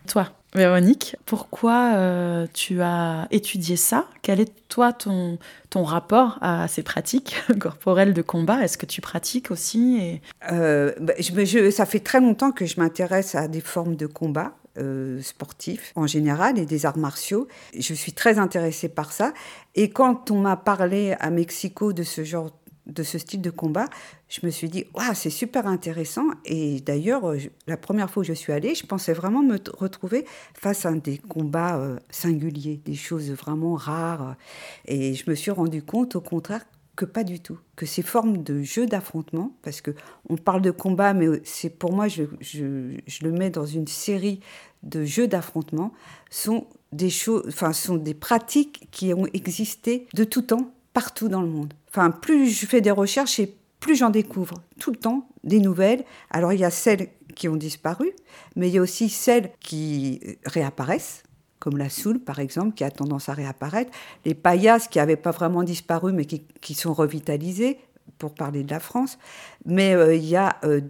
Toi, 0.05 0.33
Véronique, 0.57 1.15
pourquoi 1.25 1.93
euh, 1.95 2.47
tu 2.51 2.81
as 2.81 3.27
étudié 3.29 3.75
ça? 3.75 4.07
Quel 4.23 4.39
est 4.39 4.51
toi 4.69 4.91
ton, 4.91 5.37
ton 5.69 5.83
rapport 5.83 6.39
à 6.41 6.67
ces 6.67 6.81
pratiques 6.81 7.35
corporelles 7.59 8.13
de 8.13 8.23
combat? 8.23 8.63
Est-ce 8.63 8.77
que 8.77 8.87
tu 8.87 8.99
pratiques 8.99 9.51
aussi. 9.51 10.19
Euh, 10.51 10.93
bah, 10.99 11.13
Ça 11.71 11.85
fait 11.85 11.99
très 11.99 12.19
longtemps 12.19 12.51
que 12.51 12.65
je 12.65 12.79
m'intéresse 12.79 13.35
à 13.35 13.47
des 13.47 13.61
formes 13.61 13.95
de 13.95 14.07
combat. 14.07 14.53
Euh, 14.79 15.23
sportifs 15.23 15.91
en 15.95 16.05
général 16.05 16.59
et 16.59 16.67
des 16.67 16.85
arts 16.85 16.99
martiaux. 16.99 17.47
Je 17.75 17.95
suis 17.95 18.11
très 18.11 18.37
intéressée 18.37 18.89
par 18.89 19.11
ça. 19.11 19.33
Et 19.73 19.89
quand 19.89 20.29
on 20.29 20.39
m'a 20.39 20.55
parlé 20.55 21.15
à 21.19 21.31
Mexico 21.31 21.93
de 21.93 22.03
ce 22.03 22.23
genre 22.23 22.51
de 22.87 23.03
ce 23.03 23.17
style 23.17 23.41
de 23.41 23.49
combat, 23.49 23.87
je 24.29 24.45
me 24.45 24.51
suis 24.51 24.69
dit, 24.69 24.85
c'est 25.13 25.29
super 25.29 25.67
intéressant. 25.67 26.25
Et 26.45 26.79
d'ailleurs, 26.81 27.29
euh, 27.29 27.37
la 27.67 27.77
première 27.77 28.09
fois 28.09 28.21
où 28.21 28.23
je 28.23 28.33
suis 28.33 28.53
allée, 28.53 28.75
je 28.75 28.85
pensais 28.85 29.13
vraiment 29.13 29.43
me 29.43 29.57
retrouver 29.77 30.25
face 30.53 30.85
à 30.85 30.91
des 30.93 31.17
combats 31.17 31.77
euh, 31.77 31.97
singuliers, 32.09 32.81
des 32.83 32.95
choses 32.95 33.29
vraiment 33.31 33.75
rares. 33.75 34.35
Et 34.85 35.13
je 35.13 35.29
me 35.29 35.35
suis 35.35 35.51
rendu 35.51 35.83
compte, 35.83 36.15
au 36.15 36.21
contraire, 36.21 36.65
que 36.97 37.05
pas 37.05 37.23
du 37.23 37.39
tout. 37.39 37.59
Que 37.75 37.85
ces 37.85 38.01
formes 38.01 38.43
de 38.43 38.61
jeux 38.63 38.87
d'affrontement, 38.87 39.55
parce 39.61 39.81
que 39.81 39.91
on 40.29 40.35
parle 40.35 40.61
de 40.61 40.71
combat, 40.71 41.13
mais 41.13 41.27
c'est 41.43 41.69
pour 41.69 41.93
moi, 41.93 42.07
je, 42.07 42.23
je, 42.41 42.97
le 43.21 43.31
mets 43.31 43.51
dans 43.51 43.65
une 43.65 43.87
série 43.87 44.41
de 44.83 45.05
jeux 45.05 45.27
d'affrontement, 45.27 45.93
sont 46.29 46.67
des 46.91 47.09
choses, 47.09 47.43
enfin, 47.47 47.71
sont 47.71 47.97
des 47.97 48.13
pratiques 48.13 48.87
qui 48.91 49.13
ont 49.13 49.27
existé 49.27 50.07
de 50.13 50.23
tout 50.23 50.41
temps, 50.41 50.73
partout 50.97 51.29
dans 51.29 51.43
le 51.43 51.47
monde. 51.47 51.75
Enfin, 51.89 52.09
plus 52.09 52.49
je 52.49 52.65
fais 52.65 52.81
des 52.81 52.89
recherches 52.89 53.39
et 53.39 53.55
plus 53.79 53.95
j'en 53.95 54.09
découvre 54.09 54.55
tout 54.79 54.89
le 54.89 54.97
temps 54.97 55.29
des 55.43 55.59
nouvelles. 55.59 56.03
Alors 56.31 56.53
il 56.53 56.59
y 56.59 56.65
a 56.65 56.71
celles 56.71 57.09
qui 57.35 57.47
ont 57.47 57.55
disparu, 57.55 58.09
mais 58.55 58.67
il 58.67 58.73
y 58.73 58.79
a 58.79 58.81
aussi 58.81 59.07
celles 59.07 59.51
qui 59.59 60.19
réapparaissent, 60.43 61.21
comme 61.59 61.77
la 61.77 61.89
soule 61.89 62.17
par 62.17 62.39
exemple, 62.39 62.73
qui 62.73 62.83
a 62.83 62.89
tendance 62.89 63.29
à 63.29 63.33
réapparaître, 63.33 63.91
les 64.25 64.33
paillasses 64.33 64.87
qui 64.87 64.97
n'avaient 64.97 65.17
pas 65.17 65.29
vraiment 65.29 65.61
disparu 65.61 66.13
mais 66.13 66.25
qui, 66.25 66.41
qui 66.61 66.73
sont 66.73 66.93
revitalisées, 66.93 67.77
pour 68.17 68.33
parler 68.33 68.63
de 68.63 68.71
la 68.71 68.79
France, 68.79 69.17
mais 69.65 69.93
euh, 69.93 70.15
il 70.15 70.25
y 70.25 70.35
a 70.35 70.57
euh, 70.63 70.81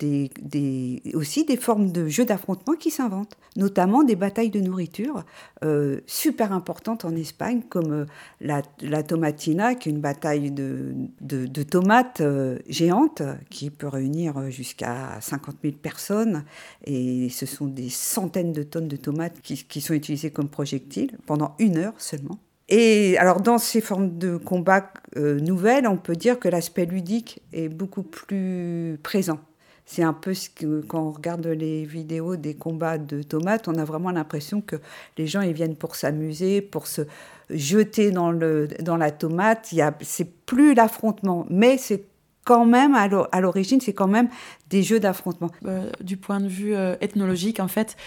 aussi 1.14 1.46
des 1.46 1.58
formes 1.58 1.92
de 1.92 2.08
jeux 2.08 2.26
d'affrontement 2.26 2.76
qui 2.76 2.92
s'inventent, 2.92 3.38
notamment 3.56 4.04
des 4.04 4.16
batailles 4.16 4.50
de 4.50 4.60
nourriture 4.60 5.24
euh, 5.64 6.00
super 6.06 6.54
importantes 6.54 7.06
en 7.06 7.16
Espagne, 7.16 7.62
comme 7.70 8.06
la, 8.40 8.62
tomatina, 9.04 9.76
qui 9.76 9.90
est 9.90 9.92
une 9.92 10.02
bataille 10.02 10.52
de, 10.52 11.64
tomates 11.64 12.22
géantes 12.70 13.22
qui 13.50 13.70
peut 13.70 13.88
réunir 13.88 14.50
jusqu'à 14.50 15.20
50 15.20 15.56
000 15.64 15.76
personnes, 15.76 16.46
et 16.86 17.30
ce 17.30 17.46
sont 17.46 17.68
des 17.68 17.90
centaines 17.90 18.54
de 18.54 18.64
tonnes 18.64 18.88
de 18.88 18.98
tomates 18.98 19.42
qui 19.42 19.82
sont 19.82 19.94
utilisées 19.94 20.32
comme 20.32 20.50
projectiles 20.50 21.18
pendant 21.26 21.56
une 21.60 21.78
heure 21.78 21.94
seulement. 21.98 22.40
Et 22.70 23.18
alors 23.18 23.42
dans 23.42 23.58
ces 23.58 23.82
formes 23.82 24.18
de 24.18 24.38
combat 24.38 24.92
euh, 25.16 25.40
nouvelles, 25.40 25.88
on 25.88 25.98
peut 25.98 26.16
dire 26.16 26.40
que 26.40 26.50
l'aspect 26.50 26.86
ludique 26.86 27.42
est 27.54 27.70
beaucoup 27.70 28.04
plus 28.04 29.00
présent. 29.04 29.40
C'est 29.86 30.04
un 30.04 30.12
peu 30.12 30.34
ce 30.34 30.50
que 30.50 30.82
quand 30.82 31.02
on 31.02 31.12
regarde 31.12 31.48
les 31.48 31.86
vidéos 31.86 32.36
des 32.36 32.56
combats 32.56 32.98
de 32.98 33.24
tomates, 33.24 33.70
on 33.70 33.76
a 33.76 33.86
vraiment 33.86 34.12
l'impression 34.12 34.60
que 34.60 34.76
les 35.18 35.28
gens 35.28 35.40
ils 35.40 35.54
viennent 35.54 35.78
pour 35.78 35.96
s'amuser, 35.96 36.62
pour 36.62 36.88
se 36.88 37.04
jeter 37.50 38.12
dans, 38.12 38.32
le, 38.32 38.68
dans 38.82 38.98
la 38.98 39.12
tomate. 39.12 39.74
C'est 40.02 40.30
plus 40.46 40.74
l'affrontement, 40.74 41.46
mais 41.50 41.78
c'est 41.78 42.04
quand 42.48 42.64
même, 42.64 42.96
à 42.96 43.42
l'origine, 43.42 43.82
c'est 43.82 43.92
quand 43.92 44.08
même 44.08 44.30
des 44.70 44.82
jeux 44.82 45.02
d'affrontement. 45.02 45.52
Euh, 45.66 45.90
du 46.00 46.16
point 46.16 46.40
de 46.40 46.48
vue 46.48 46.74
euh, 46.74 46.96
ethnologique, 47.02 47.60
en 47.60 47.68
fait, 47.68 47.98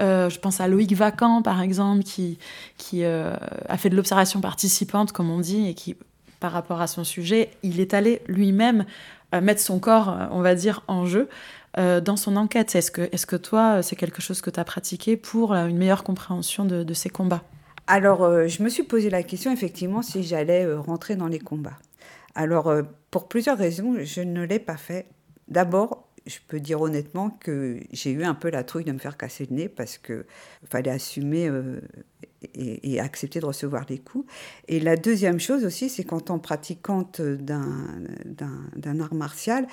euh, 0.00 0.30
je 0.30 0.38
pense 0.38 0.58
à 0.58 0.68
Loïc 0.68 0.94
Vacan, 0.94 1.42
par 1.42 1.60
exemple, 1.60 2.02
qui, 2.02 2.38
qui 2.78 3.04
a 3.04 3.76
fait 3.76 3.90
de 3.90 3.96
l'observation 3.96 4.40
participante, 4.40 5.12
comme 5.12 5.28
on 5.28 5.38
dit, 5.38 5.68
et 5.68 5.74
qui, 5.74 5.96
par 6.40 6.52
rapport 6.52 6.80
à 6.80 6.86
son 6.86 7.04
sujet, 7.04 7.50
il 7.62 7.78
est 7.78 7.92
allé 7.92 8.22
lui-même 8.26 8.86
mettre 9.34 9.60
son 9.60 9.78
corps, 9.78 10.16
on 10.30 10.40
va 10.40 10.54
dire, 10.54 10.82
en 10.88 11.04
jeu. 11.04 11.28
dans 11.76 12.16
son 12.16 12.36
enquête, 12.36 12.74
est-ce 12.74 12.90
que, 12.90 13.02
est 13.02 13.26
que 13.26 13.36
toi, 13.36 13.82
c'est 13.82 13.96
quelque 13.96 14.22
chose 14.22 14.40
que 14.40 14.48
tu 14.48 14.58
as 14.58 14.64
pratiqué 14.64 15.18
pour 15.18 15.52
une 15.52 15.76
meilleure 15.76 16.04
compréhension 16.04 16.64
de, 16.64 16.84
de 16.84 16.94
ces 16.94 17.10
combats? 17.10 17.42
Alors, 17.86 18.48
je 18.48 18.62
me 18.62 18.70
suis 18.70 18.84
posé 18.84 19.10
la 19.10 19.22
question, 19.22 19.52
effectivement, 19.52 20.00
si 20.00 20.22
j'allais 20.22 20.64
rentrer 20.74 21.16
dans 21.16 21.28
les 21.28 21.38
combats. 21.38 21.76
Alors, 22.34 22.68
euh, 22.68 22.82
pour 23.10 23.28
plusieurs 23.28 23.58
raisons, 23.58 23.96
je 24.02 24.20
ne 24.20 24.42
l'ai 24.44 24.58
pas 24.58 24.76
fait. 24.76 25.06
D'abord, 25.48 26.08
je 26.26 26.38
peux 26.46 26.60
dire 26.60 26.80
honnêtement 26.80 27.30
que 27.30 27.80
j'ai 27.92 28.12
eu 28.12 28.24
un 28.24 28.34
peu 28.34 28.50
la 28.50 28.62
trouille 28.62 28.84
de 28.84 28.92
me 28.92 28.98
faire 28.98 29.16
casser 29.16 29.46
le 29.50 29.56
nez 29.56 29.68
parce 29.68 29.98
qu'il 29.98 30.24
fallait 30.68 30.90
assumer 30.90 31.48
euh, 31.48 31.80
et, 32.54 33.00
accepter 33.00 33.40
de 33.40 33.46
recevoir 33.46 33.86
les 33.88 33.98
coups. 33.98 34.30
Et 34.68 34.80
la 34.80 34.96
deuxième 34.96 35.40
chose 35.40 35.64
aussi, 35.64 35.88
c'est 35.88 36.04
qu'en 36.04 36.20
tant 36.20 36.38
pratiquante 36.38 37.20
d'un 37.20 39.00
art 39.00 39.14
martial, 39.14 39.66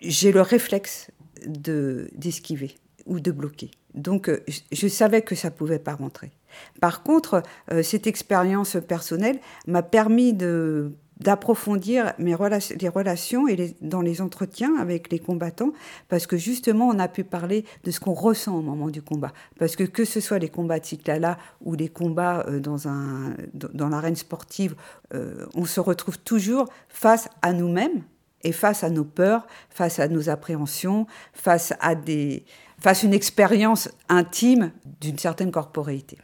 j'ai 0.00 0.32
le 0.32 0.40
réflexe 0.40 1.10
d'esquiver 1.46 2.74
ou 3.06 3.20
de 3.20 3.30
bloquer. 3.30 3.70
Donc, 3.94 4.28
euh, 4.28 4.42
je 4.72 4.88
savais 4.88 5.22
que 5.22 5.34
ça 5.34 5.50
pouvait 5.50 5.78
pas 5.78 5.94
rentrer. 5.94 6.32
Par 6.80 7.02
contre, 7.02 7.42
cette 7.82 8.06
expérience 8.06 8.76
personnelle 8.86 9.38
m'a 9.66 9.82
permis 9.82 10.34
de 10.34 10.92
d'approfondir 11.22 12.12
mes 12.18 12.36
les 12.80 12.88
relations 12.88 13.48
et 13.48 13.74
dans 13.80 14.00
les 14.00 14.20
entretiens 14.20 14.76
avec 14.76 15.10
les 15.10 15.18
combattants, 15.18 15.72
parce 16.08 16.26
que 16.26 16.36
justement, 16.36 16.88
on 16.88 16.98
a 16.98 17.08
pu 17.08 17.24
parler 17.24 17.64
de 17.84 17.90
ce 17.90 18.00
qu'on 18.00 18.14
ressent 18.14 18.56
au 18.56 18.62
moment 18.62 18.88
du 18.88 19.02
combat. 19.02 19.32
Parce 19.58 19.76
que 19.76 19.84
que 19.84 20.04
ce 20.04 20.20
soit 20.20 20.38
les 20.38 20.48
combats 20.48 20.78
de 20.78 20.84
Tiklala 20.84 21.38
ou 21.62 21.74
les 21.74 21.88
combats 21.88 22.44
euh, 22.48 22.60
dans, 22.60 22.88
un, 22.88 23.34
dans 23.54 23.88
l'arène 23.88 24.16
sportive, 24.16 24.74
euh, 25.14 25.46
on 25.54 25.64
se 25.64 25.80
retrouve 25.80 26.18
toujours 26.18 26.68
face 26.88 27.28
à 27.42 27.52
nous-mêmes 27.52 28.02
et 28.44 28.52
face 28.52 28.82
à 28.82 28.90
nos 28.90 29.04
peurs, 29.04 29.46
face 29.70 29.98
à 29.98 30.08
nos 30.08 30.28
appréhensions, 30.28 31.06
face 31.32 31.72
à, 31.80 31.94
des, 31.94 32.44
face 32.78 33.02
une 33.02 33.14
expérience 33.14 33.88
intime 34.08 34.72
d'une 35.00 35.18
certaine 35.18 35.52
corporéité. 35.52 36.18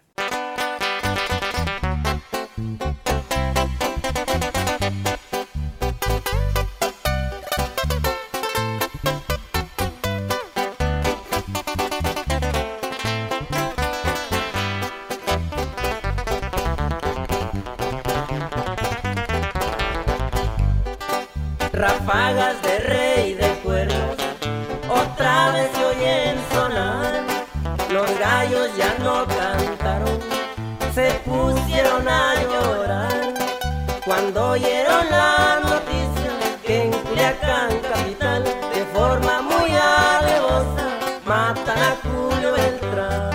Cuando 34.09 34.53
oyeron 34.53 35.11
la 35.11 35.61
noticia 35.61 36.33
que 36.65 36.85
en 36.85 36.93
Culiacán 36.93 37.79
capital, 37.93 38.43
de 38.43 38.83
forma 38.95 39.43
muy 39.43 39.71
alevosa, 39.71 40.87
matan 41.27 41.79
a 41.79 41.95
Julio 42.03 42.53
Beltrán. 42.55 43.31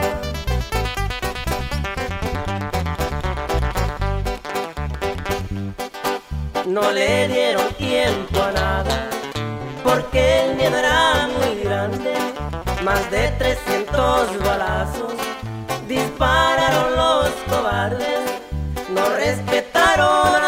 No 6.66 6.92
le 6.92 7.28
dieron 7.28 7.72
tiempo 7.76 8.42
a 8.42 8.52
nada, 8.52 9.10
porque 9.84 10.46
el 10.46 10.56
miedo 10.56 10.76
era 10.76 11.30
muy 11.38 11.64
grande, 11.64 12.16
más 12.84 13.12
de 13.12 13.28
300 13.38 14.40
balazos 14.44 15.14
dispararon 15.88 16.96
los 16.96 17.30
cobardes, 17.48 18.22
no 18.90 19.08
respetaron 19.18 20.43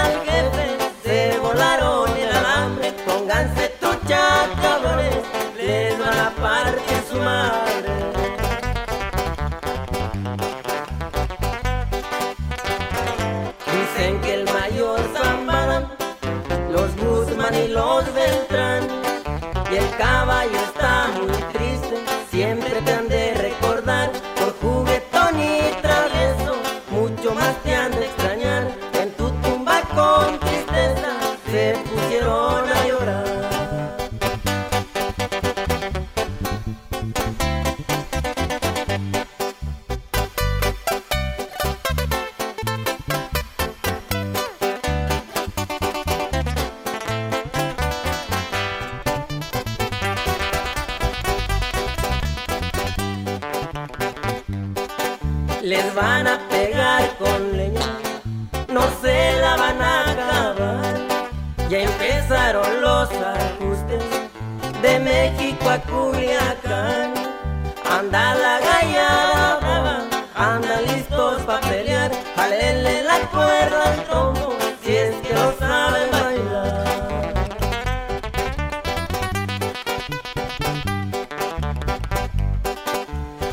Anda 67.97 68.35
la 68.35 68.59
gallada 68.59 70.05
andan 70.35 70.83
listos 70.85 71.41
pa' 71.43 71.61
pelear. 71.61 72.11
Jalele 72.35 73.03
la 73.03 73.19
cuerda 73.33 73.83
al 73.91 74.03
tombo, 74.09 74.57
si 74.83 74.97
es 74.97 75.15
que 75.23 75.33
lo 75.33 75.47
saben 75.57 76.11
bailar. 76.11 77.33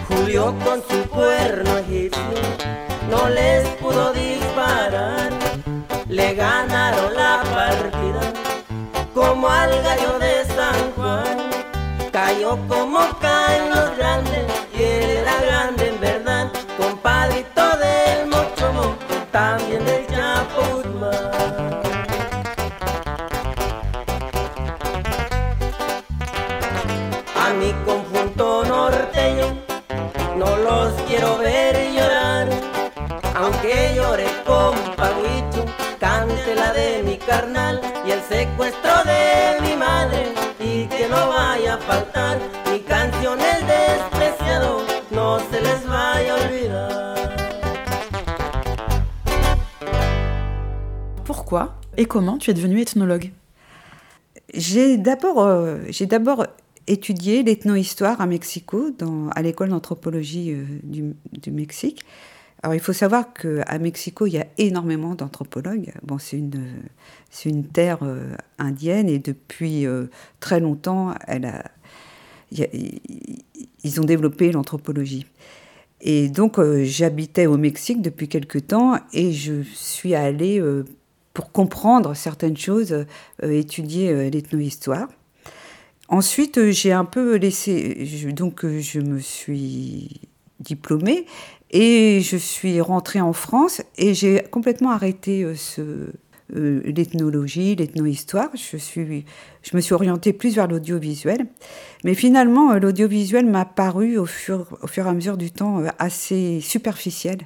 Julio 0.08 0.44
con 0.64 0.82
su 0.88 1.08
cuerno 1.08 1.78
egipcio 1.78 2.40
no 3.12 3.28
les 3.28 3.68
pudo 3.80 4.12
disparar, 4.12 5.30
le 6.08 6.34
ganaron 6.34 7.14
la 7.14 7.44
partida 7.54 8.24
como 9.14 9.48
al 9.48 9.70
gallo 9.82 10.18
de 10.18 10.44
San 10.56 10.80
Juan, 10.96 11.38
cayó 12.10 12.58
como 12.66 12.98
caen 13.20 13.31
secuestro 38.52 38.92
de 39.04 39.62
mi 39.62 39.76
madre, 39.76 40.34
y 40.60 40.86
que 40.86 41.08
no 41.08 41.28
vaya 41.28 41.74
a 41.74 41.78
faltar 41.78 42.38
mi 42.70 42.80
canción 42.80 43.38
el 43.40 43.66
despreciado, 43.66 44.82
no 45.10 45.40
se 45.50 45.60
les 45.60 45.86
vaya 45.86 46.34
a 46.34 46.44
olvidar. 46.44 47.02
Et 51.98 52.06
comment 52.06 52.38
tu 52.38 52.50
es 52.50 52.54
devenue 52.54 52.80
ethnologue? 52.80 53.30
J'ai 54.54 54.96
d'abord, 54.96 55.40
euh, 55.40 55.80
j'ai 55.90 56.06
d'abord 56.06 56.46
étudié 56.86 57.42
l'ethnohistoire 57.42 58.22
à 58.22 58.26
Mexico, 58.26 58.90
dans, 58.98 59.28
à 59.30 59.42
l'école 59.42 59.68
d'anthropologie 59.68 60.52
euh, 60.52 60.64
du, 60.82 61.14
du, 61.30 61.50
Mexique. 61.50 62.04
Alors 62.62 62.74
il 62.74 62.80
faut 62.80 62.92
savoir 62.92 63.32
qu'à 63.34 63.78
Mexico, 63.78 64.26
il 64.26 64.34
y 64.34 64.38
a 64.38 64.46
énormément 64.58 65.14
d'anthropologues. 65.14 65.92
Bon, 66.02 66.18
c'est 66.18 66.38
une, 66.38 66.64
c'est 67.30 67.48
une 67.48 67.64
terre 67.64 67.98
euh, 68.02 68.34
indienne 68.58 69.08
et 69.08 69.18
depuis 69.18 69.84
euh, 69.86 70.06
très 70.38 70.60
longtemps, 70.60 71.14
ils 72.52 74.00
ont 74.00 74.04
développé 74.04 74.52
l'anthropologie. 74.52 75.26
Et 76.00 76.28
donc 76.28 76.60
j'habitais 76.82 77.46
au 77.46 77.56
Mexique 77.56 78.02
depuis 78.02 78.28
quelque 78.28 78.58
temps 78.58 78.98
et 79.12 79.32
je 79.32 79.62
suis 79.62 80.14
allée 80.14 80.60
pour 81.32 81.52
comprendre 81.52 82.14
certaines 82.14 82.56
choses, 82.56 83.06
étudier 83.40 84.30
l'ethnohistoire. 84.30 85.08
Ensuite, 86.12 86.58
euh, 86.58 86.72
j'ai 86.72 86.92
un 86.92 87.06
peu 87.06 87.36
laissé. 87.36 88.06
donc, 88.36 88.66
euh, 88.66 88.80
je 88.80 89.00
me 89.00 89.18
suis 89.18 90.20
diplômée 90.60 91.24
et 91.72 92.20
je 92.20 92.36
suis 92.36 92.80
rentrée 92.80 93.20
en 93.20 93.32
France 93.32 93.82
et 93.96 94.14
j'ai 94.14 94.42
complètement 94.50 94.90
arrêté 94.90 95.42
euh, 95.42 95.54
ce, 95.54 95.82
l'ethnologie, 96.54 97.74
l'ethnohistoire. 97.74 98.50
Je, 98.54 98.76
je 98.76 99.76
me 99.76 99.80
suis 99.80 99.94
orientée 99.94 100.32
plus 100.32 100.54
vers 100.54 100.68
l'audiovisuel. 100.68 101.46
Mais 102.04 102.14
finalement, 102.14 102.74
l'audiovisuel 102.74 103.46
m'a 103.46 103.64
paru 103.64 104.18
au 104.18 104.26
fur, 104.26 104.66
et 104.96 105.00
à 105.00 105.12
mesure 105.12 105.36
du 105.36 105.50
temps 105.50 105.82
assez 105.98 106.60
superficiel. 106.60 107.38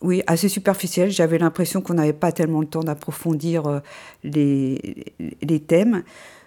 Oui, 0.00 0.22
assez 0.26 0.48
superficiel. 0.48 1.10
J'avais 1.10 1.38
l'impression 1.38 1.82
qu'on 1.82 1.94
n'avait 1.94 2.12
pas 2.12 2.32
tellement 2.32 2.60
le 2.60 2.66
temps 2.66 2.84
d'approfondir 2.84 3.82
les, 4.22 5.04
thèmes. 5.66 6.04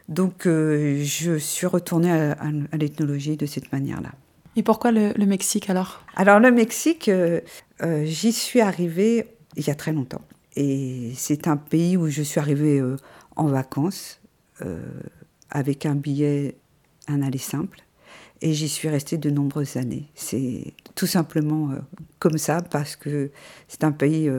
Donc 0.10 0.46
euh, 0.48 1.02
je 1.04 1.38
suis 1.38 1.68
retournée 1.68 2.12
à, 2.12 2.36
l'ethnologie 2.78 3.38
de 3.38 3.46
cette 3.46 3.72
manière-là. 3.72 4.12
Et 4.56 4.64
pourquoi 4.64 4.92
le, 4.92 5.14
Mexique 5.26 5.70
alors? 5.70 6.04
Alors 6.16 6.40
le 6.40 6.52
Mexique, 6.52 7.10
euh, 7.10 7.42
euh, 7.84 8.04
j'y 8.06 8.34
suis 8.34 8.62
arrivée 8.62 9.28
il 9.56 9.66
y 9.66 9.70
a 9.70 9.76
très 9.76 9.94
longtemps. 9.94 10.22
Et 10.56 11.12
c'est 11.16 11.48
un 11.48 11.58
pays 11.58 11.98
où 11.98 12.08
je 12.10 12.22
suis 12.22 12.40
arrivée 12.40 12.82
en 13.38 13.48
vacances 13.48 14.20
avec 15.50 15.86
un 15.86 15.96
billet, 15.96 16.58
un 17.08 17.22
aller 17.22 17.38
simple. 17.38 17.80
Et 18.42 18.54
j'y 18.54 18.68
suis 18.68 18.90
restée 18.90 19.18
de 19.18 19.30
nombreuses 19.30 19.78
années. 19.78 20.10
C'est 20.14 20.74
tout 20.96 21.08
simplement 21.08 21.70
comme 22.20 22.38
ça 22.38 22.62
parce 22.62 22.98
que 22.98 23.32
c'est 23.70 23.86
un 23.86 23.94
pays 23.94 24.30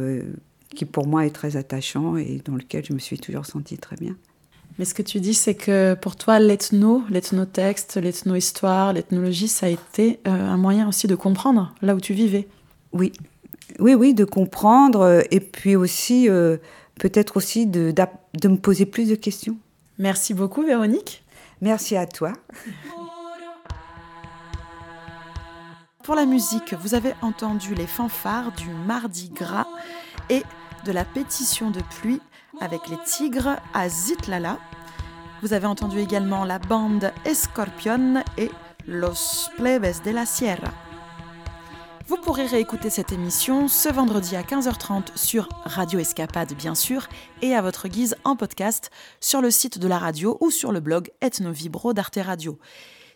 qui 0.74 0.84
pour 0.84 1.06
moi 1.06 1.26
est 1.26 1.30
très 1.30 1.56
attachant 1.56 2.16
et 2.16 2.42
dans 2.44 2.56
lequel 2.56 2.84
je 2.84 2.92
me 2.92 2.98
suis 2.98 3.18
toujours 3.18 3.46
sentie 3.46 3.78
très 3.78 3.96
bien. 3.96 4.16
Mais 4.78 4.84
ce 4.84 4.94
que 4.94 5.02
tu 5.02 5.20
dis, 5.20 5.34
c'est 5.34 5.54
que 5.54 5.94
pour 5.94 6.16
toi, 6.16 6.38
l'ethno, 6.38 7.02
l'ethnotexte, 7.10 7.96
l'ethnohistoire, 7.96 8.92
l'ethnologie, 8.92 9.48
ça 9.48 9.66
a 9.66 9.68
été 9.68 10.20
euh, 10.26 10.30
un 10.30 10.56
moyen 10.56 10.88
aussi 10.88 11.06
de 11.06 11.14
comprendre 11.14 11.74
là 11.82 11.94
où 11.94 12.00
tu 12.00 12.14
vivais. 12.14 12.48
Oui, 12.92 13.12
oui, 13.78 13.94
oui, 13.94 14.14
de 14.14 14.24
comprendre 14.24 15.00
euh, 15.00 15.20
et 15.30 15.40
puis 15.40 15.76
aussi, 15.76 16.28
euh, 16.28 16.56
peut-être 16.98 17.36
aussi 17.36 17.66
de, 17.66 17.92
de 18.34 18.48
me 18.48 18.56
poser 18.56 18.86
plus 18.86 19.08
de 19.08 19.14
questions. 19.14 19.56
Merci 19.98 20.34
beaucoup, 20.34 20.62
Véronique. 20.62 21.22
Merci 21.60 21.96
à 21.96 22.06
toi. 22.06 22.32
Pour 26.02 26.16
la 26.16 26.26
musique, 26.26 26.74
vous 26.74 26.94
avez 26.94 27.12
entendu 27.22 27.74
les 27.74 27.86
fanfares 27.86 28.52
du 28.52 28.68
Mardi 28.86 29.30
Gras 29.30 29.68
et 30.30 30.42
de 30.84 30.90
la 30.90 31.04
pétition 31.04 31.70
de 31.70 31.80
pluie 32.00 32.20
avec 32.62 32.88
les 32.88 32.98
Tigres 33.04 33.56
à 33.74 33.88
Zitlala. 33.88 34.58
Vous 35.42 35.52
avez 35.52 35.66
entendu 35.66 35.98
également 35.98 36.44
la 36.44 36.60
bande 36.60 37.12
Escorpion 37.24 38.22
et 38.38 38.50
Los 38.86 39.50
Plebes 39.56 40.02
de 40.04 40.10
la 40.12 40.24
Sierra. 40.24 40.72
Vous 42.06 42.16
pourrez 42.16 42.46
réécouter 42.46 42.90
cette 42.90 43.10
émission 43.10 43.66
ce 43.66 43.88
vendredi 43.88 44.36
à 44.36 44.42
15h30 44.42 45.16
sur 45.16 45.48
Radio 45.64 45.98
Escapade 45.98 46.52
bien 46.54 46.74
sûr 46.74 47.08
et 47.42 47.54
à 47.54 47.62
votre 47.62 47.88
guise 47.88 48.16
en 48.24 48.36
podcast 48.36 48.90
sur 49.20 49.40
le 49.40 49.50
site 49.50 49.78
de 49.78 49.88
la 49.88 49.98
radio 49.98 50.38
ou 50.40 50.50
sur 50.50 50.72
le 50.72 50.80
blog 50.80 51.10
Ethnovibro 51.20 51.92
d'Arte 51.94 52.18
Radio. 52.22 52.58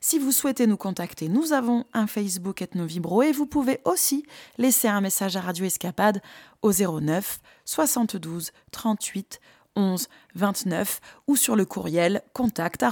Si 0.01 0.19
vous 0.19 0.33
souhaitez 0.33 0.67
nous 0.67 0.77
contacter, 0.77 1.29
nous 1.29 1.53
avons 1.53 1.85
un 1.93 2.07
Facebook 2.07 2.63
Ethnovibro 2.63 3.23
et 3.23 3.33
vous 3.33 3.47
pouvez 3.47 3.81
aussi 3.85 4.25
laisser 4.59 4.89
un 4.89 5.01
message 5.01 5.37
à 5.37 5.41
Radio 5.41 5.65
Escapade 5.65 6.21
au 6.63 6.73
09 6.73 7.39
72 7.65 8.51
38 8.73 9.41
11 9.77 10.09
29 10.35 11.01
ou 11.27 11.37
sur 11.37 11.57
le 11.57 11.65
courriel 11.65 12.23
contact 12.33 12.85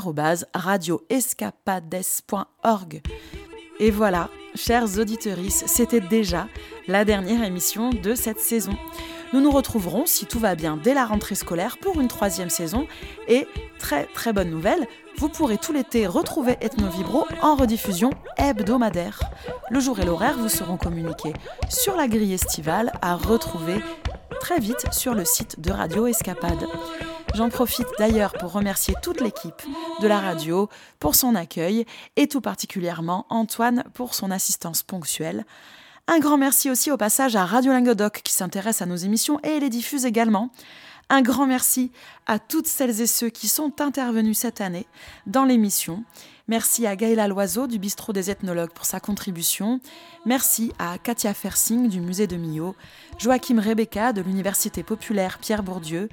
radioescapades.org. 0.54 3.02
Et 3.80 3.90
voilà, 3.90 4.30
chers 4.54 4.98
auditeurs, 4.98 5.38
c'était 5.50 6.00
déjà 6.00 6.48
la 6.86 7.04
dernière 7.04 7.42
émission 7.42 7.90
de 7.90 8.14
cette 8.14 8.38
saison. 8.38 8.76
Nous 9.32 9.40
nous 9.40 9.50
retrouverons, 9.50 10.06
si 10.06 10.26
tout 10.26 10.38
va 10.38 10.54
bien, 10.54 10.76
dès 10.76 10.94
la 10.94 11.06
rentrée 11.06 11.34
scolaire 11.34 11.78
pour 11.78 12.00
une 12.00 12.08
troisième 12.08 12.50
saison. 12.50 12.86
Et 13.28 13.48
très 13.78 14.06
très 14.06 14.32
bonne 14.32 14.50
nouvelle, 14.50 14.86
vous 15.18 15.28
pourrez 15.28 15.58
tout 15.58 15.72
l'été 15.72 16.06
retrouver 16.06 16.56
Ethnovibro 16.60 17.26
en 17.42 17.54
rediffusion 17.54 18.10
hebdomadaire. 18.36 19.20
Le 19.70 19.80
jour 19.80 19.98
et 20.00 20.04
l'horaire 20.04 20.38
vous 20.38 20.48
seront 20.48 20.76
communiqués 20.76 21.32
sur 21.68 21.96
la 21.96 22.08
grille 22.08 22.34
estivale 22.34 22.92
à 23.02 23.16
retrouver 23.16 23.80
très 24.40 24.60
vite 24.60 24.92
sur 24.92 25.14
le 25.14 25.24
site 25.24 25.60
de 25.60 25.70
Radio 25.70 26.06
Escapade. 26.06 26.66
J'en 27.34 27.48
profite 27.48 27.88
d'ailleurs 27.98 28.32
pour 28.32 28.52
remercier 28.52 28.94
toute 29.02 29.20
l'équipe 29.20 29.62
de 30.00 30.06
la 30.06 30.20
radio 30.20 30.68
pour 31.00 31.14
son 31.14 31.34
accueil 31.34 31.84
et 32.16 32.28
tout 32.28 32.40
particulièrement 32.40 33.26
Antoine 33.28 33.82
pour 33.94 34.14
son 34.14 34.30
assistance 34.30 34.82
ponctuelle. 34.82 35.44
Un 36.06 36.18
grand 36.18 36.36
merci 36.36 36.70
aussi 36.70 36.90
au 36.90 36.98
passage 36.98 37.34
à 37.34 37.46
Radio 37.46 37.72
Languedoc 37.72 38.20
qui 38.22 38.32
s'intéresse 38.34 38.82
à 38.82 38.86
nos 38.86 38.96
émissions 38.96 39.40
et 39.40 39.58
les 39.58 39.70
diffuse 39.70 40.04
également. 40.04 40.50
Un 41.08 41.22
grand 41.22 41.46
merci 41.46 41.92
à 42.26 42.38
toutes 42.38 42.66
celles 42.66 43.00
et 43.00 43.06
ceux 43.06 43.30
qui 43.30 43.48
sont 43.48 43.80
intervenus 43.80 44.36
cette 44.36 44.60
année 44.60 44.86
dans 45.26 45.44
l'émission. 45.44 46.04
Merci 46.46 46.86
à 46.86 46.94
Gaëla 46.94 47.26
Loiseau 47.26 47.66
du 47.66 47.78
Bistrot 47.78 48.12
des 48.12 48.30
Ethnologues 48.30 48.72
pour 48.74 48.84
sa 48.84 49.00
contribution. 49.00 49.80
Merci 50.26 50.74
à 50.78 50.98
Katia 50.98 51.32
Fersing 51.32 51.88
du 51.88 52.00
Musée 52.00 52.26
de 52.26 52.36
Millau, 52.36 52.76
Joachim 53.18 53.58
Rebecca 53.58 54.12
de 54.12 54.20
l'Université 54.20 54.82
populaire 54.82 55.38
Pierre 55.38 55.62
Bourdieu. 55.62 56.10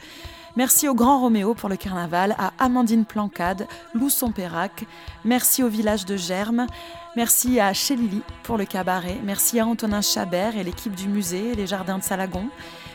Merci 0.55 0.87
au 0.87 0.93
Grand 0.93 1.19
Roméo 1.19 1.53
pour 1.53 1.69
le 1.69 1.77
carnaval, 1.77 2.35
à 2.37 2.53
Amandine 2.59 3.05
Plancade, 3.05 3.67
Lousson 3.93 4.31
Perrac. 4.31 4.85
Merci 5.25 5.63
au 5.63 5.69
village 5.69 6.05
de 6.05 6.17
Germes. 6.17 6.67
Merci 7.15 7.59
à 7.59 7.73
Chélili 7.73 8.21
pour 8.43 8.57
le 8.57 8.65
cabaret. 8.65 9.17
Merci 9.23 9.59
à 9.59 9.65
Antonin 9.65 10.01
Chabert 10.01 10.55
et 10.55 10.63
l'équipe 10.63 10.95
du 10.95 11.07
musée 11.07 11.49
et 11.49 11.55
les 11.55 11.67
jardins 11.67 11.97
de 11.97 12.03
Salagon. 12.03 12.47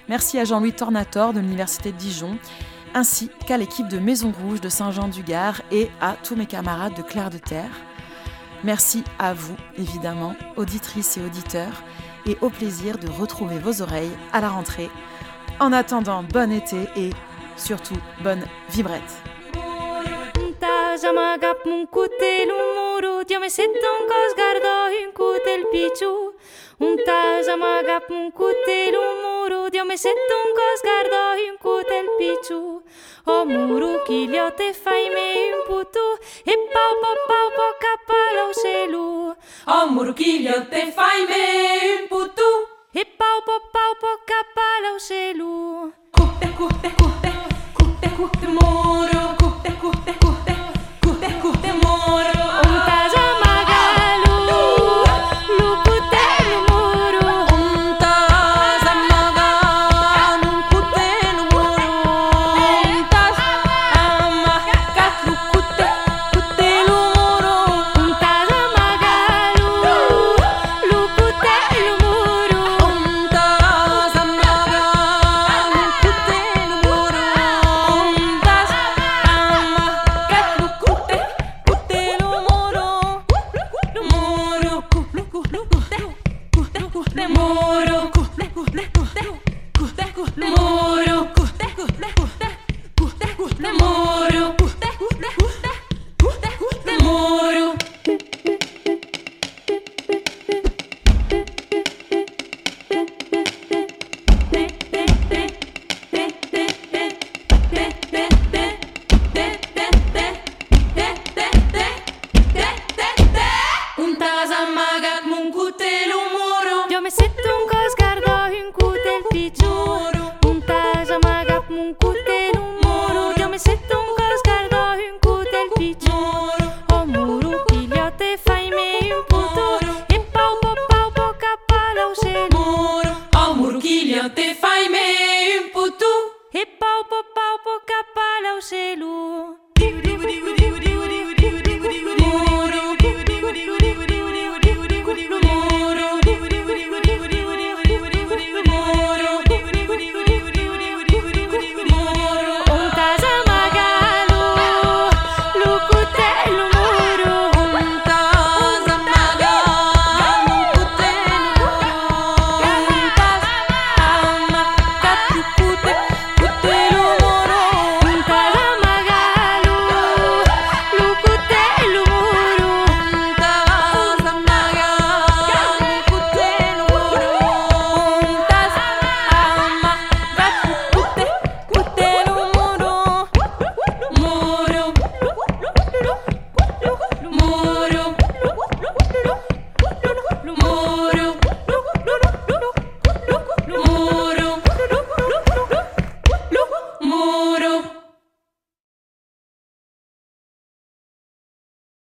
Merci 0.08 0.38
à 0.38 0.44
Jean-Louis 0.44 0.72
Tornator 0.72 1.32
de 1.32 1.40
l'Université 1.40 1.92
de 1.92 1.96
Dijon 1.96 2.38
ainsi 2.96 3.30
qu'à 3.46 3.58
l'équipe 3.58 3.88
de 3.88 3.98
Maison 3.98 4.32
Rouge 4.32 4.62
de 4.62 4.70
Saint-Jean-du-Gard 4.70 5.60
et 5.70 5.90
à 6.00 6.16
tous 6.22 6.34
mes 6.34 6.46
camarades 6.46 6.94
de 6.94 7.02
Claire 7.02 7.28
de 7.28 7.36
Terre. 7.36 7.70
Merci 8.64 9.04
à 9.18 9.34
vous, 9.34 9.56
évidemment, 9.76 10.34
auditrices 10.56 11.18
et 11.18 11.20
auditeurs, 11.20 11.82
et 12.24 12.38
au 12.40 12.48
plaisir 12.48 12.96
de 12.96 13.08
retrouver 13.08 13.58
vos 13.58 13.82
oreilles 13.82 14.16
à 14.32 14.40
la 14.40 14.48
rentrée. 14.48 14.90
En 15.60 15.72
attendant, 15.72 16.22
bon 16.22 16.50
été 16.50 16.88
et 16.96 17.10
surtout 17.56 17.98
bonne 18.22 18.44
vibrette. 18.70 19.02
ja 23.28 23.40
me 23.40 23.50
senton 23.50 23.96
um 24.00 24.06
gardo 24.36 24.74
un 25.02 25.12
cutel 25.12 25.62
pichu. 25.72 26.34
Un 26.78 26.96
taja 27.06 27.56
maga 27.56 28.02
un 28.10 28.30
cutel 28.30 28.94
un 28.96 29.14
muro 29.24 29.68
ja 29.74 29.84
me 29.84 29.96
senton 29.96 30.42
um 30.46 30.54
gardo 30.88 31.22
un 31.50 31.56
cutel 31.58 32.06
pichu. 32.18 32.82
O 33.26 33.44
muro 33.44 34.04
qui 34.06 34.28
te 34.56 34.72
fai 34.72 35.10
me 35.10 35.52
un 35.54 35.62
putu 35.66 36.06
e 36.52 36.54
pau 36.72 36.92
pau 37.02 37.16
pau 37.28 37.48
pau 37.56 37.72
capa 37.84 38.52
celu 38.62 39.34
o 39.66 39.86
muro 39.90 40.12
qui 40.14 40.46
te 40.70 40.92
fai 40.96 41.26
me 41.30 41.42
un 42.02 42.08
putu 42.08 42.50
e 42.94 43.04
pau 43.04 43.38
pau 43.46 43.60
pau 43.74 43.92
pau 44.02 44.16
capa 44.30 44.68
o 44.94 44.98
celu 44.98 45.92
cupe 46.16 46.48
cupe 46.58 46.88
cupe 46.98 47.30
cupe 47.76 48.08
cupe 48.16 48.46
muro 48.58 49.45